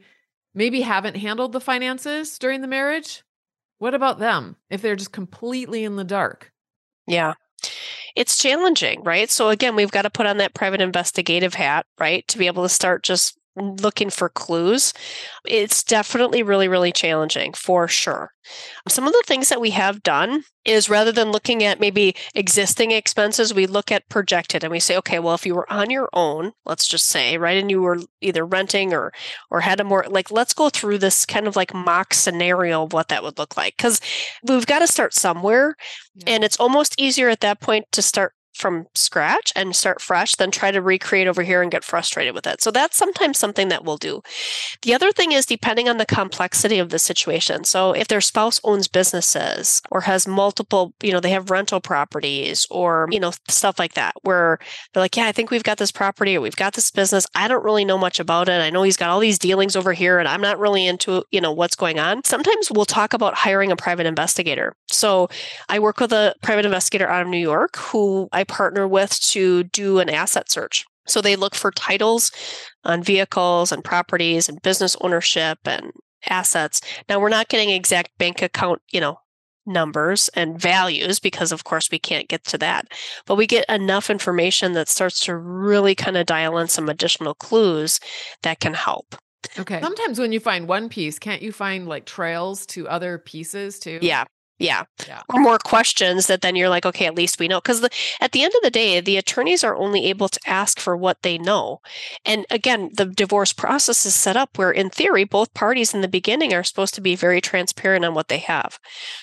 maybe 0.54 0.82
haven't 0.82 1.16
handled 1.16 1.52
the 1.52 1.60
finances 1.60 2.38
during 2.38 2.60
the 2.60 2.68
marriage, 2.68 3.22
what 3.78 3.94
about 3.94 4.18
them 4.18 4.56
if 4.70 4.82
they're 4.82 4.96
just 4.96 5.12
completely 5.12 5.84
in 5.84 5.96
the 5.96 6.04
dark? 6.04 6.52
Yeah. 7.06 7.34
It's 8.14 8.38
challenging, 8.38 9.02
right? 9.02 9.30
So 9.30 9.48
again, 9.48 9.76
we've 9.76 9.90
got 9.90 10.02
to 10.02 10.10
put 10.10 10.26
on 10.26 10.36
that 10.38 10.54
private 10.54 10.80
investigative 10.80 11.54
hat, 11.54 11.86
right? 11.98 12.26
To 12.28 12.38
be 12.38 12.46
able 12.46 12.62
to 12.62 12.68
start 12.68 13.02
just 13.02 13.38
looking 13.56 14.10
for 14.10 14.28
clues, 14.28 14.92
it's 15.44 15.82
definitely 15.82 16.42
really, 16.42 16.68
really 16.68 16.92
challenging 16.92 17.52
for 17.52 17.86
sure. 17.88 18.32
Some 18.88 19.06
of 19.06 19.12
the 19.12 19.22
things 19.26 19.48
that 19.48 19.60
we 19.60 19.70
have 19.70 20.02
done 20.02 20.44
is 20.64 20.88
rather 20.88 21.12
than 21.12 21.32
looking 21.32 21.62
at 21.62 21.80
maybe 21.80 22.14
existing 22.34 22.90
expenses, 22.90 23.54
we 23.54 23.66
look 23.66 23.92
at 23.92 24.08
projected 24.08 24.64
and 24.64 24.70
we 24.70 24.80
say, 24.80 24.96
okay, 24.96 25.18
well, 25.18 25.34
if 25.34 25.46
you 25.46 25.54
were 25.54 25.70
on 25.72 25.90
your 25.90 26.08
own, 26.12 26.52
let's 26.64 26.86
just 26.86 27.06
say, 27.06 27.36
right, 27.36 27.58
and 27.58 27.70
you 27.70 27.82
were 27.82 28.00
either 28.20 28.44
renting 28.44 28.92
or 28.92 29.12
or 29.50 29.60
had 29.60 29.80
a 29.80 29.84
more 29.84 30.04
like 30.08 30.30
let's 30.30 30.54
go 30.54 30.68
through 30.68 30.98
this 30.98 31.26
kind 31.26 31.46
of 31.46 31.56
like 31.56 31.74
mock 31.74 32.14
scenario 32.14 32.84
of 32.84 32.92
what 32.92 33.08
that 33.08 33.22
would 33.22 33.38
look 33.38 33.56
like. 33.56 33.76
Because 33.76 34.00
we've 34.48 34.66
got 34.66 34.80
to 34.80 34.86
start 34.86 35.14
somewhere. 35.14 35.76
Yeah. 36.14 36.34
And 36.34 36.44
it's 36.44 36.58
almost 36.58 36.94
easier 36.98 37.28
at 37.28 37.40
that 37.40 37.60
point 37.60 37.86
to 37.92 38.02
start 38.02 38.34
from 38.54 38.86
scratch 38.94 39.52
and 39.56 39.74
start 39.74 40.00
fresh 40.00 40.34
than 40.36 40.50
try 40.50 40.70
to 40.70 40.80
recreate 40.80 41.26
over 41.26 41.42
here 41.42 41.62
and 41.62 41.70
get 41.70 41.84
frustrated 41.84 42.34
with 42.34 42.46
it. 42.46 42.62
So 42.62 42.70
that's 42.70 42.96
sometimes 42.96 43.38
something 43.38 43.68
that 43.68 43.84
we'll 43.84 43.96
do. 43.96 44.22
The 44.82 44.94
other 44.94 45.12
thing 45.12 45.32
is 45.32 45.46
depending 45.46 45.88
on 45.88 45.98
the 45.98 46.06
complexity 46.06 46.78
of 46.78 46.90
the 46.90 46.98
situation. 46.98 47.64
So 47.64 47.92
if 47.92 48.08
their 48.08 48.20
spouse 48.20 48.60
owns 48.64 48.88
businesses 48.88 49.82
or 49.90 50.02
has 50.02 50.26
multiple, 50.26 50.94
you 51.02 51.12
know, 51.12 51.20
they 51.20 51.30
have 51.30 51.50
rental 51.50 51.80
properties 51.80 52.66
or, 52.70 53.08
you 53.10 53.20
know, 53.20 53.32
stuff 53.48 53.78
like 53.78 53.94
that 53.94 54.14
where 54.22 54.58
they're 54.92 55.02
like, 55.02 55.16
yeah, 55.16 55.26
I 55.26 55.32
think 55.32 55.50
we've 55.50 55.62
got 55.62 55.78
this 55.78 55.92
property 55.92 56.36
or 56.36 56.40
we've 56.40 56.56
got 56.56 56.74
this 56.74 56.90
business. 56.90 57.26
I 57.34 57.48
don't 57.48 57.64
really 57.64 57.84
know 57.84 57.98
much 57.98 58.20
about 58.20 58.48
it. 58.48 58.60
I 58.60 58.70
know 58.70 58.82
he's 58.82 58.96
got 58.96 59.10
all 59.10 59.20
these 59.20 59.38
dealings 59.38 59.76
over 59.76 59.92
here 59.92 60.18
and 60.18 60.28
I'm 60.28 60.40
not 60.40 60.58
really 60.58 60.86
into, 60.86 61.24
you 61.30 61.40
know, 61.40 61.52
what's 61.52 61.76
going 61.76 61.98
on. 61.98 62.24
Sometimes 62.24 62.70
we'll 62.70 62.84
talk 62.84 63.14
about 63.14 63.34
hiring 63.34 63.72
a 63.72 63.76
private 63.76 64.06
investigator. 64.06 64.74
So 64.88 65.28
I 65.68 65.78
work 65.78 66.00
with 66.00 66.12
a 66.12 66.34
private 66.42 66.64
investigator 66.64 67.08
out 67.08 67.22
of 67.22 67.28
New 67.28 67.38
York 67.38 67.76
who 67.76 68.28
I 68.32 68.41
I 68.42 68.44
partner 68.44 68.88
with 68.88 69.20
to 69.30 69.62
do 69.62 70.00
an 70.00 70.08
asset 70.08 70.50
search. 70.50 70.84
So 71.06 71.20
they 71.20 71.36
look 71.36 71.54
for 71.54 71.70
titles 71.70 72.32
on 72.82 73.02
vehicles 73.02 73.70
and 73.70 73.84
properties 73.84 74.48
and 74.48 74.60
business 74.62 74.96
ownership 75.00 75.58
and 75.64 75.92
assets. 76.28 76.80
Now 77.08 77.20
we're 77.20 77.28
not 77.28 77.48
getting 77.48 77.70
exact 77.70 78.10
bank 78.18 78.42
account, 78.42 78.82
you 78.90 79.00
know, 79.00 79.18
numbers 79.64 80.28
and 80.34 80.60
values 80.60 81.20
because 81.20 81.52
of 81.52 81.62
course 81.62 81.88
we 81.92 82.00
can't 82.00 82.28
get 82.28 82.42
to 82.46 82.58
that. 82.58 82.88
But 83.26 83.36
we 83.36 83.46
get 83.46 83.64
enough 83.68 84.10
information 84.10 84.72
that 84.72 84.88
starts 84.88 85.20
to 85.26 85.36
really 85.36 85.94
kind 85.94 86.16
of 86.16 86.26
dial 86.26 86.58
in 86.58 86.66
some 86.66 86.88
additional 86.88 87.34
clues 87.34 88.00
that 88.42 88.58
can 88.58 88.74
help. 88.74 89.14
Okay. 89.56 89.80
Sometimes 89.80 90.18
when 90.18 90.32
you 90.32 90.40
find 90.40 90.66
one 90.66 90.88
piece, 90.88 91.18
can't 91.18 91.42
you 91.42 91.52
find 91.52 91.86
like 91.86 92.06
trails 92.06 92.66
to 92.66 92.88
other 92.88 93.18
pieces 93.18 93.78
too? 93.78 94.00
Yeah. 94.02 94.24
Yeah. 94.58 94.84
Yeah. 95.08 95.22
Or 95.28 95.40
more 95.40 95.58
questions 95.58 96.28
that 96.28 96.40
then 96.40 96.54
you're 96.54 96.68
like, 96.68 96.86
okay, 96.86 97.06
at 97.06 97.16
least 97.16 97.40
we 97.40 97.48
know. 97.48 97.60
Because 97.60 97.82
at 98.20 98.30
the 98.32 98.44
end 98.44 98.52
of 98.54 98.62
the 98.62 98.70
day, 98.70 99.00
the 99.00 99.16
attorneys 99.16 99.64
are 99.64 99.74
only 99.74 100.06
able 100.06 100.28
to 100.28 100.40
ask 100.46 100.78
for 100.78 100.96
what 100.96 101.22
they 101.22 101.36
know. 101.36 101.80
And 102.24 102.46
again, 102.48 102.90
the 102.96 103.06
divorce 103.06 103.52
process 103.52 104.06
is 104.06 104.14
set 104.14 104.36
up 104.36 104.56
where, 104.56 104.70
in 104.70 104.88
theory, 104.90 105.24
both 105.24 105.52
parties 105.54 105.94
in 105.94 106.00
the 106.00 106.08
beginning 106.08 106.54
are 106.54 106.62
supposed 106.62 106.94
to 106.94 107.00
be 107.00 107.16
very 107.16 107.40
transparent 107.40 108.04
on 108.04 108.14
what 108.14 108.28
they 108.28 108.38
have. 108.38 108.78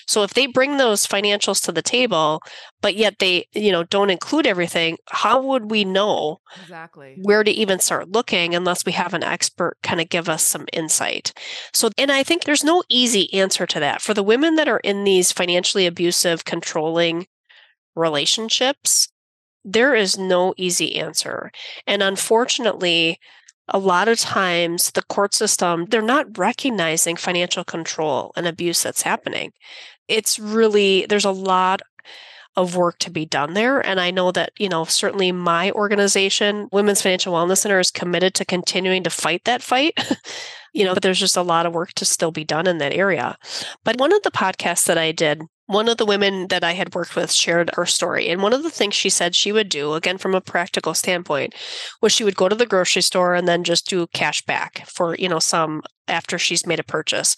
So 0.06 0.22
if 0.24 0.34
they 0.34 0.46
bring 0.46 0.76
those 0.76 1.06
financials 1.06 1.64
to 1.64 1.72
the 1.72 1.82
table, 1.82 2.42
but 2.82 2.94
yet 2.96 3.18
they, 3.18 3.46
you 3.52 3.72
know, 3.72 3.84
don't 3.84 4.10
include 4.10 4.46
everything, 4.46 4.98
how 5.10 5.40
would 5.42 5.70
we 5.70 5.84
know 5.84 6.40
Exactly. 6.60 7.16
where 7.22 7.44
to 7.44 7.50
even 7.50 7.78
start 7.78 8.10
looking 8.10 8.54
unless 8.54 8.84
we 8.84 8.92
have 8.92 9.14
an 9.14 9.22
expert 9.22 9.76
kind 9.82 10.00
of 10.00 10.08
give 10.08 10.28
us 10.28 10.42
some 10.42 10.66
insight. 10.72 11.32
So, 11.72 11.90
and 11.98 12.10
I 12.10 12.22
think 12.22 12.44
there's 12.44 12.64
no 12.64 12.82
easy 12.88 13.32
answer 13.34 13.66
to 13.66 13.80
that. 13.80 14.02
For 14.02 14.14
the 14.14 14.22
women 14.22 14.56
that 14.56 14.68
are 14.68 14.80
in 14.80 15.04
these 15.04 15.29
financially 15.32 15.86
abusive, 15.86 16.44
controlling 16.44 17.26
relationships, 17.96 19.08
there 19.64 19.94
is 19.94 20.18
no 20.18 20.54
easy 20.56 20.96
answer. 20.96 21.50
And 21.86 22.02
unfortunately, 22.02 23.18
a 23.68 23.78
lot 23.78 24.08
of 24.08 24.18
times 24.18 24.90
the 24.90 25.02
court 25.02 25.34
system, 25.34 25.86
they're 25.86 26.02
not 26.02 26.38
recognizing 26.38 27.16
financial 27.16 27.64
control 27.64 28.32
and 28.36 28.46
abuse 28.46 28.82
that's 28.82 29.02
happening. 29.02 29.52
It's 30.08 30.38
really, 30.38 31.06
there's 31.06 31.24
a 31.24 31.30
lot 31.30 31.82
of 32.56 32.76
work 32.76 32.98
to 32.98 33.10
be 33.10 33.24
done 33.24 33.54
there. 33.54 33.84
And 33.84 34.00
I 34.00 34.10
know 34.10 34.32
that, 34.32 34.52
you 34.58 34.68
know, 34.68 34.84
certainly 34.84 35.32
my 35.32 35.70
organization, 35.72 36.68
Women's 36.72 37.02
Financial 37.02 37.32
Wellness 37.32 37.58
Center, 37.58 37.78
is 37.78 37.90
committed 37.90 38.34
to 38.34 38.44
continuing 38.44 39.02
to 39.04 39.10
fight 39.10 39.44
that 39.44 39.62
fight. 39.62 39.98
you 40.72 40.84
know, 40.84 40.94
but 40.94 41.02
there's 41.02 41.18
just 41.18 41.36
a 41.36 41.42
lot 41.42 41.66
of 41.66 41.74
work 41.74 41.92
to 41.94 42.04
still 42.04 42.30
be 42.30 42.44
done 42.44 42.66
in 42.66 42.78
that 42.78 42.92
area. 42.92 43.36
But 43.84 43.98
one 43.98 44.12
of 44.12 44.22
the 44.22 44.30
podcasts 44.30 44.86
that 44.86 44.98
I 44.98 45.12
did, 45.12 45.42
one 45.66 45.88
of 45.88 45.98
the 45.98 46.06
women 46.06 46.48
that 46.48 46.64
I 46.64 46.72
had 46.72 46.94
worked 46.94 47.14
with 47.14 47.32
shared 47.32 47.70
her 47.74 47.86
story. 47.86 48.28
And 48.28 48.42
one 48.42 48.52
of 48.52 48.64
the 48.64 48.70
things 48.70 48.94
she 48.94 49.08
said 49.08 49.36
she 49.36 49.52
would 49.52 49.68
do, 49.68 49.94
again, 49.94 50.18
from 50.18 50.34
a 50.34 50.40
practical 50.40 50.94
standpoint, 50.94 51.54
was 52.02 52.12
she 52.12 52.24
would 52.24 52.36
go 52.36 52.48
to 52.48 52.56
the 52.56 52.66
grocery 52.66 53.02
store 53.02 53.34
and 53.34 53.46
then 53.46 53.62
just 53.62 53.88
do 53.88 54.08
cash 54.08 54.42
back 54.42 54.84
for, 54.86 55.14
you 55.16 55.28
know, 55.28 55.38
some 55.38 55.82
after 56.10 56.38
she's 56.38 56.66
made 56.66 56.80
a 56.80 56.84
purchase. 56.84 57.36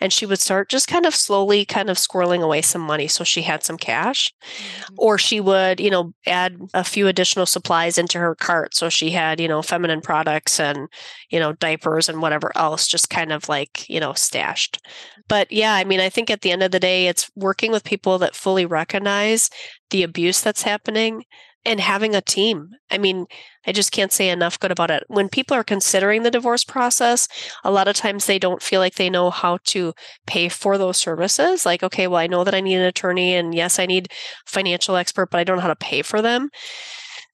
And 0.00 0.12
she 0.12 0.26
would 0.26 0.40
start 0.40 0.68
just 0.68 0.88
kind 0.88 1.06
of 1.06 1.14
slowly 1.14 1.64
kind 1.64 1.90
of 1.90 1.96
squirreling 1.96 2.42
away 2.42 2.62
some 2.62 2.80
money 2.80 3.06
so 3.06 3.22
she 3.22 3.42
had 3.42 3.62
some 3.62 3.76
cash. 3.76 4.32
Mm-hmm. 4.42 4.94
Or 4.98 5.18
she 5.18 5.40
would, 5.40 5.78
you 5.78 5.90
know, 5.90 6.12
add 6.26 6.58
a 6.72 6.82
few 6.82 7.06
additional 7.06 7.46
supplies 7.46 7.98
into 7.98 8.18
her 8.18 8.34
cart. 8.34 8.74
So 8.74 8.88
she 8.88 9.10
had, 9.10 9.40
you 9.40 9.48
know, 9.48 9.62
feminine 9.62 10.00
products 10.00 10.58
and, 10.58 10.88
you 11.30 11.38
know, 11.38 11.52
diapers 11.52 12.08
and 12.08 12.20
whatever 12.20 12.50
else 12.56 12.88
just 12.88 13.10
kind 13.10 13.32
of 13.32 13.48
like, 13.48 13.88
you 13.88 14.00
know, 14.00 14.14
stashed. 14.14 14.80
But 15.28 15.50
yeah, 15.52 15.74
I 15.74 15.84
mean, 15.84 16.00
I 16.00 16.08
think 16.08 16.30
at 16.30 16.40
the 16.40 16.50
end 16.50 16.62
of 16.62 16.70
the 16.70 16.80
day, 16.80 17.06
it's 17.06 17.30
working 17.36 17.70
with 17.70 17.84
people 17.84 18.18
that 18.18 18.34
fully 18.34 18.66
recognize 18.66 19.50
the 19.90 20.02
abuse 20.02 20.40
that's 20.40 20.62
happening 20.62 21.24
and 21.64 21.80
having 21.80 22.14
a 22.14 22.20
team. 22.20 22.70
I 22.90 22.98
mean, 22.98 23.26
I 23.66 23.72
just 23.72 23.92
can't 23.92 24.12
say 24.12 24.28
enough 24.28 24.60
good 24.60 24.70
about 24.70 24.90
it. 24.90 25.04
When 25.08 25.28
people 25.28 25.56
are 25.56 25.64
considering 25.64 26.22
the 26.22 26.30
divorce 26.30 26.64
process, 26.64 27.28
a 27.62 27.70
lot 27.70 27.88
of 27.88 27.96
times 27.96 28.26
they 28.26 28.38
don't 28.38 28.62
feel 28.62 28.80
like 28.80 28.94
they 28.94 29.08
know 29.08 29.30
how 29.30 29.58
to 29.64 29.94
pay 30.26 30.48
for 30.48 30.76
those 30.76 30.98
services. 30.98 31.64
Like, 31.64 31.82
okay, 31.82 32.06
well, 32.06 32.20
I 32.20 32.26
know 32.26 32.44
that 32.44 32.54
I 32.54 32.60
need 32.60 32.76
an 32.76 32.82
attorney 32.82 33.34
and 33.34 33.54
yes, 33.54 33.78
I 33.78 33.86
need 33.86 34.10
financial 34.46 34.96
expert, 34.96 35.30
but 35.30 35.40
I 35.40 35.44
don't 35.44 35.56
know 35.56 35.62
how 35.62 35.68
to 35.68 35.76
pay 35.76 36.02
for 36.02 36.20
them. 36.20 36.50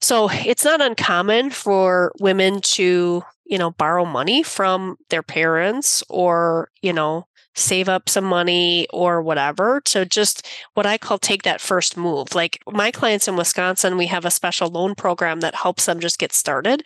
So 0.00 0.30
it's 0.30 0.64
not 0.64 0.80
uncommon 0.80 1.50
for 1.50 2.12
women 2.20 2.60
to, 2.62 3.22
you 3.44 3.58
know, 3.58 3.72
borrow 3.72 4.04
money 4.04 4.42
from 4.42 4.96
their 5.10 5.22
parents 5.22 6.02
or, 6.08 6.70
you 6.80 6.92
know, 6.92 7.26
save 7.60 7.88
up 7.88 8.08
some 8.08 8.24
money 8.24 8.86
or 8.92 9.22
whatever 9.22 9.82
So 9.86 10.04
just 10.04 10.46
what 10.74 10.86
I 10.86 10.98
call 10.98 11.18
take 11.18 11.42
that 11.42 11.60
first 11.60 11.96
move. 11.96 12.34
Like 12.34 12.58
my 12.66 12.90
clients 12.90 13.28
in 13.28 13.36
Wisconsin, 13.36 13.96
we 13.96 14.06
have 14.06 14.24
a 14.24 14.30
special 14.30 14.68
loan 14.68 14.94
program 14.94 15.40
that 15.40 15.54
helps 15.54 15.86
them 15.86 16.00
just 16.00 16.18
get 16.18 16.32
started. 16.32 16.82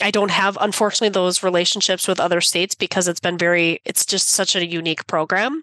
I 0.00 0.10
don't 0.10 0.30
have, 0.30 0.56
unfortunately, 0.60 1.08
those 1.08 1.42
relationships 1.42 2.06
with 2.06 2.20
other 2.20 2.40
states 2.40 2.74
because 2.74 3.08
it's 3.08 3.20
been 3.20 3.36
very, 3.36 3.80
it's 3.84 4.06
just 4.06 4.28
such 4.28 4.54
a 4.54 4.66
unique 4.66 5.06
program. 5.06 5.62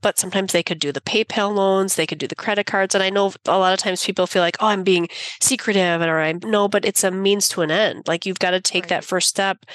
But 0.00 0.18
sometimes 0.18 0.52
they 0.52 0.62
could 0.62 0.78
do 0.78 0.92
the 0.92 1.00
PayPal 1.00 1.54
loans, 1.54 1.96
they 1.96 2.06
could 2.06 2.18
do 2.18 2.28
the 2.28 2.36
credit 2.36 2.66
cards. 2.66 2.94
And 2.94 3.04
I 3.04 3.10
know 3.10 3.32
a 3.46 3.58
lot 3.58 3.74
of 3.74 3.80
times 3.80 4.04
people 4.04 4.26
feel 4.26 4.42
like, 4.42 4.56
oh, 4.60 4.68
I'm 4.68 4.84
being 4.84 5.08
secretive 5.40 6.00
or 6.00 6.20
I'm 6.20 6.40
no, 6.44 6.68
but 6.68 6.84
it's 6.84 7.04
a 7.04 7.10
means 7.10 7.48
to 7.50 7.62
an 7.62 7.70
end. 7.70 8.06
Like 8.06 8.24
you've 8.24 8.38
got 8.38 8.52
to 8.52 8.60
take 8.60 8.84
right. 8.84 8.90
that 8.90 9.04
first 9.04 9.28
step 9.28 9.66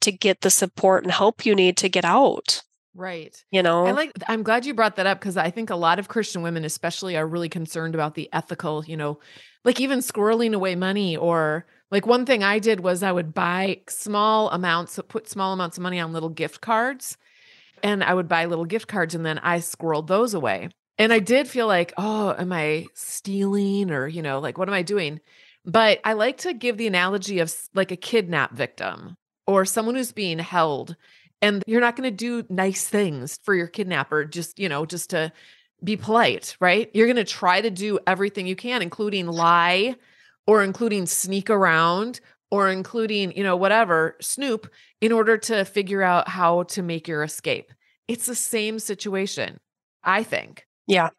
to 0.00 0.12
get 0.12 0.40
the 0.40 0.50
support 0.50 1.04
and 1.04 1.12
help 1.12 1.44
you 1.44 1.54
need 1.54 1.76
to 1.78 1.88
get 1.88 2.04
out. 2.04 2.62
Right. 2.98 3.44
You 3.52 3.62
know, 3.62 3.86
I 3.86 3.92
like, 3.92 4.10
I'm 4.26 4.42
glad 4.42 4.66
you 4.66 4.74
brought 4.74 4.96
that 4.96 5.06
up 5.06 5.20
because 5.20 5.36
I 5.36 5.50
think 5.50 5.70
a 5.70 5.76
lot 5.76 6.00
of 6.00 6.08
Christian 6.08 6.42
women, 6.42 6.64
especially, 6.64 7.16
are 7.16 7.28
really 7.28 7.48
concerned 7.48 7.94
about 7.94 8.16
the 8.16 8.28
ethical, 8.32 8.84
you 8.84 8.96
know, 8.96 9.20
like 9.64 9.80
even 9.80 10.00
squirreling 10.00 10.52
away 10.52 10.74
money 10.74 11.16
or 11.16 11.64
like 11.92 12.08
one 12.08 12.26
thing 12.26 12.42
I 12.42 12.58
did 12.58 12.80
was 12.80 13.04
I 13.04 13.12
would 13.12 13.32
buy 13.32 13.82
small 13.88 14.50
amounts, 14.50 14.98
put 15.06 15.28
small 15.28 15.52
amounts 15.52 15.76
of 15.76 15.84
money 15.84 16.00
on 16.00 16.12
little 16.12 16.28
gift 16.28 16.60
cards 16.60 17.16
and 17.84 18.02
I 18.02 18.14
would 18.14 18.26
buy 18.26 18.46
little 18.46 18.64
gift 18.64 18.88
cards 18.88 19.14
and 19.14 19.24
then 19.24 19.38
I 19.38 19.58
squirreled 19.58 20.08
those 20.08 20.34
away. 20.34 20.68
And 20.98 21.12
I 21.12 21.20
did 21.20 21.46
feel 21.46 21.68
like, 21.68 21.92
oh, 21.96 22.34
am 22.36 22.52
I 22.52 22.86
stealing 22.94 23.92
or, 23.92 24.08
you 24.08 24.22
know, 24.22 24.40
like 24.40 24.58
what 24.58 24.68
am 24.68 24.74
I 24.74 24.82
doing? 24.82 25.20
But 25.64 26.00
I 26.04 26.14
like 26.14 26.38
to 26.38 26.52
give 26.52 26.76
the 26.76 26.88
analogy 26.88 27.38
of 27.38 27.54
like 27.74 27.92
a 27.92 27.96
kidnap 27.96 28.54
victim 28.54 29.16
or 29.46 29.64
someone 29.64 29.94
who's 29.94 30.10
being 30.10 30.40
held 30.40 30.96
and 31.42 31.62
you're 31.66 31.80
not 31.80 31.96
going 31.96 32.08
to 32.10 32.16
do 32.16 32.44
nice 32.48 32.86
things 32.88 33.38
for 33.42 33.54
your 33.54 33.66
kidnapper 33.66 34.24
just 34.24 34.58
you 34.58 34.68
know 34.68 34.86
just 34.86 35.10
to 35.10 35.32
be 35.82 35.96
polite 35.96 36.56
right? 36.60 36.90
You're 36.92 37.06
going 37.06 37.16
to 37.16 37.24
try 37.24 37.60
to 37.60 37.70
do 37.70 37.98
everything 38.06 38.46
you 38.46 38.56
can 38.56 38.82
including 38.82 39.26
lie 39.26 39.96
or 40.46 40.62
including 40.62 41.06
sneak 41.06 41.50
around 41.50 42.20
or 42.50 42.70
including 42.70 43.36
you 43.36 43.44
know 43.44 43.56
whatever 43.56 44.16
snoop 44.20 44.70
in 45.00 45.12
order 45.12 45.36
to 45.38 45.64
figure 45.64 46.02
out 46.02 46.28
how 46.28 46.64
to 46.64 46.82
make 46.82 47.06
your 47.06 47.22
escape. 47.22 47.72
It's 48.08 48.26
the 48.26 48.34
same 48.34 48.78
situation 48.78 49.58
i 50.04 50.22
think. 50.22 50.64
Yeah. 50.86 51.10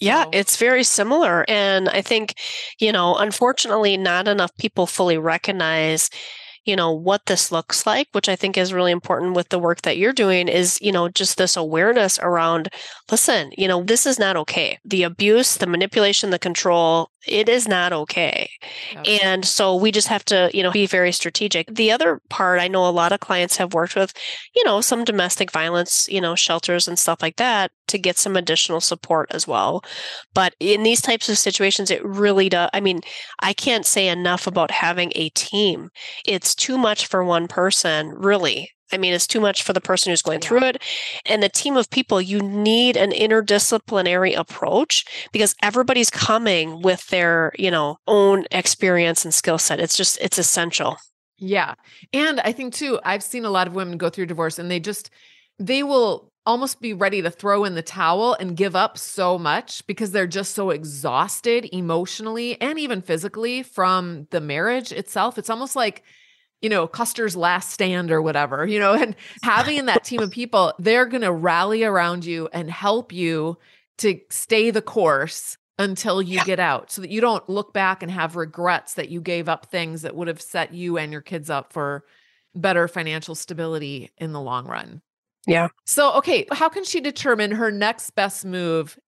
Yeah, 0.00 0.24
it's 0.32 0.56
very 0.56 0.82
similar. 0.82 1.44
And 1.46 1.88
I 1.90 2.00
think, 2.00 2.34
you 2.78 2.90
know, 2.90 3.16
unfortunately, 3.16 3.98
not 3.98 4.28
enough 4.28 4.50
people 4.56 4.86
fully 4.86 5.18
recognize 5.18 6.08
you 6.70 6.76
know 6.76 6.92
what 6.92 7.26
this 7.26 7.50
looks 7.52 7.84
like 7.86 8.08
which 8.12 8.28
i 8.28 8.36
think 8.36 8.56
is 8.56 8.72
really 8.72 8.92
important 8.92 9.34
with 9.34 9.48
the 9.50 9.58
work 9.58 9.82
that 9.82 9.98
you're 9.98 10.12
doing 10.12 10.48
is 10.48 10.78
you 10.80 10.92
know 10.92 11.08
just 11.08 11.36
this 11.36 11.56
awareness 11.56 12.18
around 12.20 12.68
listen 13.10 13.50
you 13.58 13.66
know 13.68 13.82
this 13.82 14.06
is 14.06 14.18
not 14.18 14.36
okay. 14.36 14.78
The 14.84 15.02
abuse 15.02 15.56
the 15.56 15.66
manipulation 15.66 16.30
the 16.30 16.38
control 16.38 17.09
it 17.26 17.48
is 17.48 17.68
not 17.68 17.92
okay. 17.92 18.50
And 19.04 19.44
so 19.44 19.76
we 19.76 19.92
just 19.92 20.08
have 20.08 20.24
to 20.26 20.50
you 20.54 20.62
know 20.62 20.70
be 20.70 20.86
very 20.86 21.12
strategic. 21.12 21.74
The 21.74 21.92
other 21.92 22.20
part 22.28 22.60
i 22.60 22.68
know 22.68 22.86
a 22.86 22.90
lot 22.90 23.12
of 23.12 23.20
clients 23.20 23.56
have 23.56 23.74
worked 23.74 23.94
with 23.96 24.12
you 24.54 24.64
know 24.64 24.80
some 24.80 25.04
domestic 25.04 25.50
violence 25.50 26.08
you 26.10 26.20
know 26.20 26.34
shelters 26.34 26.88
and 26.88 26.98
stuff 26.98 27.22
like 27.22 27.36
that 27.36 27.70
to 27.88 27.98
get 27.98 28.18
some 28.18 28.36
additional 28.36 28.80
support 28.80 29.28
as 29.32 29.46
well. 29.46 29.82
But 30.34 30.54
in 30.60 30.82
these 30.82 31.00
types 31.02 31.28
of 31.28 31.38
situations 31.38 31.90
it 31.90 32.04
really 32.04 32.48
does 32.48 32.70
i 32.72 32.80
mean 32.80 33.00
i 33.40 33.52
can't 33.52 33.86
say 33.86 34.08
enough 34.08 34.46
about 34.46 34.70
having 34.70 35.12
a 35.14 35.28
team. 35.30 35.90
It's 36.24 36.54
too 36.54 36.78
much 36.78 37.06
for 37.06 37.24
one 37.24 37.48
person 37.48 38.10
really 38.10 38.70
I 38.92 38.98
mean, 38.98 39.12
it's 39.12 39.26
too 39.26 39.40
much 39.40 39.62
for 39.62 39.72
the 39.72 39.80
person 39.80 40.10
who's 40.10 40.22
going 40.22 40.40
yeah. 40.42 40.48
through 40.48 40.64
it. 40.64 40.82
And 41.26 41.42
the 41.42 41.48
team 41.48 41.76
of 41.76 41.90
people, 41.90 42.20
you 42.20 42.40
need 42.40 42.96
an 42.96 43.10
interdisciplinary 43.10 44.36
approach 44.36 45.04
because 45.32 45.54
everybody's 45.62 46.10
coming 46.10 46.82
with 46.82 47.06
their, 47.08 47.52
you 47.58 47.70
know, 47.70 47.98
own 48.06 48.46
experience 48.50 49.24
and 49.24 49.32
skill 49.34 49.58
set. 49.58 49.80
It's 49.80 49.96
just, 49.96 50.18
it's 50.20 50.38
essential. 50.38 50.96
Yeah. 51.38 51.74
And 52.12 52.40
I 52.40 52.52
think 52.52 52.74
too, 52.74 53.00
I've 53.04 53.22
seen 53.22 53.44
a 53.44 53.50
lot 53.50 53.66
of 53.66 53.74
women 53.74 53.96
go 53.96 54.10
through 54.10 54.26
divorce 54.26 54.58
and 54.58 54.70
they 54.70 54.80
just, 54.80 55.10
they 55.58 55.82
will 55.82 56.30
almost 56.46 56.80
be 56.80 56.92
ready 56.92 57.22
to 57.22 57.30
throw 57.30 57.64
in 57.64 57.74
the 57.74 57.82
towel 57.82 58.34
and 58.34 58.56
give 58.56 58.74
up 58.74 58.98
so 58.98 59.38
much 59.38 59.86
because 59.86 60.12
they're 60.12 60.26
just 60.26 60.54
so 60.54 60.70
exhausted 60.70 61.68
emotionally 61.72 62.60
and 62.60 62.78
even 62.78 63.02
physically 63.02 63.62
from 63.62 64.26
the 64.30 64.40
marriage 64.40 64.90
itself. 64.90 65.38
It's 65.38 65.50
almost 65.50 65.76
like, 65.76 66.02
you 66.62 66.68
know, 66.68 66.86
Custer's 66.86 67.36
last 67.36 67.70
stand 67.70 68.10
or 68.10 68.20
whatever, 68.20 68.66
you 68.66 68.78
know, 68.78 68.92
and 68.94 69.16
having 69.42 69.86
that 69.86 70.04
team 70.04 70.20
of 70.20 70.30
people, 70.30 70.74
they're 70.78 71.06
going 71.06 71.22
to 71.22 71.32
rally 71.32 71.84
around 71.84 72.24
you 72.24 72.48
and 72.52 72.70
help 72.70 73.12
you 73.12 73.58
to 73.98 74.20
stay 74.30 74.70
the 74.70 74.82
course 74.82 75.56
until 75.78 76.20
you 76.20 76.36
yeah. 76.36 76.44
get 76.44 76.60
out 76.60 76.90
so 76.90 77.00
that 77.00 77.10
you 77.10 77.22
don't 77.22 77.48
look 77.48 77.72
back 77.72 78.02
and 78.02 78.12
have 78.12 78.36
regrets 78.36 78.94
that 78.94 79.08
you 79.08 79.20
gave 79.20 79.48
up 79.48 79.66
things 79.66 80.02
that 80.02 80.14
would 80.14 80.28
have 80.28 80.40
set 80.40 80.74
you 80.74 80.98
and 80.98 81.10
your 81.10 81.22
kids 81.22 81.48
up 81.48 81.72
for 81.72 82.04
better 82.54 82.86
financial 82.86 83.34
stability 83.34 84.10
in 84.18 84.32
the 84.32 84.40
long 84.40 84.66
run. 84.66 85.00
Yeah. 85.46 85.68
So, 85.86 86.12
okay, 86.16 86.46
how 86.52 86.68
can 86.68 86.84
she 86.84 87.00
determine 87.00 87.50
her 87.52 87.70
next 87.70 88.10
best 88.10 88.44
move 88.44 88.98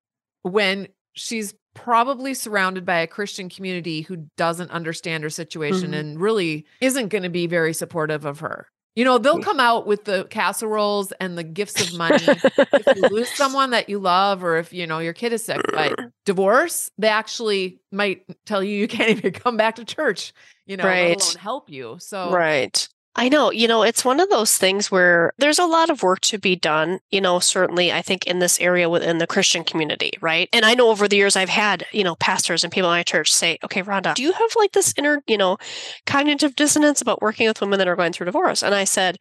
when 0.43 0.89
she's 1.12 1.55
probably 1.75 2.35
surrounded 2.35 2.85
by 2.85 2.99
a 2.99 3.07
Christian 3.07 3.49
community 3.49 4.03
who 4.03 4.29
doesn't 4.37 4.70
understand 4.70 5.25
her 5.25 5.31
situation 5.31 5.91
mm-hmm. 5.91 5.95
and 5.95 6.20
really 6.20 6.66
isn't 6.81 7.09
going 7.09 7.23
to 7.23 7.29
be 7.29 7.47
very 7.47 7.73
supportive 7.73 8.25
of 8.25 8.41
her. 8.41 8.68
You 8.95 9.07
know, 9.07 9.16
they'll 9.16 9.41
come 9.41 9.59
out 9.59 9.87
with 9.87 10.05
the 10.05 10.25
casseroles 10.29 11.12
and 11.12 11.39
the 11.39 11.43
gifts 11.43 11.81
of 11.81 11.97
money 11.97 12.18
if 12.59 12.97
you 12.97 13.09
lose 13.09 13.31
someone 13.31 13.70
that 13.70 13.89
you 13.89 13.99
love 13.99 14.45
or 14.45 14.59
if, 14.59 14.70
you 14.75 14.87
know, 14.87 14.99
your 14.99 15.14
kid 15.14 15.33
is 15.33 15.43
sick. 15.43 15.62
But 15.73 15.99
divorce, 16.27 16.91
they 16.99 17.09
actually 17.09 17.81
might 17.91 18.27
tell 18.45 18.62
you 18.62 18.77
you 18.77 18.89
can't 18.89 19.09
even 19.09 19.33
come 19.33 19.57
back 19.57 19.77
to 19.77 19.87
church, 19.87 20.35
you 20.66 20.77
know, 20.77 20.85
Right. 20.85 21.16
let 21.16 21.23
alone 21.23 21.37
help 21.41 21.70
you. 21.70 21.97
So, 22.01 22.33
Right. 22.33 22.87
I 23.15 23.29
know, 23.29 23.51
you 23.53 23.69
know, 23.69 23.83
it's 23.83 24.07
one 24.07 24.21
of 24.21 24.31
those 24.31 24.57
things 24.57 24.91
where 24.91 25.35
there's 25.37 25.59
a 25.59 25.67
lot 25.67 25.91
of 25.91 26.03
work 26.03 26.21
to 26.21 26.39
be 26.39 26.57
done, 26.57 26.99
you 27.11 27.21
know, 27.21 27.41
certainly 27.41 27.93
I 27.93 28.01
think 28.01 28.27
in 28.27 28.39
this 28.39 28.59
area 28.59 28.89
within 28.89 29.19
the 29.19 29.27
Christian 29.27 29.65
community, 29.65 30.13
right? 30.23 30.49
And 30.51 30.65
I 30.65 30.73
know 30.73 30.89
over 30.89 31.07
the 31.07 31.17
years 31.17 31.37
I've 31.37 31.51
had, 31.51 31.85
you 31.93 32.05
know, 32.05 32.15
pastors 32.17 32.65
and 32.65 32.73
people 32.73 32.89
in 32.91 32.97
my 32.97 33.03
church 33.03 33.31
say, 33.31 33.59
okay, 33.65 33.83
Rhonda, 33.83 34.15
do 34.15 34.23
you 34.23 34.33
have 34.33 34.51
like 34.57 34.73
this 34.73 34.95
inner, 34.97 35.23
you 35.27 35.37
know, 35.37 35.59
cognitive 36.07 36.57
dissonance 36.57 37.03
about 37.03 37.21
working 37.21 37.47
with 37.47 37.61
women 37.61 37.79
that 37.79 37.89
are 37.89 37.97
going 37.97 38.15
through 38.15 38.27
divorce? 38.27 38.63
And 38.63 38.75
I 38.75 38.85
said, 38.85 39.19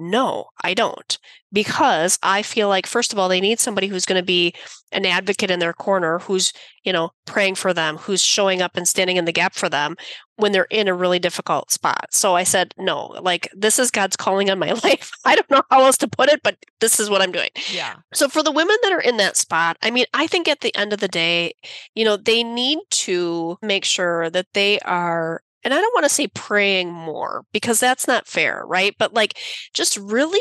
no, 0.00 0.46
I 0.62 0.74
don't. 0.74 1.18
Because 1.52 2.18
I 2.22 2.42
feel 2.42 2.68
like, 2.68 2.86
first 2.86 3.12
of 3.12 3.18
all, 3.18 3.28
they 3.28 3.40
need 3.40 3.58
somebody 3.58 3.88
who's 3.88 4.04
going 4.04 4.20
to 4.20 4.24
be 4.24 4.54
an 4.92 5.04
advocate 5.04 5.50
in 5.50 5.58
their 5.58 5.72
corner, 5.72 6.20
who's, 6.20 6.52
you 6.84 6.92
know, 6.92 7.10
praying 7.26 7.56
for 7.56 7.74
them, 7.74 7.96
who's 7.96 8.22
showing 8.22 8.62
up 8.62 8.76
and 8.76 8.86
standing 8.86 9.16
in 9.16 9.24
the 9.24 9.32
gap 9.32 9.54
for 9.54 9.68
them 9.68 9.96
when 10.36 10.52
they're 10.52 10.66
in 10.70 10.88
a 10.88 10.94
really 10.94 11.18
difficult 11.18 11.70
spot. 11.70 12.06
So 12.10 12.34
I 12.34 12.44
said, 12.44 12.72
no, 12.78 13.06
like 13.20 13.48
this 13.52 13.78
is 13.78 13.90
God's 13.90 14.16
calling 14.16 14.48
on 14.48 14.58
my 14.58 14.72
life. 14.84 15.10
I 15.24 15.34
don't 15.34 15.50
know 15.50 15.62
how 15.70 15.82
else 15.82 15.98
to 15.98 16.08
put 16.08 16.28
it, 16.28 16.40
but 16.42 16.56
this 16.80 16.98
is 16.98 17.10
what 17.10 17.20
I'm 17.20 17.32
doing. 17.32 17.50
yeah. 17.72 17.96
So 18.14 18.28
for 18.28 18.42
the 18.42 18.52
women 18.52 18.76
that 18.82 18.92
are 18.92 19.00
in 19.00 19.16
that 19.18 19.36
spot, 19.36 19.76
I 19.82 19.90
mean, 19.90 20.06
I 20.14 20.26
think 20.26 20.48
at 20.48 20.60
the 20.60 20.74
end 20.76 20.92
of 20.92 21.00
the 21.00 21.08
day, 21.08 21.52
you 21.94 22.04
know, 22.04 22.16
they 22.16 22.42
need 22.42 22.78
to 22.90 23.58
make 23.60 23.84
sure 23.84 24.30
that 24.30 24.46
they 24.54 24.78
are 24.80 25.42
and 25.64 25.74
I 25.74 25.80
don't 25.80 25.94
want 25.94 26.04
to 26.04 26.14
say 26.14 26.26
praying 26.28 26.92
more 26.92 27.44
because 27.52 27.80
that's 27.80 28.06
not 28.06 28.26
fair, 28.26 28.62
right? 28.66 28.94
But 28.98 29.14
like 29.14 29.38
just 29.74 29.96
really 29.96 30.40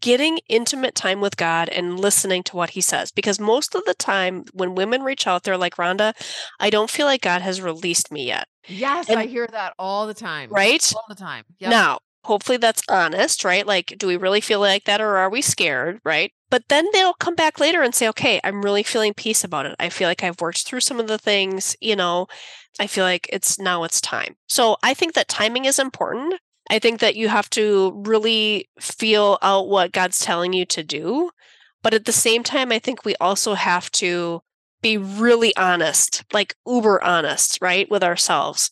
getting 0.00 0.38
intimate 0.48 0.94
time 0.94 1.20
with 1.20 1.36
God 1.38 1.70
and 1.70 1.98
listening 1.98 2.42
to 2.42 2.56
what 2.56 2.70
he 2.70 2.80
says 2.82 3.10
because 3.10 3.40
most 3.40 3.74
of 3.74 3.82
the 3.86 3.94
time 3.94 4.44
when 4.52 4.74
women 4.74 5.02
reach 5.02 5.26
out 5.26 5.44
they're 5.44 5.56
like, 5.56 5.76
"Rhonda, 5.76 6.12
I 6.60 6.68
don't 6.70 6.90
feel 6.90 7.06
like 7.06 7.22
God 7.22 7.40
has 7.42 7.62
released 7.62 8.12
me 8.12 8.26
yet." 8.26 8.46
Yes, 8.66 9.08
And- 9.08 9.18
I 9.18 9.26
hear 9.26 9.46
that 9.46 9.74
all 9.78 10.06
the 10.06 10.14
time. 10.14 10.50
Right? 10.50 10.92
All 10.94 11.06
the 11.08 11.14
time. 11.14 11.44
Yep. 11.58 11.70
Now, 11.70 11.98
hopefully 12.24 12.58
that's 12.58 12.82
honest, 12.90 13.44
right? 13.44 13.66
Like, 13.66 13.94
do 13.96 14.06
we 14.06 14.16
really 14.16 14.42
feel 14.42 14.60
like 14.60 14.84
that 14.84 15.00
or 15.00 15.16
are 15.16 15.30
we 15.30 15.40
scared, 15.40 16.00
right? 16.04 16.30
But 16.50 16.64
then 16.68 16.86
they'll 16.92 17.14
come 17.14 17.34
back 17.34 17.58
later 17.58 17.82
and 17.82 17.94
say, 17.94 18.08
okay, 18.08 18.40
I'm 18.44 18.62
really 18.62 18.82
feeling 18.82 19.14
peace 19.14 19.44
about 19.44 19.64
it. 19.66 19.74
I 19.78 19.88
feel 19.88 20.08
like 20.08 20.22
I've 20.22 20.40
worked 20.40 20.66
through 20.66 20.80
some 20.80 21.00
of 21.00 21.06
the 21.06 21.18
things, 21.18 21.74
you 21.80 21.96
know, 21.96 22.26
I 22.78 22.86
feel 22.86 23.04
like 23.04 23.28
it's 23.32 23.58
now 23.58 23.84
it's 23.84 24.00
time. 24.00 24.36
So 24.48 24.76
I 24.82 24.94
think 24.94 25.14
that 25.14 25.28
timing 25.28 25.64
is 25.64 25.78
important. 25.78 26.34
I 26.70 26.78
think 26.78 27.00
that 27.00 27.16
you 27.16 27.28
have 27.28 27.48
to 27.50 27.92
really 28.04 28.68
feel 28.78 29.38
out 29.42 29.68
what 29.68 29.92
God's 29.92 30.20
telling 30.20 30.52
you 30.52 30.64
to 30.66 30.82
do. 30.82 31.30
But 31.82 31.94
at 31.94 32.04
the 32.04 32.12
same 32.12 32.42
time, 32.42 32.72
I 32.72 32.78
think 32.78 33.04
we 33.04 33.14
also 33.16 33.54
have 33.54 33.90
to 33.92 34.40
be 34.82 34.96
really 34.96 35.54
honest, 35.56 36.24
like 36.32 36.54
uber 36.66 37.02
honest, 37.02 37.58
right, 37.60 37.90
with 37.90 38.02
ourselves. 38.02 38.70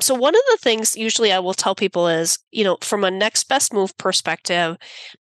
So, 0.00 0.14
one 0.14 0.34
of 0.34 0.42
the 0.50 0.58
things 0.60 0.96
usually 0.96 1.32
I 1.32 1.38
will 1.38 1.54
tell 1.54 1.74
people 1.74 2.08
is, 2.08 2.38
you 2.50 2.64
know, 2.64 2.78
from 2.80 3.04
a 3.04 3.10
next 3.10 3.44
best 3.48 3.72
move 3.72 3.96
perspective, 3.98 4.76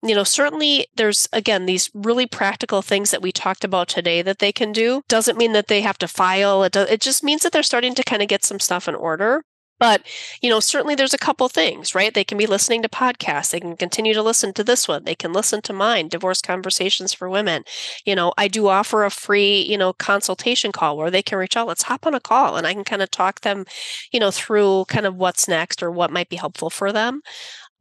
you 0.03 0.15
know, 0.15 0.23
certainly 0.23 0.87
there's, 0.95 1.27
again, 1.33 1.65
these 1.65 1.89
really 1.93 2.27
practical 2.27 2.81
things 2.81 3.11
that 3.11 3.21
we 3.21 3.31
talked 3.31 3.63
about 3.63 3.87
today 3.87 4.21
that 4.21 4.39
they 4.39 4.51
can 4.51 4.71
do. 4.71 5.01
Doesn't 5.07 5.37
mean 5.37 5.53
that 5.53 5.67
they 5.67 5.81
have 5.81 5.97
to 5.99 6.07
file, 6.07 6.63
it, 6.63 6.73
does, 6.73 6.89
it 6.89 7.01
just 7.01 7.23
means 7.23 7.43
that 7.43 7.51
they're 7.51 7.63
starting 7.63 7.95
to 7.95 8.03
kind 8.03 8.21
of 8.21 8.27
get 8.27 8.43
some 8.43 8.59
stuff 8.59 8.87
in 8.87 8.95
order. 8.95 9.43
But, 9.79 10.03
you 10.41 10.49
know, 10.49 10.59
certainly 10.61 10.95
there's 10.95 11.13
a 11.13 11.17
couple 11.17 11.49
things, 11.49 11.93
right? 11.93 12.13
They 12.13 12.23
can 12.23 12.37
be 12.37 12.45
listening 12.47 12.81
to 12.83 12.89
podcasts. 12.89 13.51
They 13.51 13.59
can 13.59 13.75
continue 13.75 14.13
to 14.13 14.23
listen 14.23 14.53
to 14.53 14.63
this 14.63 14.87
one. 14.87 15.03
They 15.03 15.15
can 15.15 15.33
listen 15.33 15.61
to 15.63 15.73
mine, 15.73 16.07
Divorce 16.07 16.41
Conversations 16.41 17.13
for 17.13 17.29
Women. 17.29 17.63
You 18.05 18.15
know, 18.15 18.33
I 18.37 18.47
do 18.47 18.67
offer 18.67 19.03
a 19.03 19.11
free, 19.11 19.61
you 19.61 19.77
know, 19.77 19.91
consultation 19.93 20.71
call 20.71 20.95
where 20.97 21.11
they 21.11 21.21
can 21.21 21.37
reach 21.37 21.57
out. 21.57 21.67
Let's 21.67 21.83
hop 21.83 22.05
on 22.07 22.15
a 22.15 22.21
call 22.21 22.55
and 22.55 22.65
I 22.65 22.73
can 22.73 22.85
kind 22.85 23.01
of 23.01 23.11
talk 23.11 23.41
them, 23.41 23.65
you 24.13 24.19
know, 24.19 24.31
through 24.31 24.85
kind 24.87 25.05
of 25.05 25.15
what's 25.15 25.47
next 25.47 25.83
or 25.83 25.91
what 25.91 26.11
might 26.11 26.29
be 26.29 26.37
helpful 26.37 26.69
for 26.69 26.93
them. 26.93 27.21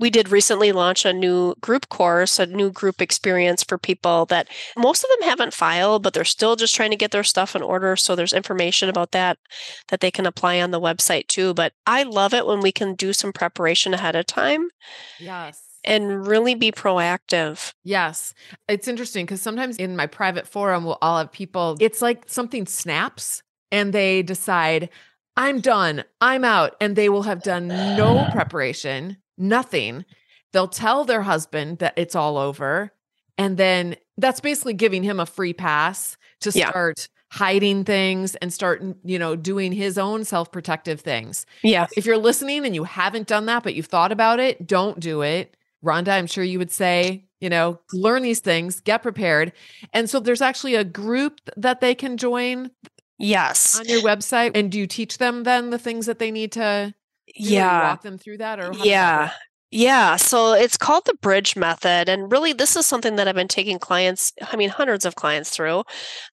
We 0.01 0.11
did 0.11 0.31
recently 0.31 0.73
launch 0.73 1.05
a 1.05 1.13
new 1.13 1.55
group 1.61 1.89
course, 1.89 2.39
a 2.39 2.47
new 2.47 2.71
group 2.71 3.01
experience 3.01 3.63
for 3.63 3.79
people 3.79 4.27
that 4.27 4.49
most 4.77 5.05
of 5.05 5.11
them 5.11 5.29
haven't 5.29 5.55
filed, 5.55 6.03
but 6.03 6.15
they're 6.15 6.25
still 6.25 6.57
just 6.57 6.75
trying 6.75 6.91
to 6.91 6.97
get 6.97 7.11
their 7.13 7.23
stuff 7.25 7.55
in 7.55 7.63
order. 7.63 7.95
So 7.97 8.17
there's 8.17 8.33
information 8.33 8.89
about 8.89 9.13
that 9.13 9.39
that 9.89 10.01
they 10.01 10.11
can 10.11 10.27
apply 10.27 10.61
on 10.61 10.73
the 10.73 10.81
website 10.81 11.29
too. 11.29 11.55
But 11.55 11.73
I 11.87 12.03
love 12.03 12.35
it 12.35 12.47
when 12.47 12.61
we 12.61 12.73
can 12.73 12.95
do 12.95 13.13
some 13.13 13.33
preparation 13.33 13.95
ahead 13.95 14.17
of 14.17 14.27
time 14.27 14.69
Yes. 15.21 15.61
and 15.85 16.27
really 16.27 16.55
be 16.55 16.73
proactive. 16.73 17.73
Yes. 17.85 18.35
It's 18.69 18.89
interesting 18.89 19.27
because 19.27 19.43
sometimes 19.43 19.77
in 19.77 19.95
my 19.97 20.07
private 20.07 20.47
forum, 20.49 20.85
we'll 20.85 20.99
all 21.03 21.19
have 21.19 21.31
people, 21.33 21.77
it's 21.81 22.03
like 22.03 22.25
something 22.29 22.67
snaps 22.67 23.43
and 23.71 23.93
they 23.93 24.23
decide, 24.23 24.89
I'm 25.37 25.61
done, 25.61 26.05
I'm 26.21 26.45
out. 26.45 26.77
And 26.81 26.95
they 26.97 27.09
will 27.09 27.23
have 27.25 27.43
done 27.43 27.69
no 27.69 28.29
preparation, 28.33 29.17
nothing. 29.37 30.05
They'll 30.53 30.69
tell 30.69 31.05
their 31.05 31.23
husband 31.23 31.79
that 31.79 31.95
it's 31.97 32.15
all 32.15 32.39
over. 32.39 32.93
And 33.37 33.57
then 33.57 33.97
that's 34.17 34.41
basically 34.41 34.75
giving 34.75 35.03
him 35.03 35.19
a 35.19 35.27
free 35.27 35.53
pass 35.53 36.17
to 36.41 36.51
Yeah. 36.51 36.71
start 36.71 37.09
hiding 37.33 37.85
things 37.85 38.37
and 38.37 38.53
start, 38.53 38.81
you 39.05 39.19
know, 39.19 39.35
doing 39.35 39.73
his 39.73 39.99
own 39.99 40.25
self 40.25 40.53
protective 40.53 41.01
things. 41.01 41.47
Yeah. 41.63 41.87
If 41.97 42.07
you're 42.07 42.17
listening 42.19 42.65
and 42.65 42.75
you 42.75 42.85
haven't 42.85 43.27
done 43.27 43.47
that, 43.47 43.65
but 43.65 43.75
you've 43.75 43.87
thought 43.87 44.13
about 44.13 44.39
it, 44.39 44.67
don't 44.67 45.01
do 45.01 45.23
it. 45.23 45.57
Rhonda, 45.85 46.09
I'm 46.11 46.29
sure 46.29 46.45
you 46.45 46.59
would 46.61 46.71
say, 46.71 47.25
you 47.41 47.51
know, 47.51 47.81
learn 47.93 48.23
these 48.23 48.39
things, 48.41 48.79
get 48.81 49.03
prepared. 49.03 49.53
And 49.93 50.09
so 50.09 50.21
there's 50.21 50.41
actually 50.41 50.77
a 50.77 50.85
group 50.85 51.41
that 51.57 51.81
they 51.81 51.95
can 51.95 52.17
join 52.17 52.71
Yes. 53.19 53.79
on 53.79 53.87
your 53.87 54.01
website. 54.03 54.53
And 54.57 54.71
do 54.71 54.79
you 54.79 54.87
teach 54.87 55.19
them 55.19 55.43
then 55.43 55.71
the 55.71 55.79
things 55.79 56.07
that 56.07 56.19
they 56.21 56.31
need 56.31 56.53
to 56.53 56.61
do? 56.61 56.85
Or 56.85 56.93
you 56.95 56.95
Yeah. 57.37 57.91
walk 57.91 58.03
them 58.03 58.19
through 58.19 58.39
that 58.39 58.61
or 58.61 58.73
Yeah. 58.83 59.31
Yeah, 59.77 60.15
so 60.15 60.53
it's 60.53 60.77
called 60.77 61.05
the 61.05 61.15
bridge 61.21 61.57
method. 61.57 62.09
And 62.09 62.31
really, 62.31 62.53
this 62.53 62.77
is 62.77 62.87
something 62.87 63.17
that 63.17 63.27
I've 63.27 63.35
been 63.35 63.49
taking 63.49 63.81
clients, 63.81 64.33
I 64.41 64.55
mean, 64.55 64.69
hundreds 64.69 65.05
of 65.05 65.17
clients 65.17 65.51
through. 65.51 65.83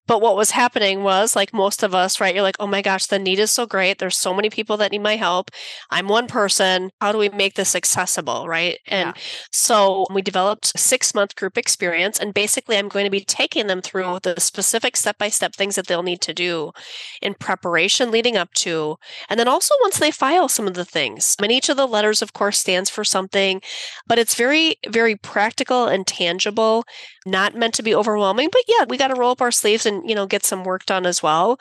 But 0.08 0.20
what 0.20 0.36
was 0.36 0.50
happening 0.50 1.04
was, 1.04 1.36
like 1.36 1.54
most 1.54 1.84
of 1.84 1.94
us, 1.94 2.20
right? 2.20 2.34
You're 2.34 2.42
like, 2.42 2.56
oh 2.60 2.66
my 2.66 2.82
gosh, 2.82 3.06
the 3.06 3.18
need 3.20 3.38
is 3.38 3.52
so 3.52 3.64
great. 3.64 4.00
There's 4.00 4.18
so 4.18 4.34
many 4.34 4.50
people 4.50 4.76
that 4.78 4.92
need 4.92 5.02
my 5.02 5.16
help. 5.16 5.50
I'm 5.90 6.08
one 6.08 6.26
person. 6.26 6.90
How 7.00 7.12
do 7.12 7.18
we 7.18 7.30
make 7.30 7.54
this 7.54 7.76
accessible, 7.76 8.48
right? 8.48 8.78
And 8.88 9.14
Yeah. 9.16 9.22
so 9.52 10.06
we 10.12 10.22
developed 10.22 10.72
a 10.74 10.78
six 10.78 11.14
month 11.14 11.36
group 11.36 11.58
experience. 11.58 12.18
And 12.20 12.34
basically, 12.34 12.76
I'm 12.76 12.88
going 12.88 13.06
to 13.06 13.10
be 13.10 13.24
taking 13.24 13.68
them 13.68 13.82
through 13.82 14.20
the 14.24 14.40
specific 14.40 14.96
step 14.98 15.18
by 15.18 15.30
step 15.30 15.54
things 15.54 15.76
that 15.76 15.86
they'll 15.86 16.02
need 16.02 16.20
to 16.22 16.34
do 16.34 16.72
in 17.20 17.34
preparation 17.34 18.10
leading 18.10 18.36
up 18.36 18.52
to 18.54 18.96
and 19.28 19.38
then 19.38 19.48
also 19.48 19.74
once 19.82 19.98
they 19.98 20.10
file 20.10 20.48
some 20.48 20.66
of 20.66 20.74
the 20.74 20.84
things. 20.84 21.36
I 21.40 21.44
And 21.44 21.52
each 21.52 21.68
of 21.68 21.76
the 21.76 21.86
letters, 21.86 22.22
of 22.22 22.32
course, 22.32 22.58
stands 22.58 22.90
for 22.90 23.04
something, 23.04 23.31
but 23.32 24.18
it's 24.18 24.34
very, 24.34 24.76
very 24.88 25.16
practical 25.16 25.86
and 25.86 26.06
tangible, 26.06 26.84
not 27.26 27.54
meant 27.54 27.74
to 27.74 27.82
be 27.82 27.94
overwhelming. 27.94 28.48
But 28.52 28.62
yeah, 28.68 28.84
we 28.88 28.96
got 28.96 29.08
to 29.08 29.18
roll 29.18 29.32
up 29.32 29.40
our 29.40 29.50
sleeves 29.50 29.86
and, 29.86 30.08
you 30.08 30.14
know, 30.14 30.26
get 30.26 30.44
some 30.44 30.64
work 30.64 30.86
done 30.86 31.06
as 31.06 31.22
well. 31.22 31.58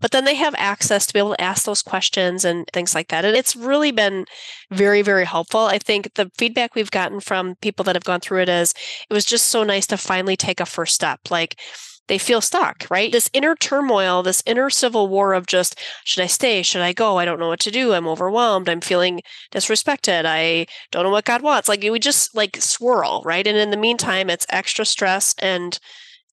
But 0.00 0.10
then 0.10 0.24
they 0.24 0.34
have 0.34 0.54
access 0.58 1.06
to 1.06 1.12
be 1.12 1.18
able 1.18 1.34
to 1.34 1.40
ask 1.40 1.64
those 1.64 1.82
questions 1.82 2.44
and 2.44 2.66
things 2.72 2.94
like 2.94 3.08
that. 3.08 3.24
And 3.24 3.36
it's 3.36 3.56
really 3.56 3.90
been 3.90 4.26
very, 4.70 5.02
very 5.02 5.24
helpful. 5.24 5.60
I 5.60 5.78
think 5.78 6.14
the 6.14 6.30
feedback 6.36 6.74
we've 6.74 6.90
gotten 6.90 7.20
from 7.20 7.56
people 7.56 7.84
that 7.84 7.96
have 7.96 8.04
gone 8.04 8.20
through 8.20 8.42
it 8.42 8.48
is 8.48 8.74
it 9.08 9.14
was 9.14 9.24
just 9.24 9.46
so 9.46 9.64
nice 9.64 9.86
to 9.88 9.96
finally 9.96 10.36
take 10.36 10.60
a 10.60 10.66
first 10.66 10.94
step. 10.94 11.20
Like, 11.30 11.58
they 12.08 12.18
feel 12.18 12.40
stuck, 12.40 12.86
right? 12.90 13.10
This 13.10 13.30
inner 13.32 13.54
turmoil, 13.54 14.22
this 14.22 14.42
inner 14.46 14.70
civil 14.70 15.08
war 15.08 15.32
of 15.32 15.46
just, 15.46 15.80
should 16.04 16.22
I 16.22 16.26
stay? 16.26 16.62
Should 16.62 16.82
I 16.82 16.92
go? 16.92 17.18
I 17.18 17.24
don't 17.24 17.40
know 17.40 17.48
what 17.48 17.60
to 17.60 17.70
do. 17.70 17.92
I'm 17.92 18.06
overwhelmed. 18.06 18.68
I'm 18.68 18.80
feeling 18.80 19.22
disrespected. 19.52 20.24
I 20.26 20.66
don't 20.90 21.04
know 21.04 21.10
what 21.10 21.24
God 21.24 21.42
wants. 21.42 21.68
Like 21.68 21.82
we 21.82 21.98
just 21.98 22.34
like 22.34 22.58
swirl, 22.60 23.22
right? 23.24 23.46
And 23.46 23.56
in 23.56 23.70
the 23.70 23.76
meantime, 23.76 24.28
it's 24.28 24.46
extra 24.50 24.84
stress 24.84 25.34
and 25.38 25.78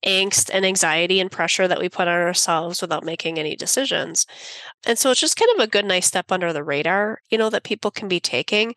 angst 0.05 0.49
and 0.51 0.65
anxiety 0.65 1.19
and 1.19 1.31
pressure 1.31 1.67
that 1.67 1.79
we 1.79 1.87
put 1.87 2.07
on 2.07 2.19
ourselves 2.19 2.81
without 2.81 3.05
making 3.05 3.37
any 3.37 3.55
decisions. 3.55 4.25
And 4.85 4.97
so 4.97 5.11
it's 5.11 5.19
just 5.19 5.37
kind 5.37 5.51
of 5.55 5.63
a 5.63 5.69
good, 5.69 5.85
nice 5.85 6.07
step 6.07 6.31
under 6.31 6.51
the 6.51 6.63
radar, 6.63 7.19
you 7.29 7.37
know, 7.37 7.49
that 7.49 7.63
people 7.63 7.91
can 7.91 8.07
be 8.07 8.19
taking. 8.19 8.73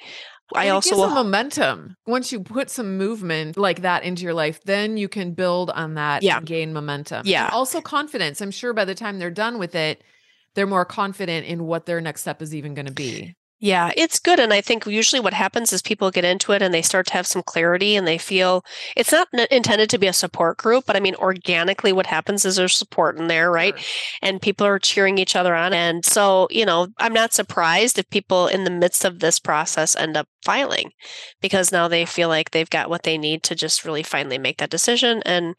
I 0.54 0.64
And 0.64 0.72
also 0.74 0.96
will 0.96 1.10
momentum. 1.10 1.96
Once 2.06 2.30
you 2.32 2.40
put 2.40 2.70
some 2.70 2.98
movement 2.98 3.56
like 3.56 3.82
that 3.82 4.02
into 4.04 4.22
your 4.22 4.34
life, 4.34 4.62
then 4.64 4.96
you 4.96 5.08
can 5.08 5.32
build 5.32 5.70
on 5.70 5.94
that 5.94 6.22
Yeah. 6.22 6.38
and 6.38 6.46
gain 6.46 6.72
momentum. 6.72 7.20
And 7.20 7.26
Yeah. 7.26 7.48
also 7.52 7.80
confidence. 7.80 8.40
I'm 8.40 8.50
sure 8.50 8.72
by 8.72 8.84
the 8.84 8.94
time 8.94 9.18
they're 9.18 9.30
done 9.30 9.58
with 9.58 9.74
it, 9.74 10.02
they're 10.54 10.66
more 10.66 10.84
confident 10.84 11.46
in 11.46 11.64
what 11.64 11.86
their 11.86 12.00
next 12.00 12.20
step 12.20 12.42
is 12.42 12.54
even 12.54 12.74
going 12.74 12.86
to 12.86 12.92
be. 12.92 13.34
Yeah, 13.64 13.92
it's 13.96 14.18
good. 14.18 14.38
And 14.40 14.52
I 14.52 14.60
think 14.60 14.84
usually 14.84 15.20
what 15.20 15.32
happens 15.32 15.72
is 15.72 15.80
people 15.80 16.10
get 16.10 16.22
into 16.22 16.52
it 16.52 16.60
and 16.60 16.74
they 16.74 16.82
start 16.82 17.06
to 17.06 17.14
have 17.14 17.26
some 17.26 17.42
clarity 17.42 17.96
and 17.96 18.06
they 18.06 18.18
feel 18.18 18.62
it's 18.94 19.10
not 19.10 19.28
intended 19.50 19.88
to 19.88 19.98
be 19.98 20.06
a 20.06 20.12
support 20.12 20.58
group, 20.58 20.84
but 20.86 20.96
I 20.96 21.00
mean, 21.00 21.14
organically, 21.14 21.90
what 21.90 22.04
happens 22.04 22.44
is 22.44 22.56
there's 22.56 22.76
support 22.76 23.16
in 23.18 23.26
there, 23.28 23.50
right? 23.50 23.78
Sure. 23.78 24.18
And 24.20 24.42
people 24.42 24.66
are 24.66 24.78
cheering 24.78 25.16
each 25.16 25.34
other 25.34 25.54
on. 25.54 25.72
And 25.72 26.04
so, 26.04 26.46
you 26.50 26.66
know, 26.66 26.88
I'm 26.98 27.14
not 27.14 27.32
surprised 27.32 27.98
if 27.98 28.10
people 28.10 28.48
in 28.48 28.64
the 28.64 28.70
midst 28.70 29.02
of 29.02 29.20
this 29.20 29.38
process 29.38 29.96
end 29.96 30.18
up 30.18 30.28
filing 30.44 30.90
because 31.40 31.72
now 31.72 31.88
they 31.88 32.04
feel 32.04 32.28
like 32.28 32.50
they've 32.50 32.68
got 32.68 32.90
what 32.90 33.04
they 33.04 33.16
need 33.16 33.42
to 33.44 33.54
just 33.54 33.82
really 33.86 34.02
finally 34.02 34.36
make 34.36 34.58
that 34.58 34.68
decision. 34.68 35.22
And 35.24 35.54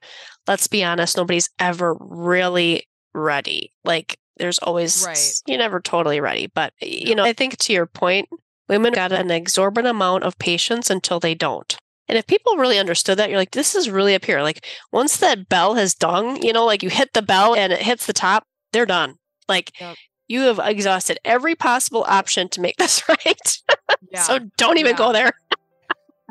let's 0.47 0.68
be 0.68 0.84
honest, 0.84 1.18
nobody's 1.18 1.49
ever 1.58 1.97
really 1.99 2.88
ready. 3.16 3.74
Like, 3.84 4.20
there's 4.38 4.59
always 4.59 5.05
right. 5.05 5.33
you're 5.45 5.57
never 5.57 5.79
totally 5.79 6.19
ready 6.19 6.47
but 6.47 6.73
you 6.81 7.15
know 7.15 7.23
i 7.23 7.33
think 7.33 7.57
to 7.57 7.73
your 7.73 7.86
point 7.86 8.27
women 8.67 8.93
got 8.93 9.11
an 9.11 9.31
exorbitant 9.31 9.89
amount 9.89 10.23
of 10.23 10.38
patience 10.39 10.89
until 10.89 11.19
they 11.19 11.36
don't 11.36 11.77
and 12.07 12.17
if 12.17 12.27
people 12.27 12.57
really 12.57 12.79
understood 12.79 13.17
that 13.17 13.29
you're 13.29 13.39
like 13.39 13.51
this 13.51 13.75
is 13.75 13.89
really 13.89 14.15
up 14.15 14.25
here 14.25 14.41
like 14.41 14.65
once 14.91 15.17
that 15.17 15.49
bell 15.49 15.75
has 15.75 15.93
dung 15.93 16.41
you 16.41 16.53
know 16.53 16.65
like 16.65 16.83
you 16.83 16.89
hit 16.89 17.13
the 17.13 17.21
bell 17.21 17.55
and 17.55 17.73
it 17.73 17.81
hits 17.81 18.05
the 18.05 18.13
top 18.13 18.43
they're 18.71 18.86
done 18.86 19.15
like 19.47 19.71
yep. 19.79 19.95
you 20.27 20.41
have 20.41 20.59
exhausted 20.63 21.17
every 21.23 21.55
possible 21.55 22.05
option 22.07 22.49
to 22.49 22.61
make 22.61 22.75
this 22.77 23.07
right 23.07 23.57
yeah. 24.11 24.21
so 24.21 24.39
don't 24.57 24.77
even 24.77 24.91
yeah. 24.91 24.97
go 24.97 25.13
there 25.13 25.33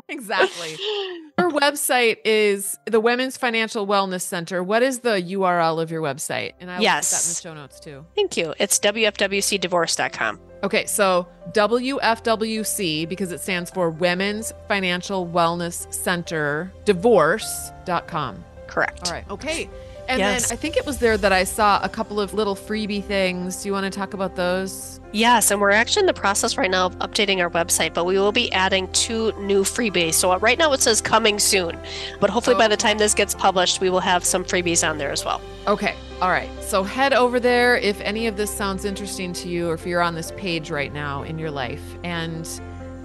exactly. 0.09 0.69
Your 1.37 1.51
website 1.51 2.17
is 2.25 2.77
the 2.85 2.99
Women's 2.99 3.37
Financial 3.37 3.85
Wellness 3.85 4.21
Center. 4.21 4.63
What 4.63 4.83
is 4.83 4.99
the 4.99 5.21
URL 5.21 5.81
of 5.81 5.91
your 5.91 6.01
website? 6.01 6.53
And 6.59 6.71
I 6.71 6.77
will 6.77 6.83
yes. 6.83 7.11
put 7.11 7.17
that 7.17 7.27
in 7.27 7.53
the 7.53 7.59
show 7.59 7.61
notes 7.61 7.79
too. 7.79 8.05
Thank 8.15 8.37
you. 8.37 8.53
It's 8.57 8.79
wfwcdivorce.com. 8.79 10.39
Okay, 10.63 10.85
so 10.85 11.27
WFWC 11.51 13.07
because 13.07 13.31
it 13.31 13.41
stands 13.41 13.69
for 13.69 13.89
Women's 13.89 14.53
Financial 14.67 15.27
Wellness 15.27 15.93
Center 15.93 16.73
divorce.com. 16.85 18.43
Correct. 18.67 19.07
All 19.07 19.13
right. 19.13 19.29
Okay. 19.29 19.69
And 20.07 20.19
yes. 20.19 20.47
then 20.47 20.57
I 20.57 20.59
think 20.59 20.77
it 20.77 20.85
was 20.85 20.99
there 20.99 21.17
that 21.17 21.31
I 21.31 21.43
saw 21.43 21.79
a 21.81 21.89
couple 21.89 22.19
of 22.19 22.33
little 22.33 22.55
freebie 22.55 23.03
things. 23.03 23.63
Do 23.63 23.69
you 23.69 23.73
want 23.73 23.91
to 23.91 23.97
talk 23.97 24.13
about 24.13 24.35
those? 24.35 24.99
Yes, 25.11 25.49
and 25.49 25.61
we're 25.61 25.71
actually 25.71 26.01
in 26.01 26.07
the 26.07 26.13
process 26.13 26.57
right 26.57 26.69
now 26.69 26.87
of 26.87 26.99
updating 26.99 27.39
our 27.39 27.49
website, 27.49 27.93
but 27.93 28.05
we 28.05 28.19
will 28.19 28.31
be 28.31 28.51
adding 28.51 28.91
two 28.91 29.31
new 29.39 29.63
freebies. 29.63 30.15
So 30.15 30.31
uh, 30.31 30.39
right 30.39 30.59
now 30.59 30.73
it 30.73 30.81
says 30.81 31.01
coming 31.01 31.39
soon, 31.39 31.79
but 32.19 32.29
hopefully 32.29 32.57
by 32.57 32.67
the 32.67 32.77
time 32.77 32.97
this 32.97 33.13
gets 33.13 33.33
published, 33.33 33.81
we 33.81 33.89
will 33.89 34.01
have 34.01 34.25
some 34.25 34.43
freebies 34.43 34.87
on 34.87 34.97
there 34.97 35.11
as 35.11 35.23
well. 35.23 35.41
Okay. 35.67 35.95
All 36.21 36.29
right. 36.29 36.49
So 36.61 36.83
head 36.83 37.13
over 37.13 37.39
there 37.39 37.77
if 37.77 37.99
any 38.01 38.27
of 38.27 38.37
this 38.37 38.51
sounds 38.51 38.85
interesting 38.85 39.33
to 39.33 39.49
you 39.49 39.69
or 39.69 39.73
if 39.73 39.85
you're 39.85 40.01
on 40.01 40.15
this 40.15 40.31
page 40.31 40.69
right 40.69 40.93
now 40.93 41.23
in 41.23 41.39
your 41.39 41.51
life. 41.51 41.83
And 42.03 42.47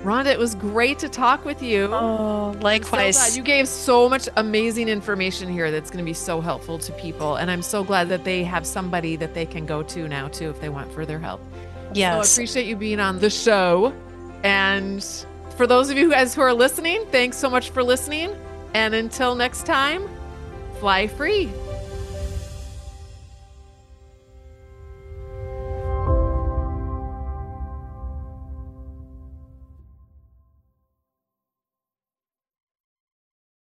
Rhonda, 0.03 0.26
it 0.26 0.38
was 0.38 0.55
great 0.55 0.98
to 1.01 1.11
talk 1.11 1.44
with 1.44 1.62
you. 1.62 1.88
Oh, 1.92 2.57
likewise. 2.61 3.32
So 3.32 3.36
you 3.36 3.42
gave 3.42 3.68
so 3.68 4.09
much 4.09 4.28
amazing 4.36 4.88
information 4.88 5.53
here 5.53 5.70
that's 5.70 5.90
going 5.90 6.03
to 6.03 6.09
be 6.09 6.14
so 6.14 6.40
helpful 6.40 6.78
to 6.78 6.92
people. 6.92 7.36
And 7.36 7.51
I'm 7.51 7.61
so 7.61 7.84
glad 7.84 8.09
that 8.09 8.24
they 8.24 8.42
have 8.44 8.66
somebody 8.66 9.16
that 9.16 9.34
they 9.34 9.44
can 9.44 9.66
go 9.66 9.82
to 9.82 10.09
now, 10.09 10.28
too, 10.28 10.48
if 10.48 10.59
they 10.61 10.70
want 10.70 10.90
further 10.92 11.18
help. 11.18 11.42
Yes. 11.92 12.14
So 12.14 12.18
I 12.18 12.34
appreciate 12.34 12.66
you 12.66 12.76
being 12.76 12.98
on 12.98 13.18
the 13.18 13.28
show. 13.28 13.92
And 14.42 15.05
for 15.57 15.66
those 15.66 15.90
of 15.90 15.98
you 15.98 16.11
guys 16.11 16.34
who 16.34 16.40
are 16.40 16.55
listening, 16.55 17.05
thanks 17.11 17.36
so 17.36 17.51
much 17.51 17.68
for 17.68 17.82
listening. 17.82 18.34
And 18.72 18.94
until 18.94 19.34
next 19.34 19.66
time, 19.66 20.09
fly 20.78 21.09
free. 21.09 21.51